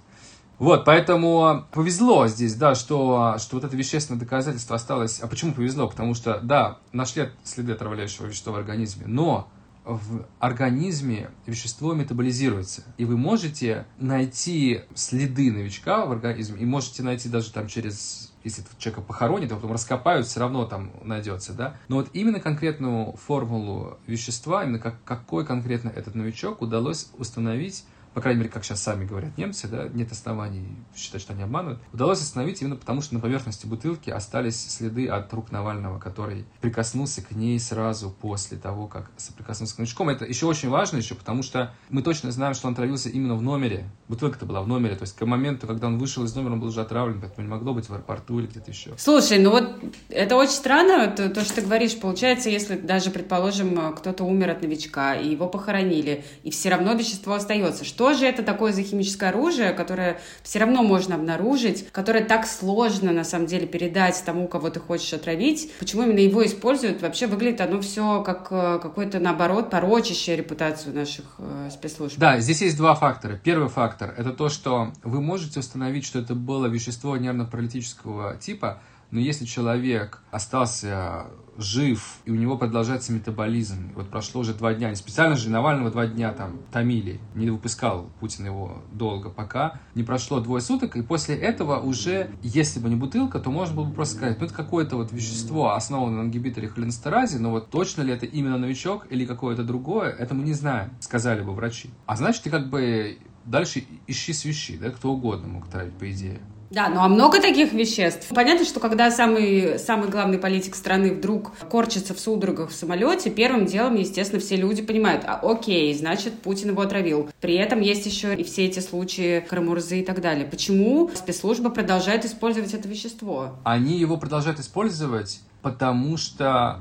Вот, 0.61 0.85
поэтому 0.85 1.67
повезло 1.73 2.29
здесь, 2.29 2.55
да, 2.55 2.77
что, 2.77 3.35
что 3.41 3.57
вот 3.57 3.65
это 3.65 3.77
вещественное 3.77 4.21
доказательство 4.21 4.77
осталось. 4.77 5.19
А 5.19 5.27
почему 5.27 5.55
повезло? 5.55 5.89
Потому 5.89 6.15
что, 6.15 6.39
да, 6.39 6.79
нашли 6.93 7.31
следы 7.43 7.73
отравляющего 7.73 8.27
вещества 8.27 8.53
в 8.53 8.57
организме, 8.57 9.07
но 9.09 9.51
в 9.85 10.25
организме 10.39 11.31
вещество 11.47 11.95
метаболизируется. 11.95 12.85
И 12.97 13.05
вы 13.05 13.17
можете 13.17 13.87
найти 13.99 14.83
следы 14.95 15.51
новичка 15.51 16.07
в 16.07 16.13
организме, 16.13 16.61
и 16.61 16.65
можете 16.65 17.03
найти 17.03 17.29
даже 17.29 17.51
там 17.51 17.67
через 17.67 18.30
если 18.45 18.63
человека 18.79 19.03
похоронит, 19.03 19.53
а 19.53 19.57
потом 19.57 19.73
раскопают, 19.73 20.27
все 20.27 20.41
равно 20.41 20.65
там 20.65 20.93
найдется, 21.03 21.53
да. 21.53 21.77
Но 21.89 21.97
вот 21.97 22.09
именно 22.13 22.41
конкретную 22.41 23.13
формулу 23.13 23.99
вещества, 24.07 24.65
именно 24.65 24.79
как, 24.79 25.03
какой 25.05 25.45
конкретно 25.45 25.91
этот 25.91 26.15
новичок 26.15 26.63
удалось 26.63 27.11
установить 27.19 27.85
по 28.15 28.21
крайней 28.21 28.41
мере, 28.41 28.51
как 28.51 28.65
сейчас 28.65 28.83
сами 28.83 29.05
говорят 29.05 29.39
немцы, 29.39 29.69
да, 29.69 29.89
нет 29.89 30.11
оснований 30.13 30.77
считать, 30.97 31.21
что 31.21 31.33
они 31.33 31.43
обманывают, 31.43 31.81
удалось 31.93 32.21
остановить 32.21 32.61
именно 32.61 32.77
потому, 32.77 33.03
что 33.03 33.15
на 33.15 33.21
поверхности 33.21 33.67
бутылки 33.67 34.11
остались 34.11 34.61
следы 34.71 35.09
от 35.09 35.33
рук 35.33 35.53
Навального, 35.53 35.99
который 35.99 36.45
прикоснулся 36.61 37.23
к 37.23 37.31
ней 37.33 37.59
сразу 37.61 38.11
после 38.11 38.59
того, 38.59 38.87
как 38.87 39.11
соприкоснулся 39.17 39.77
к 39.77 39.79
новичком. 39.79 40.09
Это 40.09 40.25
еще 40.25 40.47
очень 40.47 40.69
важно 40.69 40.97
еще, 40.97 41.15
потому 41.15 41.43
что 41.43 41.73
мы 41.89 42.03
точно 42.03 42.33
знаем, 42.33 42.55
что 42.55 42.69
он 42.69 42.75
травился 42.75 43.09
именно 43.09 43.37
в 43.37 43.43
номере. 43.43 43.89
Бутылка-то 44.09 44.47
была 44.47 44.63
в 44.63 44.69
номере, 44.69 44.97
то 44.97 45.03
есть 45.03 45.17
к 45.17 45.25
моменту, 45.25 45.67
когда 45.67 45.87
он 45.87 45.99
вышел 45.99 46.25
из 46.25 46.35
номера, 46.35 46.55
он 46.55 46.61
был 46.61 46.69
уже 46.69 46.81
отравлен, 46.81 47.21
поэтому 47.21 47.47
не 47.47 47.51
могло 47.51 47.75
быть 47.75 47.89
в 47.89 47.95
аэропорту 47.95 48.39
или 48.41 48.47
где-то 48.47 48.71
еще. 48.71 48.95
Слушай, 48.99 49.39
ну 49.39 49.51
вот 49.51 49.71
это 50.09 50.37
очень 50.37 50.53
странно, 50.53 51.09
то, 51.11 51.29
то, 51.29 51.45
что 51.45 51.57
ты 51.57 51.63
говоришь. 51.63 51.97
Получается, 51.99 52.51
если 52.51 52.77
даже, 52.77 53.11
предположим, 53.11 53.95
кто-то 53.95 54.25
умер 54.25 54.51
от 54.51 54.63
новичка, 54.63 55.15
и 55.15 55.31
его 55.31 55.47
похоронили, 55.49 56.25
и 56.43 56.51
все 56.51 56.71
равно 56.71 56.95
вещество 56.95 57.35
остается, 57.35 57.85
что 57.85 58.00
что 58.01 58.15
же 58.15 58.25
это 58.25 58.43
такое 58.43 58.73
за 58.73 58.83
химическое 58.83 59.29
оружие, 59.29 59.73
которое 59.73 60.19
все 60.43 60.59
равно 60.59 60.83
можно 60.83 61.17
обнаружить, 61.17 61.87
которое 61.93 62.25
так 62.25 62.47
сложно, 62.47 63.13
на 63.13 63.25
самом 63.25 63.45
деле, 63.45 63.67
передать 63.67 64.23
тому, 64.25 64.49
кого 64.49 64.71
ты 64.71 64.81
хочешь 64.81 65.13
отравить? 65.13 65.71
Почему 65.81 66.05
именно 66.05 66.21
его 66.21 66.43
используют? 66.47 67.03
Вообще 67.03 67.27
выглядит 67.27 67.61
оно 67.61 67.79
все 67.83 68.23
как 68.23 68.49
э, 68.53 68.79
какой-то, 68.81 69.21
наоборот, 69.21 69.69
порочащее 69.69 70.35
репутацию 70.35 70.95
наших 70.95 71.27
э, 71.37 71.69
спецслужб. 71.71 72.17
Да, 72.17 72.41
здесь 72.41 72.63
есть 72.63 72.79
два 72.79 72.95
фактора. 72.95 73.39
Первый 73.45 73.69
фактор– 73.69 74.15
это 74.17 74.31
то, 74.31 74.49
что 74.49 74.95
вы 75.03 75.21
можете 75.21 75.61
установить, 75.61 76.07
что 76.07 76.21
это 76.21 76.35
было 76.35 76.69
вещество 76.69 77.19
нервно-паралитического 77.19 78.39
типа, 78.39 78.81
но 79.11 79.21
если 79.21 79.45
человек 79.45 80.23
остался 80.31 81.27
жив, 81.61 82.19
и 82.25 82.31
у 82.31 82.37
него 82.37 82.57
продолжается 82.57 83.13
метаболизм, 83.13 83.93
вот 83.95 84.09
прошло 84.09 84.41
уже 84.41 84.55
два 84.55 84.73
дня, 84.75 84.89
они 84.89 84.97
специально 84.97 85.37
же 85.37 85.51
Навального 85.51 85.91
два 85.91 86.07
дня 86.07 86.33
там 86.33 86.59
томили, 86.73 87.21
не 87.35 87.51
выпускал 87.51 88.11
Путин 88.21 88.47
его 88.47 88.83
долго, 88.93 89.31
пока 89.31 89.81
не 89.95 90.03
прошло 90.03 90.41
двое 90.41 90.63
суток, 90.63 90.97
и 90.97 91.03
после 91.03 91.37
этого 91.37 91.79
уже, 91.81 92.31
если 92.43 92.81
бы 92.81 92.89
не 92.89 92.97
бутылка, 92.97 93.39
то 93.41 93.51
можно 93.51 93.75
было 93.75 93.85
бы 93.85 93.95
просто 93.95 94.17
сказать, 94.17 94.39
ну 94.41 94.47
это 94.47 94.55
какое-то 94.55 94.97
вот 94.97 95.13
вещество, 95.13 95.75
основанное 95.75 96.23
на 96.23 96.27
ингибиторе 96.27 96.69
холинстеразе, 96.69 97.39
но 97.39 97.51
вот 97.51 97.71
точно 97.71 98.03
ли 98.03 98.13
это 98.13 98.27
именно 98.27 98.59
новичок 98.59 99.07
или 99.11 99.27
какое-то 99.27 99.63
другое, 99.63 100.11
это 100.11 100.35
мы 100.35 100.45
не 100.45 100.55
знаем, 100.55 100.91
сказали 101.01 101.43
бы 101.43 101.53
врачи. 101.53 101.91
А 102.07 102.17
значит, 102.17 102.45
ты 102.45 102.51
как 102.51 102.71
бы 102.71 103.19
дальше 103.45 103.85
ищи 104.07 104.33
свищи, 104.33 104.77
да, 104.77 104.91
кто 104.91 105.13
угодно 105.13 105.49
мог 105.49 105.69
травить, 105.69 105.95
по 105.95 106.11
идее. 106.11 106.41
Да, 106.71 106.89
ну 106.89 107.01
а 107.01 107.09
много 107.09 107.41
таких 107.41 107.73
веществ. 107.73 108.29
Понятно, 108.33 108.65
что 108.65 108.79
когда 108.79 109.11
самый, 109.11 109.77
самый 109.79 110.09
главный 110.09 110.39
политик 110.39 110.77
страны 110.77 111.13
вдруг 111.13 111.53
корчится 111.69 112.15
в 112.15 112.21
судорогах 112.21 112.71
в 112.71 112.75
самолете, 112.75 113.29
первым 113.31 113.67
делом, 113.67 113.97
естественно, 113.97 114.41
все 114.41 114.55
люди 114.55 114.81
понимают, 114.81 115.25
а 115.27 115.41
окей, 115.43 115.93
значит, 115.95 116.41
Путин 116.43 116.71
его 116.71 116.83
отравил. 116.83 117.29
При 117.41 117.55
этом 117.55 117.81
есть 117.81 118.07
еще 118.07 118.37
и 118.37 118.45
все 118.45 118.67
эти 118.67 118.79
случаи 118.79 119.41
Карамурзы 119.41 120.01
и 120.01 120.05
так 120.05 120.21
далее. 120.21 120.47
Почему 120.47 121.11
спецслужба 121.13 121.71
продолжает 121.71 122.25
использовать 122.25 122.73
это 122.73 122.87
вещество? 122.87 123.57
Они 123.65 123.99
его 123.99 124.17
продолжают 124.17 124.61
использовать, 124.61 125.41
потому 125.63 126.17
что 126.17 126.79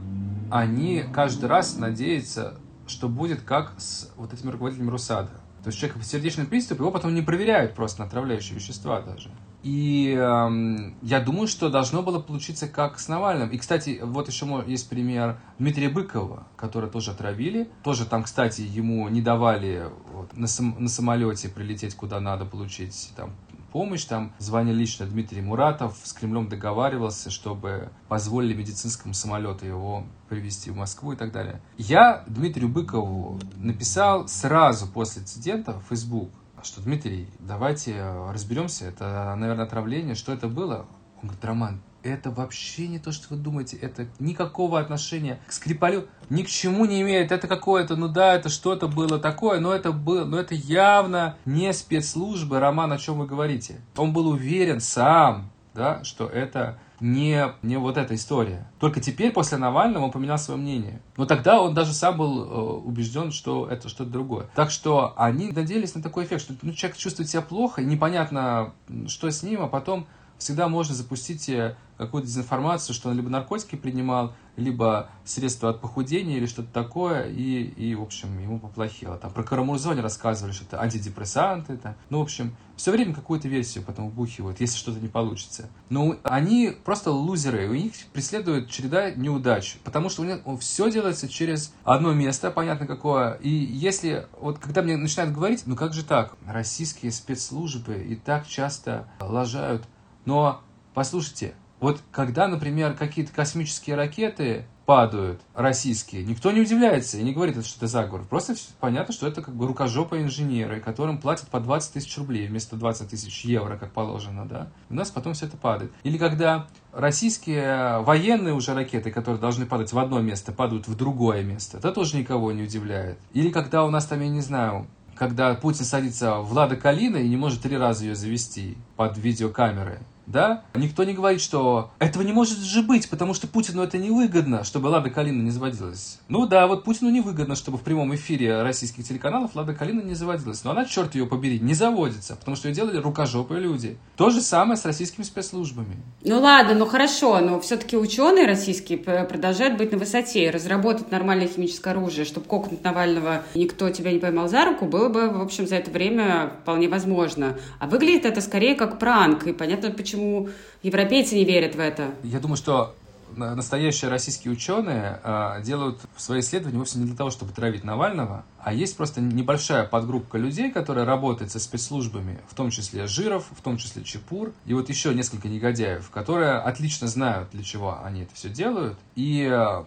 они 0.52 1.04
каждый 1.12 1.46
раз 1.46 1.78
надеются, 1.78 2.60
что 2.86 3.10
будет 3.10 3.42
как 3.42 3.74
с 3.78 4.12
вот 4.18 4.34
этими 4.34 4.52
руководителями 4.52 4.92
Русада. 4.92 5.32
То 5.64 5.68
есть 5.68 5.80
человек 5.80 5.98
сердечный 6.04 6.46
приступ, 6.46 6.80
его 6.80 6.92
потом 6.92 7.16
не 7.16 7.24
проверяют 7.24 7.74
просто 7.74 8.02
на 8.02 8.06
отравляющие 8.08 8.56
вещества 8.56 9.02
даже. 9.02 9.32
И 9.64 10.16
э, 10.18 10.92
я 11.02 11.20
думаю, 11.20 11.48
что 11.48 11.70
должно 11.70 12.02
было 12.02 12.20
получиться 12.20 12.68
как 12.68 13.00
с 13.00 13.08
Навальным. 13.08 13.50
И, 13.50 13.58
кстати, 13.58 14.00
вот 14.02 14.28
еще 14.30 14.64
есть 14.66 14.90
пример 14.90 15.40
Дмитрия 15.58 15.90
Быкова, 15.90 16.48
который 16.56 16.90
тоже 16.90 17.12
отравили. 17.12 17.70
Тоже 17.84 18.06
там, 18.06 18.24
кстати, 18.24 18.62
ему 18.62 19.10
не 19.10 19.22
давали 19.22 19.90
вот, 20.14 20.36
на, 20.38 20.48
сам, 20.48 20.76
на 20.80 20.88
самолете 20.88 21.50
прилететь 21.50 21.96
куда 21.96 22.20
надо, 22.20 22.46
получить 22.46 23.12
там 23.16 23.32
помощь. 23.72 24.06
Там 24.06 24.34
звонил 24.38 24.76
лично 24.76 25.06
Дмитрий 25.06 25.42
Муратов, 25.42 25.98
с 26.04 26.14
Кремлем 26.14 26.48
договаривался, 26.48 27.30
чтобы 27.30 27.90
позволили 28.08 28.54
медицинскому 28.54 29.14
самолету 29.14 29.66
его 29.66 30.06
привезти 30.28 30.72
в 30.72 30.76
Москву 30.76 31.14
и 31.14 31.16
так 31.16 31.32
далее. 31.32 31.62
Я 31.78 32.24
Дмитрию 32.28 32.70
Быкову 32.70 33.40
написал 33.56 34.28
сразу 34.28 34.88
после 34.88 35.24
инцидента 35.24 35.74
в 35.74 35.84
Facebook, 35.90 36.30
что, 36.64 36.82
Дмитрий, 36.82 37.28
давайте 37.40 37.94
э, 37.94 38.32
разберемся, 38.32 38.86
это, 38.86 39.36
наверное, 39.38 39.66
отравление, 39.66 40.16
что 40.16 40.34
это 40.34 40.48
было? 40.48 40.86
Он 41.22 41.30
говорит, 41.30 41.46
Роман, 41.46 41.82
это 42.04 42.32
вообще 42.32 42.88
не 42.88 43.00
то, 43.00 43.12
что 43.12 43.34
вы 43.34 43.42
думаете, 43.42 43.78
это 43.78 44.08
никакого 44.20 44.80
отношения 44.80 45.40
к 45.48 45.52
Скрипалю 45.52 46.08
ни 46.30 46.44
к 46.44 46.48
чему 46.48 46.86
не 46.86 47.02
имеет, 47.02 47.32
это 47.32 47.48
какое-то, 47.48 47.96
ну 47.96 48.08
да, 48.08 48.36
это 48.36 48.50
что-то 48.50 48.88
было 48.88 49.20
такое, 49.20 49.60
но 49.60 49.74
это 49.74 49.92
было, 49.92 50.26
но 50.26 50.40
это 50.40 50.56
явно 50.56 51.38
не 51.46 51.74
спецслужбы, 51.74 52.60
Роман, 52.60 52.94
о 52.94 52.98
чем 52.98 53.20
вы 53.20 53.26
говорите. 53.26 53.82
Он 53.98 54.14
был 54.14 54.28
уверен 54.28 54.80
сам, 54.80 55.52
да, 55.74 56.04
что 56.04 56.28
это 56.28 56.80
не, 57.00 57.54
не 57.62 57.78
вот 57.78 57.98
эта 57.98 58.16
история. 58.16 58.70
Только 58.80 59.00
теперь, 59.00 59.32
после 59.32 59.58
Навального, 59.58 60.06
он 60.06 60.12
поменял 60.12 60.38
свое 60.38 60.60
мнение. 60.60 61.02
Но 61.18 61.26
тогда 61.26 61.62
он 61.62 61.74
даже 61.74 61.94
сам 61.94 62.18
был 62.18 62.44
э, 62.44 62.48
убежден, 62.86 63.32
что 63.32 63.68
это 63.68 63.90
что-то 63.90 64.10
другое. 64.10 64.50
Так 64.56 64.72
что 64.72 65.14
они 65.18 65.52
надеялись 65.52 65.96
на 65.96 66.02
такой 66.02 66.26
эффект, 66.26 66.42
что 66.42 66.54
ну, 66.62 66.74
человек 66.74 66.98
чувствует 66.98 67.30
себя 67.30 67.42
плохо, 67.42 67.82
и 67.82 67.86
непонятно, 67.86 68.74
что 69.08 69.30
с 69.30 69.44
ним, 69.44 69.62
а 69.62 69.68
потом 69.68 70.08
всегда 70.38 70.68
можно 70.68 70.96
запустить 70.96 71.50
э, 71.50 71.76
какую-то 71.98 72.28
дезинформацию, 72.28 72.96
что 72.96 73.10
он 73.10 73.16
либо 73.16 73.30
наркотики 73.30 73.76
принимал, 73.76 74.34
либо 74.60 75.10
средства 75.26 75.70
от 75.70 75.82
похудения 75.82 76.38
или 76.38 76.46
что-то 76.46 76.70
такое, 76.72 77.24
и, 77.30 77.64
и, 77.64 77.96
в 77.96 78.02
общем, 78.02 78.38
ему 78.40 78.60
поплохело. 78.60 79.18
Там 79.18 79.32
про 79.32 79.44
карамурзоне 79.44 80.02
рассказывали, 80.02 80.54
что 80.54 80.66
это 80.66 80.82
антидепрессанты. 80.82 81.78
Там. 81.78 81.96
Ну, 82.10 82.20
в 82.20 82.24
общем, 82.24 82.56
все 82.76 82.92
время 82.92 83.14
какую-то 83.14 83.48
версию 83.48 83.84
потом 83.84 84.10
вбухивают, 84.10 84.60
если 84.62 84.78
что-то 84.78 85.00
не 85.00 85.08
получится. 85.08 85.70
Но 85.90 86.16
они 86.24 86.74
просто 86.86 87.12
лузеры, 87.12 87.70
у 87.70 87.74
них 87.74 87.94
преследует 88.14 88.70
череда 88.70 89.12
неудач, 89.12 89.78
потому 89.84 90.10
что 90.10 90.22
у 90.22 90.26
них 90.26 90.40
все 90.60 90.90
делается 90.90 91.28
через 91.28 91.74
одно 91.84 92.14
место, 92.14 92.52
понятно 92.52 92.88
какое. 92.88 93.34
И 93.34 93.50
если, 93.50 94.28
вот 94.40 94.60
когда 94.60 94.82
мне 94.82 94.98
начинают 94.98 95.34
говорить, 95.34 95.64
ну 95.66 95.76
как 95.76 95.94
же 95.94 96.04
так, 96.04 96.36
российские 96.48 97.12
спецслужбы 97.12 97.96
и 97.96 98.16
так 98.16 98.48
часто 98.48 99.08
лажают, 99.20 99.84
но 100.26 100.62
послушайте, 100.94 101.56
вот 101.80 102.02
когда, 102.12 102.48
например, 102.48 102.94
какие-то 102.94 103.34
космические 103.34 103.96
ракеты 103.96 104.66
падают 104.86 105.40
российские, 105.54 106.24
никто 106.26 106.52
не 106.52 106.62
удивляется 106.62 107.20
и 107.20 107.24
не 107.24 107.32
говорит, 107.32 107.64
что 107.64 107.78
это 107.78 107.88
заговор. 107.88 108.26
Просто 108.26 108.56
понятно, 108.80 109.14
что 109.14 109.28
это 109.28 109.44
как 109.44 109.56
бы 109.56 109.68
рукожопые 109.68 110.24
инженеры, 110.24 110.80
которым 110.80 111.20
платят 111.20 111.48
по 111.50 111.60
20 111.60 111.94
тысяч 111.94 112.18
рублей 112.18 112.48
вместо 112.48 112.76
20 112.76 113.08
тысяч 113.08 113.46
евро, 113.46 113.78
как 113.78 113.92
положено, 113.92 114.48
да. 114.48 114.72
У 114.90 114.96
нас 114.96 115.12
потом 115.12 115.36
все 115.36 115.46
это 115.46 115.58
падает. 115.58 115.94
Или 116.02 116.18
когда 116.18 116.68
российские 116.92 118.00
военные 118.00 118.56
уже 118.56 118.74
ракеты, 118.74 119.12
которые 119.12 119.40
должны 119.40 119.68
падать 119.68 119.94
в 119.94 120.00
одно 120.00 120.22
место, 120.22 120.52
падают 120.52 120.88
в 120.88 120.96
другое 120.96 121.44
место, 121.44 121.78
это 121.78 121.92
тоже 121.92 122.18
никого 122.18 122.52
не 122.52 122.64
удивляет. 122.64 123.20
Или 123.34 123.52
когда 123.52 123.86
у 123.86 123.92
нас 123.92 124.08
там, 124.08 124.22
я 124.22 124.30
не 124.30 124.42
знаю, 124.42 124.88
когда 125.16 125.54
Путин 125.54 125.86
садится 125.86 126.40
в 126.40 126.52
Лада 126.54 126.78
Калина 126.78 127.18
и 127.18 127.30
не 127.30 127.38
может 127.38 127.62
три 127.62 127.78
раза 127.78 128.06
ее 128.06 128.16
завести 128.16 128.76
под 128.96 129.18
видеокамеры 129.18 130.00
да, 130.30 130.64
никто 130.76 131.04
не 131.04 131.14
говорит, 131.14 131.42
что 131.42 131.92
этого 132.00 132.24
не 132.24 132.32
может 132.32 132.60
же 132.60 132.84
быть, 132.84 133.10
потому 133.10 133.34
что 133.34 133.48
Путину 133.48 133.82
это 133.82 133.98
невыгодно, 133.98 134.64
чтобы 134.64 134.88
Лада 134.88 135.10
Калина 135.10 135.42
не 135.42 135.50
заводилась. 135.50 136.20
Ну 136.28 136.46
да, 136.46 136.68
вот 136.68 136.84
Путину 136.84 137.10
невыгодно, 137.10 137.56
чтобы 137.56 137.80
в 137.80 137.82
прямом 137.82 138.14
эфире 138.16 138.62
российских 138.62 139.04
телеканалов 139.04 139.56
Лада 139.56 139.74
Калина 139.74 140.02
не 140.02 140.14
заводилась. 140.14 140.64
Но 140.64 140.72
она, 140.72 140.86
черт 140.86 141.16
ее 141.16 141.26
побери, 141.26 141.60
не 141.60 141.74
заводится, 141.74 142.36
потому 142.36 142.56
что 142.56 142.68
ее 142.68 142.76
делали 142.76 142.98
рукожопые 142.98 143.60
люди. 143.60 143.98
То 144.16 144.30
же 144.30 144.42
самое 144.42 144.78
с 144.78 144.86
российскими 144.86 145.24
спецслужбами. 145.24 145.98
Ну 146.24 146.40
ладно, 146.40 146.76
ну 146.76 146.86
хорошо, 146.86 147.40
но 147.40 147.60
все-таки 147.60 147.98
ученые 147.98 148.46
российские 148.46 149.00
продолжают 149.00 149.78
быть 149.78 149.92
на 149.92 149.98
высоте 149.98 150.50
разработать 150.52 151.10
нормальное 151.12 151.48
химическое 151.48 151.92
оружие, 151.92 152.26
чтобы 152.26 152.46
кокнуть 152.46 152.84
Навального 152.84 153.44
никто 153.56 153.90
тебя 153.90 154.12
не 154.12 154.20
поймал 154.20 154.48
за 154.48 154.66
руку, 154.66 154.86
было 154.86 155.10
бы, 155.10 155.30
в 155.30 155.42
общем, 155.42 155.68
за 155.68 155.78
это 155.78 155.90
время 155.90 156.54
вполне 156.62 156.88
возможно. 156.88 157.58
А 157.80 157.88
выглядит 157.88 158.26
это 158.26 158.42
скорее 158.42 158.76
как 158.76 159.00
пранк, 159.00 159.48
и 159.48 159.54
понятно, 159.54 159.90
почему 159.90 160.19
почему 160.20 160.50
европейцы 160.84 161.36
не 161.36 161.46
верят 161.46 161.76
в 161.76 161.80
это? 161.80 162.12
Я 162.24 162.40
думаю, 162.40 162.58
что 162.58 162.96
настоящие 163.36 164.10
российские 164.10 164.52
ученые 164.52 165.20
э, 165.24 165.62
делают 165.64 166.00
свои 166.18 166.40
исследования 166.40 166.80
вовсе 166.80 166.98
не 166.98 167.06
для 167.06 167.16
того, 167.16 167.30
чтобы 167.30 167.54
травить 167.54 167.84
Навального, 167.84 168.44
а 168.58 168.74
есть 168.74 168.98
просто 168.98 169.22
небольшая 169.22 169.86
подгруппа 169.86 170.36
людей, 170.36 170.72
которая 170.72 171.06
работает 171.06 171.52
со 171.52 171.60
спецслужбами, 171.60 172.40
в 172.50 172.56
том 172.56 172.72
числе 172.72 173.06
Жиров, 173.06 173.46
в 173.52 173.62
том 173.62 173.78
числе 173.78 174.04
Чепур, 174.04 174.52
и 174.66 174.74
вот 174.74 174.90
еще 174.90 175.14
несколько 175.14 175.48
негодяев, 175.48 176.10
которые 176.10 176.54
отлично 176.54 177.08
знают, 177.08 177.50
для 177.52 177.64
чего 177.64 178.00
они 178.04 178.24
это 178.24 178.34
все 178.34 178.50
делают. 178.50 178.98
И, 179.16 179.48
э, 179.50 179.84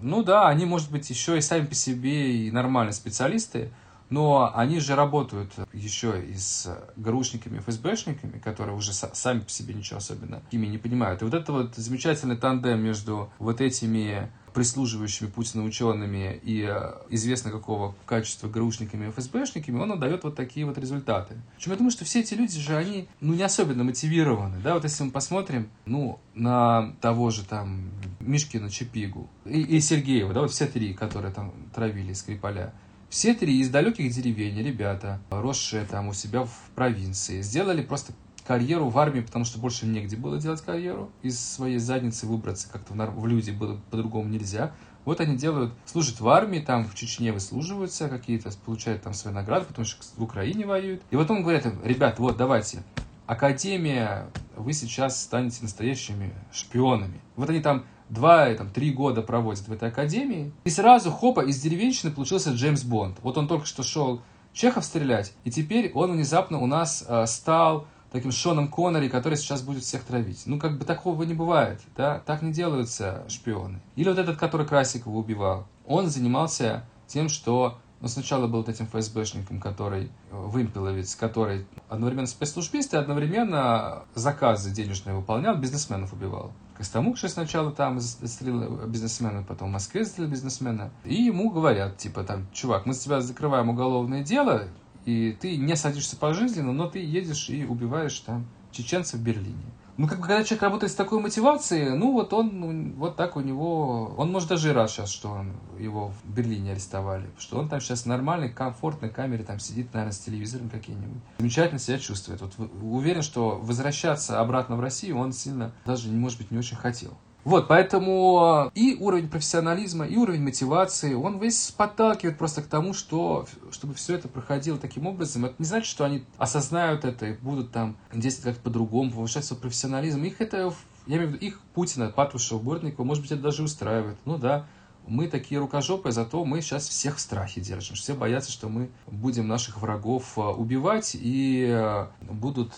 ну 0.00 0.22
да, 0.22 0.48
они, 0.48 0.64
может 0.64 0.90
быть, 0.90 1.10
еще 1.10 1.36
и 1.36 1.40
сами 1.40 1.66
по 1.66 1.74
себе 1.74 2.46
и 2.46 2.50
нормальные 2.52 2.94
специалисты, 2.94 3.70
но 4.14 4.52
они 4.54 4.78
же 4.78 4.94
работают 4.94 5.52
еще 5.72 6.24
и 6.24 6.34
с 6.34 6.68
ГРУшниками, 6.94 7.58
ФСБшниками, 7.58 8.38
которые 8.38 8.76
уже 8.76 8.92
сами 8.92 9.40
по 9.40 9.50
себе 9.50 9.74
ничего 9.74 9.98
особенно 9.98 10.40
ими 10.52 10.68
не 10.68 10.78
понимают. 10.78 11.20
И 11.20 11.24
вот 11.24 11.34
это 11.34 11.52
вот 11.52 11.74
замечательный 11.74 12.36
тандем 12.36 12.78
между 12.80 13.32
вот 13.40 13.60
этими 13.60 14.30
прислуживающими 14.52 15.26
Путина 15.26 15.64
учеными 15.64 16.40
и 16.44 16.62
э, 16.62 16.92
известно 17.10 17.50
какого 17.50 17.96
качества 18.06 18.48
ГРУшниками 18.48 19.08
и 19.08 19.10
ФСБшниками, 19.10 19.78
он 19.78 19.98
дает 19.98 20.22
вот 20.22 20.36
такие 20.36 20.64
вот 20.64 20.78
результаты. 20.78 21.34
Причем 21.56 21.72
я 21.72 21.76
думаю, 21.76 21.90
что 21.90 22.04
все 22.04 22.20
эти 22.20 22.34
люди 22.34 22.60
же, 22.60 22.76
они, 22.76 23.08
ну, 23.20 23.34
не 23.34 23.42
особенно 23.42 23.82
мотивированы, 23.82 24.60
да, 24.62 24.74
вот 24.74 24.84
если 24.84 25.02
мы 25.02 25.10
посмотрим, 25.10 25.68
ну, 25.86 26.20
на 26.34 26.94
того 27.00 27.30
же 27.30 27.44
там 27.44 27.90
Мишкина 28.20 28.70
Чепигу 28.70 29.28
и, 29.44 29.60
и 29.60 29.80
Сергеева, 29.80 30.32
да, 30.32 30.42
вот 30.42 30.52
все 30.52 30.66
три, 30.66 30.94
которые 30.94 31.32
там 31.32 31.52
травили 31.74 32.12
Скрипаля, 32.12 32.72
все 33.14 33.32
три 33.32 33.60
из 33.60 33.70
далеких 33.70 34.12
деревень 34.12 34.60
ребята, 34.60 35.20
росшие 35.30 35.84
там 35.84 36.08
у 36.08 36.12
себя 36.12 36.42
в 36.42 36.70
провинции, 36.74 37.42
сделали 37.42 37.80
просто 37.80 38.12
карьеру 38.44 38.88
в 38.88 38.98
армии, 38.98 39.20
потому 39.20 39.44
что 39.44 39.60
больше 39.60 39.86
негде 39.86 40.16
было 40.16 40.40
делать 40.40 40.60
карьеру. 40.62 41.12
Из 41.22 41.38
своей 41.38 41.78
задницы 41.78 42.26
выбраться 42.26 42.68
как-то 42.68 42.92
в, 42.92 43.20
в 43.20 43.26
люди 43.28 43.52
было 43.52 43.80
по-другому 43.92 44.28
нельзя. 44.28 44.72
Вот 45.04 45.20
они 45.20 45.36
делают, 45.36 45.72
служат 45.84 46.18
в 46.18 46.28
армии, 46.28 46.58
там 46.58 46.84
в 46.84 46.96
Чечне 46.96 47.32
выслуживаются 47.32 48.08
какие-то, 48.08 48.50
получают 48.66 49.02
там 49.02 49.14
свои 49.14 49.32
награды, 49.32 49.66
потому 49.66 49.84
что 49.84 50.02
в 50.16 50.22
Украине 50.24 50.66
воюют. 50.66 51.00
И 51.12 51.16
потом 51.16 51.42
говорят 51.42 51.66
ребят, 51.84 52.18
вот 52.18 52.36
давайте, 52.36 52.82
Академия, 53.26 54.26
вы 54.56 54.72
сейчас 54.72 55.22
станете 55.22 55.60
настоящими 55.62 56.34
шпионами. 56.52 57.20
Вот 57.36 57.48
они 57.48 57.60
там 57.60 57.84
два, 58.08 58.52
там, 58.54 58.70
три 58.70 58.92
года 58.92 59.22
проводит 59.22 59.66
в 59.68 59.72
этой 59.72 59.88
академии. 59.88 60.52
И 60.64 60.70
сразу, 60.70 61.10
хопа, 61.10 61.40
из 61.40 61.60
деревенщины 61.60 62.12
получился 62.12 62.50
Джеймс 62.50 62.82
Бонд. 62.82 63.18
Вот 63.22 63.38
он 63.38 63.48
только 63.48 63.66
что 63.66 63.82
шел 63.82 64.20
Чехов 64.52 64.84
стрелять, 64.84 65.32
и 65.42 65.50
теперь 65.50 65.90
он 65.94 66.12
внезапно 66.12 66.60
у 66.60 66.66
нас 66.66 67.04
э, 67.06 67.26
стал 67.26 67.88
таким 68.12 68.30
Шоном 68.30 68.68
Коннери, 68.68 69.08
который 69.08 69.36
сейчас 69.36 69.62
будет 69.62 69.82
всех 69.82 70.04
травить. 70.04 70.44
Ну, 70.46 70.60
как 70.60 70.78
бы 70.78 70.84
такого 70.84 71.24
не 71.24 71.34
бывает, 71.34 71.80
да, 71.96 72.20
так 72.24 72.42
не 72.42 72.52
делаются 72.52 73.24
шпионы. 73.28 73.80
Или 73.96 74.08
вот 74.08 74.18
этот, 74.18 74.36
который 74.36 74.64
Красикова 74.64 75.16
убивал, 75.16 75.66
он 75.84 76.08
занимался 76.08 76.84
тем, 77.08 77.28
что 77.28 77.78
ну, 78.00 78.08
сначала 78.08 78.46
был 78.46 78.58
вот 78.58 78.68
этим 78.68 78.86
ФСБшником, 78.86 79.60
который, 79.60 80.04
э, 80.04 80.08
вымпеловец, 80.30 81.14
который 81.14 81.66
одновременно 81.88 82.26
спецслужбист 82.26 82.94
и 82.94 82.96
одновременно 82.96 84.04
заказы 84.14 84.70
денежные 84.70 85.16
выполнял, 85.16 85.56
бизнесменов 85.56 86.12
убивал. 86.12 86.52
Костомукши 86.76 87.28
сначала 87.28 87.70
там 87.70 88.00
застрелил 88.00 88.86
бизнесмена, 88.86 89.42
потом 89.42 89.68
в 89.68 89.72
Москве 89.72 90.04
застрелил 90.04 90.30
бизнесмена. 90.30 90.90
И 91.04 91.14
ему 91.14 91.50
говорят, 91.50 91.96
типа, 91.96 92.24
там, 92.24 92.46
чувак, 92.52 92.84
мы 92.84 92.94
с 92.94 92.98
тебя 92.98 93.20
закрываем 93.20 93.68
уголовное 93.68 94.24
дело, 94.24 94.68
и 95.04 95.36
ты 95.40 95.56
не 95.56 95.76
садишься 95.76 96.16
пожизненно, 96.16 96.72
но 96.72 96.88
ты 96.88 96.98
едешь 96.98 97.48
и 97.48 97.64
убиваешь 97.64 98.18
там 98.20 98.46
чеченцев 98.72 99.20
в 99.20 99.22
Берлине. 99.22 99.72
Ну, 99.96 100.08
как 100.08 100.18
бы, 100.20 100.26
когда 100.26 100.42
человек 100.42 100.62
работает 100.62 100.92
с 100.92 100.96
такой 100.96 101.20
мотивацией, 101.20 101.96
ну, 101.96 102.12
вот 102.12 102.32
он, 102.32 102.60
ну, 102.60 102.94
вот 102.96 103.16
так 103.16 103.36
у 103.36 103.40
него, 103.40 104.14
он 104.16 104.32
может 104.32 104.48
даже 104.48 104.70
и 104.70 104.72
рад 104.72 104.90
сейчас, 104.90 105.10
что 105.10 105.30
он, 105.30 105.52
его 105.78 106.08
в 106.08 106.28
Берлине 106.28 106.72
арестовали, 106.72 107.30
что 107.38 107.58
он 107.58 107.68
там 107.68 107.80
сейчас 107.80 108.02
в 108.02 108.06
нормальной, 108.06 108.48
комфортной 108.48 109.10
камере 109.10 109.44
там 109.44 109.60
сидит, 109.60 109.94
наверное, 109.94 110.12
с 110.12 110.18
телевизором 110.18 110.68
каким-нибудь. 110.68 111.22
Замечательно 111.38 111.78
себя 111.78 111.98
чувствует. 111.98 112.40
Вот 112.40 112.54
уверен, 112.82 113.22
что 113.22 113.60
возвращаться 113.62 114.40
обратно 114.40 114.76
в 114.76 114.80
Россию 114.80 115.18
он 115.18 115.32
сильно 115.32 115.72
даже, 115.84 116.08
может 116.10 116.38
быть, 116.38 116.50
не 116.50 116.58
очень 116.58 116.76
хотел. 116.76 117.16
Вот, 117.44 117.68
поэтому 117.68 118.70
э, 118.74 118.78
и 118.78 118.96
уровень 118.98 119.28
профессионализма, 119.28 120.06
и 120.06 120.16
уровень 120.16 120.42
мотивации, 120.42 121.12
он 121.12 121.38
весь 121.38 121.70
подталкивает 121.72 122.38
просто 122.38 122.62
к 122.62 122.66
тому, 122.66 122.94
что, 122.94 123.46
чтобы 123.70 123.92
все 123.92 124.14
это 124.14 124.28
проходило 124.28 124.78
таким 124.78 125.06
образом. 125.06 125.44
Это 125.44 125.54
не 125.58 125.66
значит, 125.66 125.88
что 125.88 126.04
они 126.04 126.24
осознают 126.38 127.04
это 127.04 127.26
и 127.26 127.32
будут 127.34 127.70
там 127.70 127.96
действовать 128.14 128.56
как-то 128.56 128.70
по-другому, 128.70 129.10
повышать 129.10 129.44
свой 129.44 129.60
профессионализм. 129.60 130.24
Их 130.24 130.40
это, 130.40 130.72
я 131.06 131.16
имею 131.16 131.30
в 131.30 131.34
виду, 131.34 131.44
их 131.44 131.60
Путина, 131.74 132.08
Патрушева, 132.08 132.58
Бортникова, 132.58 133.04
может 133.04 133.22
быть, 133.22 133.32
это 133.32 133.42
даже 133.42 133.62
устраивает. 133.62 134.16
Ну 134.24 134.38
да, 134.38 134.66
мы 135.06 135.28
такие 135.28 135.60
рукожопые, 135.60 136.14
зато 136.14 136.42
мы 136.46 136.62
сейчас 136.62 136.88
всех 136.88 137.16
в 137.16 137.20
страхе 137.20 137.60
держим. 137.60 137.94
Все 137.94 138.14
боятся, 138.14 138.50
что 138.50 138.70
мы 138.70 138.88
будем 139.06 139.48
наших 139.48 139.82
врагов 139.82 140.38
э, 140.38 140.40
убивать 140.40 141.14
и 141.14 141.66
э, 141.68 142.06
будут 142.22 142.72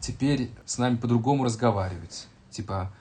теперь 0.00 0.50
с 0.66 0.78
нами 0.78 0.96
по-другому 0.96 1.42
разговаривать. 1.42 2.28
Типа, 2.50 2.92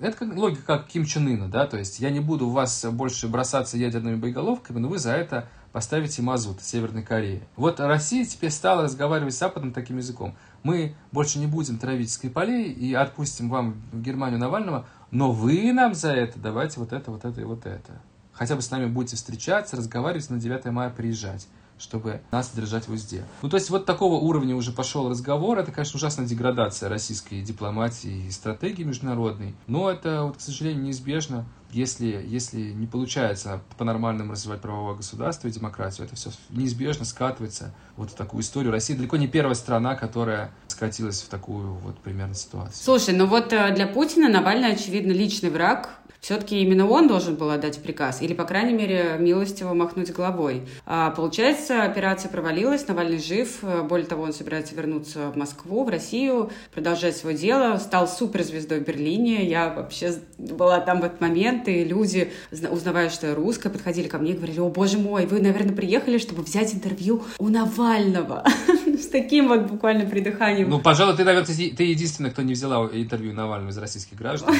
это 0.00 0.16
как, 0.16 0.36
логика 0.36 0.62
как 0.62 0.86
Ким 0.86 1.04
Чен 1.04 1.28
Ына, 1.28 1.48
да, 1.48 1.66
то 1.66 1.76
есть 1.76 2.00
я 2.00 2.10
не 2.10 2.20
буду 2.20 2.48
в 2.48 2.52
вас 2.52 2.84
больше 2.90 3.28
бросаться 3.28 3.76
ядерными 3.76 4.16
боеголовками, 4.16 4.78
но 4.78 4.88
вы 4.88 4.98
за 4.98 5.12
это 5.12 5.48
поставите 5.72 6.22
мазут 6.22 6.62
Северной 6.62 7.02
Кореи. 7.02 7.42
Вот 7.56 7.78
Россия 7.80 8.24
теперь 8.24 8.50
стала 8.50 8.82
разговаривать 8.82 9.34
с 9.34 9.38
Западом 9.38 9.72
таким 9.72 9.98
языком. 9.98 10.34
Мы 10.62 10.94
больше 11.12 11.38
не 11.38 11.46
будем 11.46 11.78
травить 11.78 12.10
Скрипалей 12.10 12.72
и 12.72 12.94
отпустим 12.94 13.50
вам 13.50 13.76
в 13.92 14.00
Германию 14.00 14.40
Навального, 14.40 14.86
но 15.10 15.30
вы 15.30 15.72
нам 15.72 15.94
за 15.94 16.12
это 16.12 16.38
давайте 16.38 16.80
вот 16.80 16.92
это, 16.92 17.10
вот 17.10 17.24
это 17.24 17.40
и 17.40 17.44
вот 17.44 17.66
это. 17.66 18.00
Хотя 18.32 18.56
бы 18.56 18.62
с 18.62 18.70
нами 18.70 18.86
будете 18.86 19.16
встречаться, 19.16 19.76
разговаривать, 19.76 20.30
на 20.30 20.38
9 20.38 20.66
мая 20.66 20.90
приезжать 20.90 21.48
чтобы 21.78 22.20
нас 22.30 22.50
держать 22.54 22.88
в 22.88 22.92
узде. 22.92 23.24
Ну, 23.42 23.48
то 23.48 23.56
есть 23.56 23.70
вот 23.70 23.86
такого 23.86 24.14
уровня 24.14 24.54
уже 24.56 24.72
пошел 24.72 25.08
разговор. 25.08 25.58
Это, 25.58 25.72
конечно, 25.72 25.96
ужасная 25.96 26.26
деградация 26.26 26.88
российской 26.88 27.42
дипломатии 27.42 28.26
и 28.26 28.30
стратегии 28.30 28.84
международной. 28.84 29.54
Но 29.66 29.90
это, 29.90 30.24
вот, 30.24 30.36
к 30.36 30.40
сожалению, 30.40 30.84
неизбежно. 30.84 31.46
Если, 31.70 32.24
если 32.26 32.60
не 32.72 32.86
получается 32.86 33.60
по-нормальному 33.76 34.32
развивать 34.32 34.62
правовое 34.62 34.94
государство 34.94 35.48
и 35.48 35.50
демократию, 35.50 36.06
это 36.06 36.16
все 36.16 36.30
неизбежно 36.48 37.04
скатывается 37.04 37.74
вот 37.96 38.10
в 38.10 38.14
такую 38.14 38.42
историю. 38.42 38.72
Россия 38.72 38.96
далеко 38.96 39.18
не 39.18 39.28
первая 39.28 39.54
страна, 39.54 39.94
которая 39.94 40.50
скатилась 40.68 41.20
в 41.20 41.28
такую 41.28 41.74
вот 41.74 41.98
примерно 41.98 42.34
ситуацию. 42.34 42.82
Слушай, 42.82 43.14
ну 43.14 43.26
вот 43.26 43.52
э, 43.52 43.74
для 43.74 43.86
Путина 43.86 44.30
Навальный, 44.30 44.72
очевидно, 44.72 45.12
личный 45.12 45.50
враг 45.50 45.97
все-таки 46.20 46.60
именно 46.60 46.88
он 46.88 47.08
должен 47.08 47.36
был 47.36 47.50
отдать 47.50 47.80
приказ, 47.82 48.22
или, 48.22 48.34
по 48.34 48.44
крайней 48.44 48.74
мере, 48.74 49.16
милостиво 49.18 49.74
махнуть 49.74 50.12
головой. 50.12 50.62
А, 50.84 51.10
получается, 51.10 51.82
операция 51.82 52.30
провалилась, 52.30 52.86
Навальный 52.88 53.18
жив, 53.18 53.60
более 53.84 54.06
того, 54.06 54.24
он 54.24 54.32
собирается 54.32 54.74
вернуться 54.74 55.30
в 55.30 55.36
Москву, 55.36 55.84
в 55.84 55.88
Россию, 55.88 56.50
продолжать 56.72 57.16
свое 57.16 57.36
дело, 57.36 57.76
стал 57.78 58.08
суперзвездой 58.08 58.80
в 58.80 58.84
Берлине, 58.84 59.48
я 59.48 59.68
вообще 59.70 60.14
была 60.38 60.80
там 60.80 61.00
в 61.00 61.04
этот 61.04 61.20
момент, 61.20 61.68
и 61.68 61.84
люди, 61.84 62.32
узнавая, 62.50 63.10
что 63.10 63.28
я 63.28 63.34
русская, 63.34 63.70
подходили 63.70 64.08
ко 64.08 64.18
мне 64.18 64.32
и 64.32 64.34
говорили, 64.34 64.60
о, 64.60 64.68
боже 64.68 64.98
мой, 64.98 65.26
вы, 65.26 65.40
наверное, 65.40 65.74
приехали, 65.74 66.18
чтобы 66.18 66.42
взять 66.42 66.74
интервью 66.74 67.22
у 67.38 67.48
Навального. 67.48 68.44
с 69.02 69.08
таким 69.08 69.48
вот 69.48 69.62
буквально 69.62 70.04
придыханием. 70.06 70.68
Ну, 70.68 70.80
пожалуй, 70.80 71.16
ты, 71.16 71.24
наверное, 71.24 71.46
ты 71.46 71.82
единственный, 71.84 72.30
кто 72.30 72.42
не 72.42 72.52
взяла 72.52 72.88
интервью 72.92 73.32
Навального 73.32 73.70
из 73.70 73.78
российских 73.78 74.16
граждан. 74.16 74.54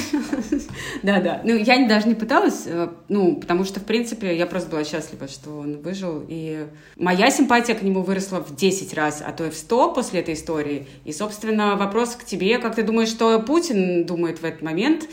Да-да. 1.03 1.41
Ну, 1.45 1.57
я 1.57 1.86
даже 1.86 2.09
не 2.09 2.14
пыталась, 2.14 2.64
э, 2.66 2.89
ну, 3.09 3.36
потому 3.36 3.64
что, 3.64 3.80
в 3.80 3.84
принципе, 3.84 4.36
я 4.36 4.47
просто 4.47 4.70
была 4.70 4.84
счастлива, 4.84 5.28
что 5.28 5.59
он 5.59 5.80
выжил. 5.80 6.24
И 6.28 6.66
моя 6.97 7.30
симпатия 7.30 7.74
к 7.74 7.82
нему 7.82 8.03
выросла 8.03 8.41
в 8.41 8.55
10 8.55 8.95
раз, 8.95 9.22
а 9.24 9.32
то 9.32 9.47
и 9.47 9.51
в 9.51 9.55
100 9.55 9.93
после 9.93 10.20
этой 10.20 10.34
истории. 10.34 10.86
И, 11.05 11.12
собственно, 11.12 11.76
вопрос 11.76 12.16
к 12.16 12.24
тебе. 12.24 12.59
Как 12.59 12.74
ты 12.74 12.82
думаешь, 12.82 13.09
что 13.09 13.39
Путин 13.41 14.07
думает 14.07 14.41
в 14.41 14.45
этот 14.45 14.62
момент? 14.62 15.09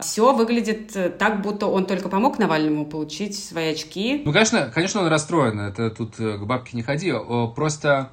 все 0.00 0.32
выглядит 0.32 0.96
э, 0.96 1.10
так, 1.10 1.42
будто 1.42 1.66
он 1.66 1.86
только 1.86 2.08
помог 2.08 2.38
Навальному 2.38 2.86
получить 2.86 3.38
свои 3.38 3.72
очки. 3.72 4.22
Ну, 4.24 4.32
конечно, 4.32 4.70
конечно, 4.72 5.00
он 5.00 5.08
расстроен. 5.08 5.60
Это 5.60 5.90
тут 5.90 6.18
э, 6.18 6.38
к 6.38 6.46
бабке 6.46 6.76
не 6.76 6.82
ходи. 6.82 7.12
Просто 7.54 8.10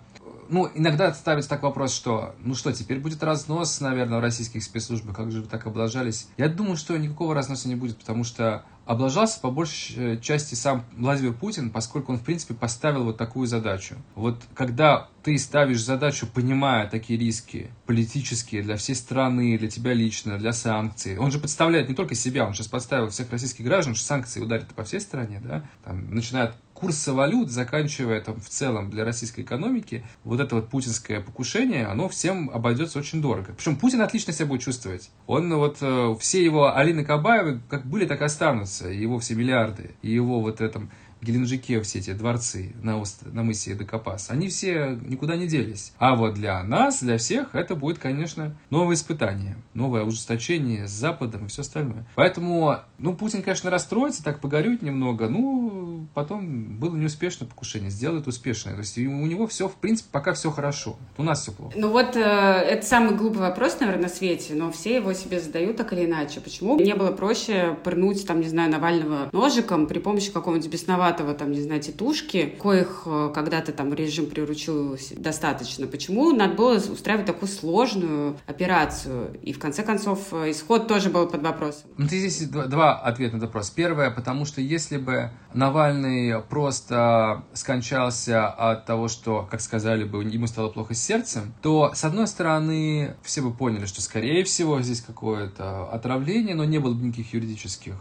ну, 0.49 0.69
иногда 0.73 1.13
ставится 1.13 1.49
так 1.49 1.63
вопрос, 1.63 1.93
что, 1.93 2.35
ну 2.39 2.55
что, 2.55 2.71
теперь 2.71 2.99
будет 2.99 3.23
разнос, 3.23 3.79
наверное, 3.81 4.19
в 4.19 4.21
российских 4.21 4.63
спецслужбах, 4.63 5.15
как 5.15 5.31
же 5.31 5.41
вы 5.41 5.47
так 5.47 5.65
облажались? 5.65 6.27
Я 6.37 6.49
думаю, 6.49 6.77
что 6.77 6.97
никакого 6.97 7.33
разноса 7.33 7.67
не 7.67 7.75
будет, 7.75 7.97
потому 7.97 8.23
что 8.23 8.63
облажался 8.87 9.39
по 9.41 9.51
большей 9.51 10.19
части 10.21 10.55
сам 10.55 10.85
Владимир 10.95 11.33
Путин, 11.33 11.69
поскольку 11.69 12.13
он, 12.13 12.17
в 12.17 12.23
принципе, 12.23 12.53
поставил 12.53 13.03
вот 13.03 13.17
такую 13.17 13.45
задачу. 13.45 13.95
Вот 14.15 14.41
когда 14.53 15.09
ты 15.23 15.37
ставишь 15.37 15.83
задачу, 15.83 16.25
понимая 16.25 16.89
такие 16.89 17.19
риски 17.19 17.69
политические 17.85 18.63
для 18.63 18.77
всей 18.77 18.95
страны, 18.95 19.57
для 19.57 19.69
тебя 19.69 19.93
лично, 19.93 20.37
для 20.37 20.53
санкций, 20.53 21.17
он 21.17 21.31
же 21.31 21.39
подставляет 21.39 21.89
не 21.89 21.95
только 21.95 22.15
себя, 22.15 22.47
он 22.47 22.53
сейчас 22.53 22.67
подставил 22.67 23.09
всех 23.09 23.29
российских 23.29 23.65
граждан, 23.65 23.93
что 23.93 24.05
санкции 24.05 24.39
ударят 24.39 24.73
по 24.73 24.85
всей 24.85 25.01
стране, 25.01 25.41
да, 25.43 25.65
там, 25.83 26.09
начиная 26.13 26.45
от 26.45 26.55
курса 26.77 27.11
валют, 27.13 27.49
заканчивая 27.49 28.21
там 28.21 28.39
в 28.39 28.47
целом 28.47 28.91
для 28.91 29.03
российской 29.03 29.41
экономики, 29.41 30.05
вот 30.23 30.39
это 30.39 30.55
вот 30.55 30.69
путинское 30.69 31.21
покушение, 31.21 31.87
оно 31.87 32.07
всем 32.07 32.51
обойдется 32.51 32.99
очень 32.99 33.19
дорого. 33.19 33.55
Причем 33.57 33.77
Путин 33.77 34.01
отлично 34.01 34.31
себя 34.31 34.45
будет 34.45 34.61
чувствовать. 34.61 35.09
Он 35.25 35.51
вот, 35.55 35.77
э, 35.81 36.15
все 36.19 36.43
его 36.43 36.75
Алины 36.75 37.03
Кабаевы 37.03 37.61
как 37.67 37.87
были, 37.87 38.05
так 38.05 38.21
и 38.21 38.25
останутся, 38.25 38.89
его 38.89 39.17
все 39.17 39.33
миллиарды, 39.33 39.95
его 40.03 40.39
вот 40.39 40.61
этом 40.61 40.91
Геленджике 41.21 41.81
все 41.81 41.99
эти 41.99 42.13
дворцы 42.13 42.73
на, 42.81 42.99
острове, 42.99 43.33
на 43.33 43.43
мысе 43.43 43.75
Декапас, 43.75 44.29
они 44.29 44.49
все 44.49 44.97
никуда 45.05 45.35
не 45.35 45.47
делись. 45.47 45.93
А 45.97 46.15
вот 46.15 46.35
для 46.35 46.63
нас, 46.63 47.01
для 47.01 47.17
всех, 47.17 47.55
это 47.55 47.75
будет, 47.75 47.99
конечно, 47.99 48.55
новое 48.69 48.95
испытание, 48.95 49.57
новое 49.73 50.03
ужесточение 50.03 50.87
с 50.87 50.91
Западом 50.91 51.45
и 51.45 51.49
все 51.49 51.61
остальное. 51.61 52.05
Поэтому, 52.15 52.77
ну, 52.97 53.13
Путин, 53.13 53.41
конечно, 53.41 53.69
расстроится, 53.69 54.23
так 54.23 54.39
погорюет 54.39 54.81
немного, 54.81 55.27
ну, 55.27 56.07
потом 56.13 56.77
было 56.77 56.95
неуспешное 56.95 57.47
покушение, 57.47 57.89
сделает 57.89 58.27
успешное. 58.27 58.73
То 58.73 58.79
есть 58.79 58.97
у 58.97 59.01
него 59.01 59.47
все, 59.47 59.67
в 59.67 59.75
принципе, 59.75 60.09
пока 60.11 60.33
все 60.33 60.51
хорошо. 60.51 60.97
У 61.17 61.23
нас 61.23 61.41
все 61.41 61.51
плохо. 61.51 61.73
Ну 61.75 61.89
вот, 61.89 62.15
э, 62.15 62.19
это 62.19 62.85
самый 62.85 63.15
глупый 63.15 63.39
вопрос, 63.39 63.79
наверное, 63.79 64.03
на 64.03 64.09
свете, 64.09 64.53
но 64.53 64.71
все 64.71 64.95
его 64.95 65.13
себе 65.13 65.39
задают 65.39 65.77
так 65.77 65.93
или 65.93 66.05
иначе. 66.05 66.41
Почему 66.41 66.79
не 66.79 66.95
было 66.95 67.11
проще 67.11 67.77
пырнуть, 67.83 68.25
там, 68.25 68.41
не 68.41 68.47
знаю, 68.47 68.71
Навального 68.71 69.29
ножиком 69.31 69.87
при 69.87 69.99
помощи 69.99 70.31
какого-нибудь 70.31 70.71
бесноватого 70.71 71.07
бесноватого, 71.17 71.33
там, 71.33 71.51
не 71.51 71.61
знаю, 71.61 71.81
тетушки, 71.81 72.55
коих 72.61 73.03
э, 73.05 73.31
когда-то 73.33 73.71
там 73.71 73.93
режим 73.93 74.27
приручил 74.27 74.97
достаточно. 75.17 75.87
Почему 75.87 76.31
надо 76.31 76.53
было 76.53 76.75
устраивать 76.75 77.25
такую 77.25 77.49
сложную 77.49 78.37
операцию? 78.45 79.37
И 79.41 79.53
в 79.53 79.59
конце 79.59 79.83
концов 79.83 80.33
э, 80.33 80.51
исход 80.51 80.87
тоже 80.87 81.09
был 81.09 81.27
под 81.27 81.41
вопросом. 81.43 81.89
Ну, 81.97 82.05
здесь 82.05 82.47
два, 82.47 82.65
два 82.65 82.99
ответа 82.99 83.37
на 83.37 83.45
вопрос. 83.45 83.69
Первое, 83.69 84.11
потому 84.11 84.45
что 84.45 84.61
если 84.61 84.97
бы 84.97 85.31
Навальный 85.53 86.41
просто 86.41 87.43
скончался 87.53 88.47
от 88.47 88.85
того, 88.85 89.07
что, 89.07 89.47
как 89.49 89.61
сказали 89.61 90.03
бы, 90.03 90.23
ему 90.23 90.47
стало 90.47 90.69
плохо 90.69 90.93
с 90.93 91.01
сердцем, 91.01 91.53
то, 91.61 91.91
с 91.93 92.03
одной 92.03 92.27
стороны, 92.27 93.15
все 93.23 93.41
бы 93.41 93.53
поняли, 93.53 93.85
что, 93.85 94.01
скорее 94.01 94.43
всего, 94.43 94.81
здесь 94.81 95.01
какое-то 95.01 95.89
отравление, 95.89 96.55
но 96.55 96.65
не 96.65 96.79
было 96.79 96.93
бы 96.93 97.05
никаких 97.05 97.33
юридических 97.33 97.95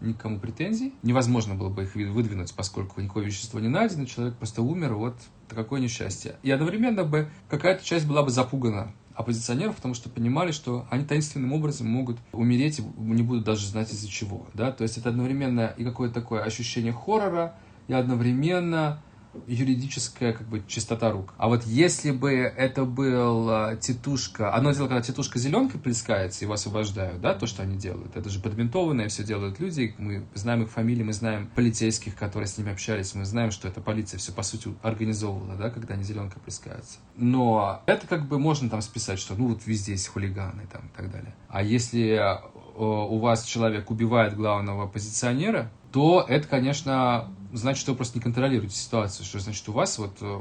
никому 0.00 0.38
претензий. 0.38 0.94
Невозможно 1.02 1.54
было 1.54 1.68
бы 1.68 1.82
их 1.84 1.94
выдвинуть, 1.94 2.54
поскольку 2.54 3.00
никакое 3.00 3.24
вещество 3.24 3.60
не 3.60 3.68
найдено, 3.68 4.04
человек 4.06 4.36
просто 4.36 4.62
умер, 4.62 4.94
вот 4.94 5.16
какое 5.48 5.80
несчастье. 5.80 6.36
И 6.42 6.50
одновременно 6.50 7.04
бы 7.04 7.28
какая-то 7.48 7.84
часть 7.84 8.06
была 8.06 8.22
бы 8.22 8.30
запугана 8.30 8.92
оппозиционеров, 9.14 9.76
потому 9.76 9.94
что 9.94 10.08
понимали, 10.08 10.50
что 10.50 10.86
они 10.90 11.04
таинственным 11.04 11.52
образом 11.52 11.88
могут 11.88 12.18
умереть 12.32 12.78
и 12.78 12.82
не 12.98 13.22
будут 13.22 13.44
даже 13.44 13.66
знать 13.66 13.92
из-за 13.92 14.08
чего. 14.08 14.46
Да? 14.54 14.72
То 14.72 14.82
есть 14.82 14.98
это 14.98 15.10
одновременно 15.10 15.74
и 15.76 15.84
какое-то 15.84 16.14
такое 16.14 16.42
ощущение 16.42 16.92
хоррора, 16.92 17.54
и 17.88 17.92
одновременно 17.92 19.02
юридическая 19.46 20.32
как 20.32 20.48
бы 20.48 20.62
чистота 20.66 21.10
рук. 21.10 21.34
А 21.38 21.48
вот 21.48 21.64
если 21.64 22.10
бы 22.10 22.32
это 22.32 22.84
был 22.84 23.48
а, 23.50 23.76
тетушка, 23.76 24.52
одно 24.52 24.72
дело, 24.72 24.88
когда 24.88 25.02
тетушка 25.02 25.38
зеленкой 25.38 25.80
плескается, 25.80 26.44
его 26.44 26.54
освобождают, 26.54 27.20
да, 27.20 27.34
то, 27.34 27.46
что 27.46 27.62
они 27.62 27.76
делают, 27.76 28.16
это 28.16 28.28
же 28.28 28.40
подментованное 28.40 29.08
все 29.08 29.22
делают 29.22 29.60
люди, 29.60 29.94
мы 29.98 30.26
знаем 30.34 30.62
их 30.62 30.70
фамилии, 30.70 31.02
мы 31.02 31.12
знаем 31.12 31.50
полицейских, 31.54 32.16
которые 32.16 32.46
с 32.48 32.58
ними 32.58 32.72
общались, 32.72 33.14
мы 33.14 33.24
знаем, 33.24 33.50
что 33.50 33.68
эта 33.68 33.80
полиция 33.80 34.18
все, 34.18 34.32
по 34.32 34.42
сути, 34.42 34.74
организовывала, 34.82 35.56
да, 35.56 35.70
когда 35.70 35.94
они 35.94 36.02
зеленкой 36.02 36.40
плескаются. 36.42 36.98
Но 37.16 37.82
это 37.86 38.06
как 38.06 38.26
бы 38.26 38.38
можно 38.38 38.68
там 38.68 38.82
списать, 38.82 39.18
что 39.18 39.34
ну 39.34 39.48
вот 39.48 39.66
везде 39.66 39.92
есть 39.92 40.08
хулиганы 40.08 40.66
там 40.72 40.86
и 40.86 40.96
так 40.96 41.10
далее. 41.10 41.34
А 41.48 41.62
если 41.62 42.14
а, 42.14 42.42
у 42.76 43.18
вас 43.18 43.44
человек 43.44 43.90
убивает 43.90 44.34
главного 44.34 44.84
оппозиционера, 44.84 45.70
то 45.92 46.24
это, 46.26 46.46
конечно, 46.46 47.28
значит, 47.52 47.80
что 47.80 47.92
вы 47.92 47.96
просто 47.96 48.18
не 48.18 48.22
контролируете 48.22 48.76
ситуацию. 48.76 49.24
Что 49.24 49.38
значит, 49.38 49.68
у 49.68 49.72
вас 49.72 49.98
вот 49.98 50.16
э, 50.20 50.38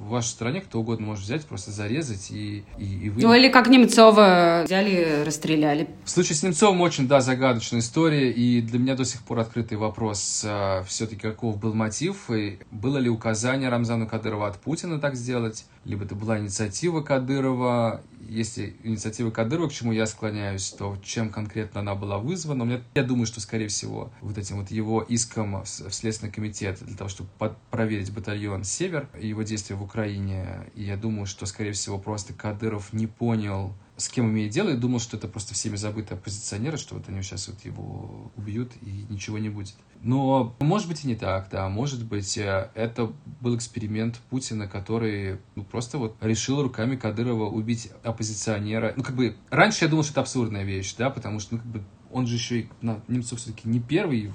в 0.00 0.08
вашей 0.08 0.28
стране 0.28 0.60
кто 0.60 0.80
угодно 0.80 1.06
может 1.06 1.24
взять, 1.24 1.46
просто 1.46 1.70
зарезать 1.70 2.30
и, 2.30 2.64
и, 2.78 2.84
и 2.84 3.10
вы... 3.10 3.22
Ну 3.22 3.32
или 3.34 3.48
как 3.48 3.68
Немцова 3.68 4.62
взяли, 4.64 5.22
расстреляли. 5.24 5.88
В 6.04 6.10
случае 6.10 6.36
с 6.36 6.42
Немцовым 6.42 6.80
очень, 6.80 7.08
да, 7.08 7.20
загадочная 7.20 7.80
история, 7.80 8.30
и 8.30 8.60
для 8.60 8.78
меня 8.78 8.94
до 8.94 9.04
сих 9.04 9.22
пор 9.22 9.40
открытый 9.40 9.78
вопрос 9.78 10.44
а, 10.46 10.82
все-таки, 10.84 11.20
каков 11.20 11.58
был 11.58 11.74
мотив, 11.74 12.30
и 12.30 12.58
было 12.70 12.98
ли 12.98 13.08
указание 13.08 13.68
Рамзану 13.68 14.06
Кадырова 14.06 14.48
от 14.48 14.56
Путина 14.58 14.98
так 14.98 15.14
сделать, 15.14 15.64
либо 15.84 16.04
это 16.04 16.14
была 16.14 16.38
инициатива 16.38 17.00
Кадырова, 17.00 18.02
если 18.28 18.76
инициатива 18.82 19.30
Кадырова, 19.30 19.68
к 19.68 19.72
чему 19.72 19.92
я 19.92 20.06
склоняюсь, 20.06 20.70
то 20.70 20.96
чем 21.02 21.30
конкретно 21.30 21.80
она 21.80 21.94
была 21.94 22.18
вызвана, 22.18 22.64
мне, 22.64 22.82
я 22.94 23.02
думаю, 23.02 23.26
что, 23.26 23.40
скорее 23.40 23.68
всего, 23.68 24.12
вот 24.20 24.38
этим 24.38 24.58
вот 24.60 24.70
его 24.70 25.02
иском 25.02 25.62
в 25.62 25.66
Следственный 25.66 26.32
комитет 26.32 26.78
для 26.80 26.96
того, 26.96 27.08
чтобы 27.10 27.30
проверить 27.70 28.12
батальон 28.12 28.64
«Север» 28.64 29.08
и 29.18 29.28
его 29.28 29.42
действия 29.42 29.76
в 29.76 29.82
Украине, 29.82 30.70
и 30.74 30.84
я 30.84 30.96
думаю, 30.96 31.26
что, 31.26 31.46
скорее 31.46 31.72
всего, 31.72 31.98
просто 31.98 32.32
Кадыров 32.32 32.92
не 32.92 33.06
понял, 33.06 33.74
с 34.02 34.08
кем 34.08 34.30
имеет 34.30 34.50
дело, 34.50 34.70
и 34.70 34.76
думал, 34.76 34.98
что 34.98 35.16
это 35.16 35.28
просто 35.28 35.54
всеми 35.54 35.76
забытые 35.76 36.18
оппозиционеры, 36.18 36.76
что 36.76 36.94
вот 36.96 37.08
они 37.08 37.22
сейчас 37.22 37.48
вот 37.48 37.64
его 37.64 38.32
убьют, 38.36 38.72
и 38.82 39.06
ничего 39.08 39.38
не 39.38 39.48
будет. 39.48 39.74
Но 40.02 40.56
может 40.58 40.88
быть 40.88 41.04
и 41.04 41.06
не 41.06 41.14
так, 41.14 41.48
да, 41.50 41.68
может 41.68 42.04
быть 42.04 42.36
э, 42.36 42.70
это 42.74 43.12
был 43.40 43.56
эксперимент 43.56 44.18
Путина, 44.30 44.66
который 44.66 45.38
ну, 45.54 45.62
просто 45.62 45.98
вот 45.98 46.16
решил 46.20 46.60
руками 46.60 46.96
Кадырова 46.96 47.48
убить 47.48 47.90
оппозиционера. 48.02 48.92
Ну 48.96 49.04
как 49.04 49.14
бы 49.14 49.36
раньше 49.50 49.84
я 49.84 49.90
думал, 49.90 50.02
что 50.02 50.12
это 50.12 50.22
абсурдная 50.22 50.64
вещь, 50.64 50.94
да, 50.98 51.08
потому 51.08 51.38
что 51.38 51.54
ну 51.54 51.60
как 51.60 51.70
бы 51.70 51.84
он 52.10 52.26
же 52.26 52.34
еще 52.34 52.60
и 52.60 52.68
на 52.82 53.00
Немцов 53.08 53.38
все-таки 53.38 53.68
не 53.68 53.80
первый 53.80 54.32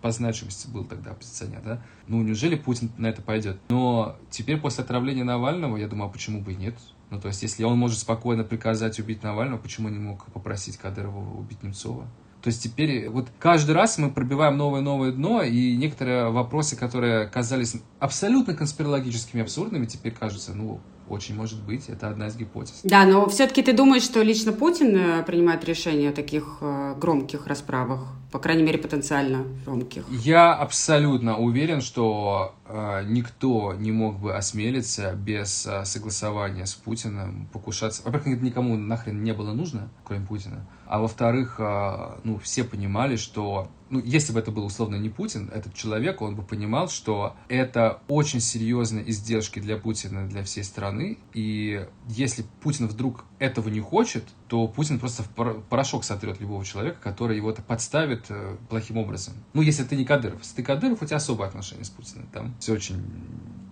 по 0.00 0.10
значимости 0.10 0.68
был 0.68 0.84
тогда 0.84 1.12
оппозиционер, 1.12 1.62
да? 1.62 1.82
Ну, 2.08 2.22
неужели 2.22 2.56
Путин 2.56 2.90
на 2.98 3.06
это 3.06 3.22
пойдет? 3.22 3.58
Но 3.68 4.16
теперь 4.30 4.58
после 4.58 4.82
отравления 4.82 5.22
Навального, 5.22 5.76
я 5.76 5.86
думаю, 5.86 6.08
а 6.08 6.12
почему 6.12 6.40
бы 6.40 6.52
и 6.52 6.56
нет? 6.56 6.74
Ну, 7.10 7.20
то 7.20 7.28
есть, 7.28 7.42
если 7.42 7.64
он 7.64 7.76
может 7.76 7.98
спокойно 7.98 8.44
приказать 8.44 8.98
убить 9.00 9.22
Навального, 9.22 9.58
почему 9.58 9.88
не 9.88 9.98
мог 9.98 10.26
попросить 10.26 10.76
Кадырова 10.76 11.38
убить 11.38 11.62
Немцова? 11.62 12.06
То 12.42 12.48
есть 12.48 12.62
теперь 12.62 13.08
вот 13.10 13.28
каждый 13.38 13.72
раз 13.72 13.98
мы 13.98 14.10
пробиваем 14.10 14.56
новое-новое 14.56 15.12
дно, 15.12 15.42
и 15.42 15.76
некоторые 15.76 16.30
вопросы, 16.30 16.74
которые 16.74 17.26
казались 17.26 17.76
абсолютно 17.98 18.54
конспирологическими, 18.54 19.42
абсурдными, 19.42 19.84
теперь 19.84 20.12
кажутся, 20.12 20.54
ну, 20.54 20.80
очень 21.08 21.34
может 21.34 21.62
быть, 21.62 21.88
это 21.88 22.08
одна 22.08 22.28
из 22.28 22.36
гипотез. 22.36 22.80
Да, 22.84 23.04
но 23.04 23.28
все-таки 23.28 23.62
ты 23.62 23.72
думаешь, 23.72 24.04
что 24.04 24.22
лично 24.22 24.52
Путин 24.52 24.96
э, 24.96 25.22
принимает 25.24 25.64
решение 25.64 26.10
о 26.10 26.12
таких 26.12 26.58
э, 26.60 26.94
громких 26.98 27.46
расправах? 27.46 28.14
По 28.30 28.38
крайней 28.38 28.62
мере, 28.62 28.78
потенциально 28.78 29.44
громких. 29.64 30.04
Я 30.08 30.54
абсолютно 30.54 31.36
уверен, 31.36 31.80
что 31.80 32.54
э, 32.66 33.04
никто 33.06 33.74
не 33.74 33.90
мог 33.90 34.20
бы 34.20 34.36
осмелиться 34.36 35.14
без 35.14 35.66
э, 35.66 35.84
согласования 35.84 36.66
с 36.66 36.74
Путиным 36.74 37.48
покушаться. 37.52 38.02
Во-первых, 38.04 38.40
никому 38.40 38.76
нахрен 38.76 39.22
не 39.24 39.32
было 39.32 39.52
нужно, 39.52 39.90
кроме 40.04 40.26
Путина. 40.26 40.66
А 40.86 41.00
во-вторых, 41.00 41.56
э, 41.58 42.18
ну, 42.22 42.38
все 42.38 42.62
понимали, 42.62 43.16
что 43.16 43.68
ну, 43.90 44.00
если 44.04 44.32
бы 44.32 44.38
это 44.38 44.52
был 44.52 44.64
условно 44.64 44.94
не 44.94 45.08
Путин, 45.08 45.50
этот 45.52 45.74
человек, 45.74 46.22
он 46.22 46.36
бы 46.36 46.42
понимал, 46.42 46.88
что 46.88 47.36
это 47.48 48.00
очень 48.06 48.40
серьезные 48.40 49.08
издержки 49.10 49.58
для 49.58 49.76
Путина, 49.76 50.28
для 50.28 50.44
всей 50.44 50.62
страны. 50.62 51.18
И 51.34 51.84
если 52.06 52.44
Путин 52.62 52.86
вдруг 52.86 53.24
этого 53.40 53.68
не 53.70 53.80
хочет, 53.80 54.24
то 54.48 54.68
Путин 54.68 55.00
просто 55.00 55.24
в 55.24 55.62
порошок 55.62 56.04
сотрет 56.04 56.40
любого 56.40 56.64
человека, 56.64 56.98
который 57.02 57.36
его 57.36 57.52
подставит 57.52 58.26
э, 58.28 58.56
плохим 58.68 58.98
образом. 58.98 59.34
Ну, 59.54 59.62
если 59.62 59.82
ты 59.82 59.96
не 59.96 60.04
Кадыров. 60.04 60.40
Если 60.40 60.56
ты 60.56 60.62
Кадыров, 60.62 61.02
у 61.02 61.06
тебя 61.06 61.16
особое 61.16 61.48
отношение 61.48 61.84
с 61.84 61.90
Путиным. 61.90 62.26
Там 62.32 62.54
все 62.60 62.74
очень 62.74 63.02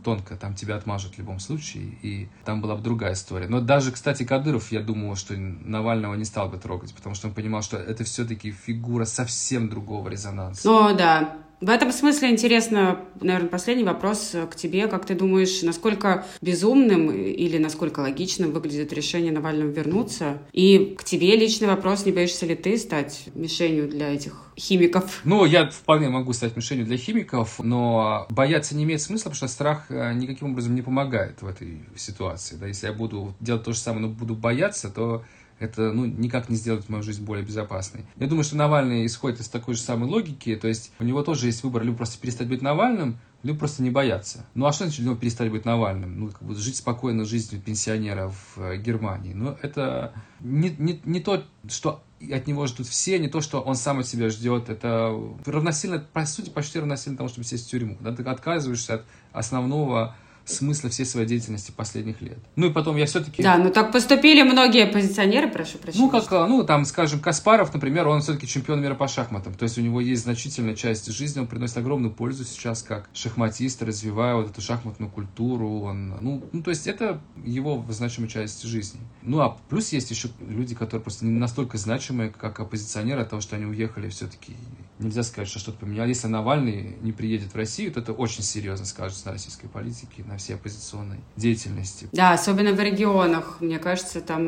тонко, 0.02 0.36
там 0.36 0.54
тебя 0.54 0.76
отмажут 0.76 1.14
в 1.14 1.18
любом 1.18 1.38
случае, 1.38 1.84
и 2.02 2.28
там 2.46 2.62
была 2.62 2.76
бы 2.76 2.82
другая 2.82 3.12
история. 3.12 3.46
Но 3.46 3.60
даже, 3.60 3.92
кстати, 3.92 4.24
Кадыров, 4.24 4.72
я 4.72 4.80
думаю, 4.80 5.16
что 5.16 5.34
Навального 5.36 6.14
не 6.14 6.24
стал 6.24 6.48
бы 6.48 6.56
трогать, 6.56 6.94
потому 6.94 7.14
что 7.14 7.28
он 7.28 7.34
понимал, 7.34 7.62
что 7.62 7.76
это 7.76 8.04
все-таки 8.04 8.50
фигура 8.50 9.04
совсем 9.04 9.68
другого 9.68 10.08
резонанса. 10.08 10.70
О, 10.70 10.94
да, 10.94 11.36
в 11.60 11.70
этом 11.70 11.92
смысле 11.92 12.30
интересно, 12.30 13.00
наверное, 13.20 13.48
последний 13.48 13.84
вопрос 13.84 14.34
к 14.50 14.54
тебе. 14.54 14.86
Как 14.86 15.06
ты 15.06 15.14
думаешь, 15.14 15.62
насколько 15.62 16.24
безумным 16.40 17.10
или 17.10 17.58
насколько 17.58 18.00
логичным 18.00 18.52
выглядит 18.52 18.92
решение 18.92 19.32
Навального 19.32 19.70
вернуться? 19.70 20.38
И 20.52 20.94
к 20.96 21.04
тебе 21.04 21.36
личный 21.36 21.66
вопрос, 21.66 22.06
не 22.06 22.12
боишься 22.12 22.46
ли 22.46 22.54
ты 22.54 22.78
стать 22.78 23.24
мишенью 23.34 23.88
для 23.88 24.14
этих 24.14 24.48
химиков? 24.56 25.20
Ну, 25.24 25.44
я 25.44 25.68
вполне 25.68 26.08
могу 26.08 26.32
стать 26.32 26.56
мишенью 26.56 26.84
для 26.84 26.96
химиков, 26.96 27.58
но 27.58 28.26
бояться 28.30 28.76
не 28.76 28.84
имеет 28.84 29.00
смысла, 29.00 29.30
потому 29.30 29.36
что 29.36 29.48
страх 29.48 29.86
э, 29.88 30.12
никаким 30.14 30.52
образом 30.52 30.74
не 30.74 30.82
помогает 30.82 31.42
в 31.42 31.46
этой 31.46 31.80
ситуации. 31.96 32.56
Да? 32.56 32.66
Если 32.66 32.86
я 32.86 32.92
буду 32.92 33.34
делать 33.40 33.64
то 33.64 33.72
же 33.72 33.78
самое, 33.78 34.06
но 34.06 34.12
буду 34.12 34.34
бояться, 34.34 34.90
то 34.90 35.24
это 35.58 35.92
ну, 35.92 36.04
никак 36.06 36.48
не 36.48 36.56
сделает 36.56 36.88
мою 36.88 37.02
жизнь 37.02 37.24
более 37.24 37.44
безопасной. 37.44 38.04
Я 38.16 38.26
думаю, 38.26 38.44
что 38.44 38.56
Навальный 38.56 39.06
исходит 39.06 39.40
из 39.40 39.48
такой 39.48 39.74
же 39.74 39.80
самой 39.80 40.08
логики, 40.08 40.56
то 40.56 40.68
есть 40.68 40.92
у 40.98 41.04
него 41.04 41.22
тоже 41.22 41.46
есть 41.46 41.62
выбор 41.62 41.82
либо 41.82 41.96
просто 41.96 42.20
перестать 42.20 42.48
быть 42.48 42.62
Навальным, 42.62 43.18
либо 43.42 43.58
просто 43.58 43.82
не 43.82 43.90
бояться. 43.90 44.46
Ну 44.54 44.66
а 44.66 44.72
что 44.72 44.84
значит 44.84 45.04
ну, 45.04 45.16
перестать 45.16 45.50
быть 45.50 45.64
Навальным? 45.64 46.18
Ну, 46.18 46.30
как 46.30 46.42
бы 46.42 46.54
жить 46.54 46.76
спокойно 46.76 47.24
жизнью 47.24 47.60
пенсионера 47.60 48.30
в 48.30 48.60
э, 48.60 48.76
Германии. 48.78 49.32
Ну, 49.32 49.56
это 49.62 50.12
не, 50.40 50.70
не, 50.78 51.00
не 51.04 51.20
то, 51.20 51.44
что 51.68 52.02
от 52.20 52.46
него 52.48 52.66
ждут 52.66 52.88
все, 52.88 53.18
не 53.18 53.28
то, 53.28 53.40
что 53.40 53.60
он 53.60 53.76
сам 53.76 54.00
от 54.00 54.08
себя 54.08 54.28
ждет. 54.28 54.68
Это 54.68 55.16
равносильно, 55.46 56.04
по 56.12 56.26
сути, 56.26 56.50
почти 56.50 56.80
равносильно 56.80 57.16
тому, 57.16 57.28
чтобы 57.28 57.44
сесть 57.44 57.68
в 57.68 57.70
тюрьму. 57.70 57.96
Да? 58.00 58.12
Ты 58.12 58.24
отказываешься 58.24 58.94
от 58.94 59.04
основного 59.32 60.16
смысла 60.48 60.90
всей 60.90 61.06
своей 61.06 61.26
деятельности 61.26 61.70
последних 61.70 62.20
лет. 62.20 62.38
Ну 62.56 62.66
и 62.66 62.72
потом 62.72 62.96
я 62.96 63.06
все-таки... 63.06 63.42
Да, 63.42 63.58
ну 63.58 63.70
так 63.70 63.92
поступили 63.92 64.42
многие 64.42 64.84
оппозиционеры, 64.84 65.48
прошу 65.48 65.78
прощения. 65.78 66.04
Ну, 66.04 66.10
как, 66.10 66.30
ну, 66.30 66.64
там, 66.64 66.84
скажем, 66.84 67.20
Каспаров, 67.20 67.72
например, 67.72 68.08
он 68.08 68.20
все-таки 68.20 68.46
чемпион 68.46 68.80
мира 68.80 68.94
по 68.94 69.08
шахматам. 69.08 69.54
То 69.54 69.64
есть 69.64 69.78
у 69.78 69.80
него 69.80 70.00
есть 70.00 70.22
значительная 70.22 70.74
часть 70.74 71.10
жизни, 71.12 71.40
он 71.40 71.46
приносит 71.46 71.76
огромную 71.76 72.12
пользу 72.12 72.44
сейчас 72.44 72.82
как 72.82 73.08
шахматист, 73.12 73.82
развивая 73.82 74.34
вот 74.36 74.50
эту 74.50 74.60
шахматную 74.60 75.10
культуру. 75.10 75.80
Он, 75.80 76.14
ну, 76.20 76.44
ну, 76.52 76.62
то 76.62 76.70
есть 76.70 76.86
это 76.86 77.20
его 77.44 77.84
значимая 77.88 78.28
часть 78.28 78.62
жизни. 78.62 79.00
Ну, 79.22 79.40
а 79.40 79.56
плюс 79.68 79.92
есть 79.92 80.10
еще 80.10 80.28
люди, 80.40 80.74
которые 80.74 81.02
просто 81.02 81.24
не 81.24 81.38
настолько 81.38 81.78
значимые, 81.78 82.30
как 82.30 82.60
оппозиционеры, 82.60 83.22
от 83.22 83.30
того, 83.30 83.42
что 83.42 83.56
они 83.56 83.66
уехали 83.66 84.08
все-таки 84.08 84.56
нельзя 84.98 85.22
сказать, 85.22 85.48
что 85.48 85.58
что-то 85.58 85.78
поменялось. 85.78 86.08
Если 86.08 86.28
Навальный 86.28 86.96
не 87.00 87.12
приедет 87.12 87.52
в 87.52 87.56
Россию, 87.56 87.92
то 87.92 88.00
это 88.00 88.12
очень 88.12 88.42
серьезно 88.42 88.86
скажется 88.86 89.26
на 89.26 89.32
российской 89.32 89.68
политике, 89.68 90.24
на 90.24 90.36
всей 90.36 90.54
оппозиционной 90.54 91.20
деятельности. 91.36 92.08
Да, 92.12 92.32
особенно 92.32 92.72
в 92.72 92.80
регионах. 92.80 93.58
Мне 93.60 93.78
кажется, 93.78 94.20
там 94.20 94.40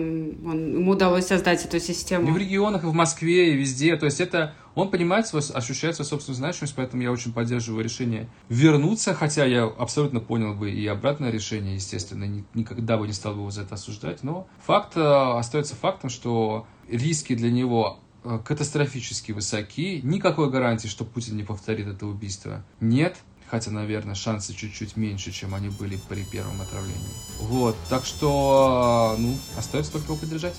он, 0.47 0.75
ему 0.75 0.93
удалось 0.93 1.27
создать 1.27 1.65
эту 1.65 1.79
систему. 1.81 2.29
И 2.29 2.33
в 2.33 2.37
регионах, 2.37 2.85
и 2.85 2.87
в 2.87 2.95
Москве, 2.95 3.55
и 3.55 3.57
везде. 3.57 3.97
То 3.97 4.07
есть 4.07 4.21
это 4.21 4.55
он 4.75 4.91
понимает, 4.91 5.27
свой, 5.27 5.43
ощущает 5.53 5.97
свою 5.97 6.09
собственную 6.09 6.37
значимость, 6.37 6.75
поэтому 6.77 7.03
я 7.03 7.11
очень 7.11 7.33
поддерживаю 7.33 7.83
решение 7.83 8.29
вернуться, 8.49 9.15
хотя 9.15 9.45
я 9.45 9.65
абсолютно 9.65 10.21
понял 10.21 10.55
бы 10.55 10.71
и 10.71 10.87
обратное 10.87 11.31
решение, 11.31 11.75
естественно, 11.75 12.25
никогда 12.55 12.97
бы 12.97 13.07
не 13.07 13.13
стал 13.13 13.35
бы 13.35 13.41
его 13.41 13.51
за 13.51 13.63
это 13.63 13.75
осуждать, 13.75 14.23
но 14.23 14.47
факт 14.65 14.97
э, 14.97 15.01
остается 15.01 15.75
фактом, 15.75 16.09
что 16.09 16.67
риски 16.89 17.35
для 17.35 17.51
него 17.51 17.99
катастрофически 18.23 19.33
высоки. 19.33 20.01
Никакой 20.03 20.51
гарантии, 20.51 20.89
что 20.89 21.05
Путин 21.05 21.37
не 21.37 21.43
повторит 21.43 21.87
это 21.87 22.07
убийство, 22.07 22.65
нет. 22.81 23.17
Хотя, 23.49 23.73
наверное, 23.73 24.15
шансы 24.15 24.55
чуть-чуть 24.55 24.97
меньше, 24.97 25.33
чем 25.33 25.57
они 25.57 25.71
были 25.71 25.99
при 26.09 26.23
первом 26.23 26.61
отравлении. 26.61 27.01
Вот, 27.41 27.77
так 27.89 28.05
что, 28.05 29.17
ну, 29.19 29.37
остается 29.59 29.91
только 29.91 30.13
его 30.13 30.17
поддержать. 30.17 30.55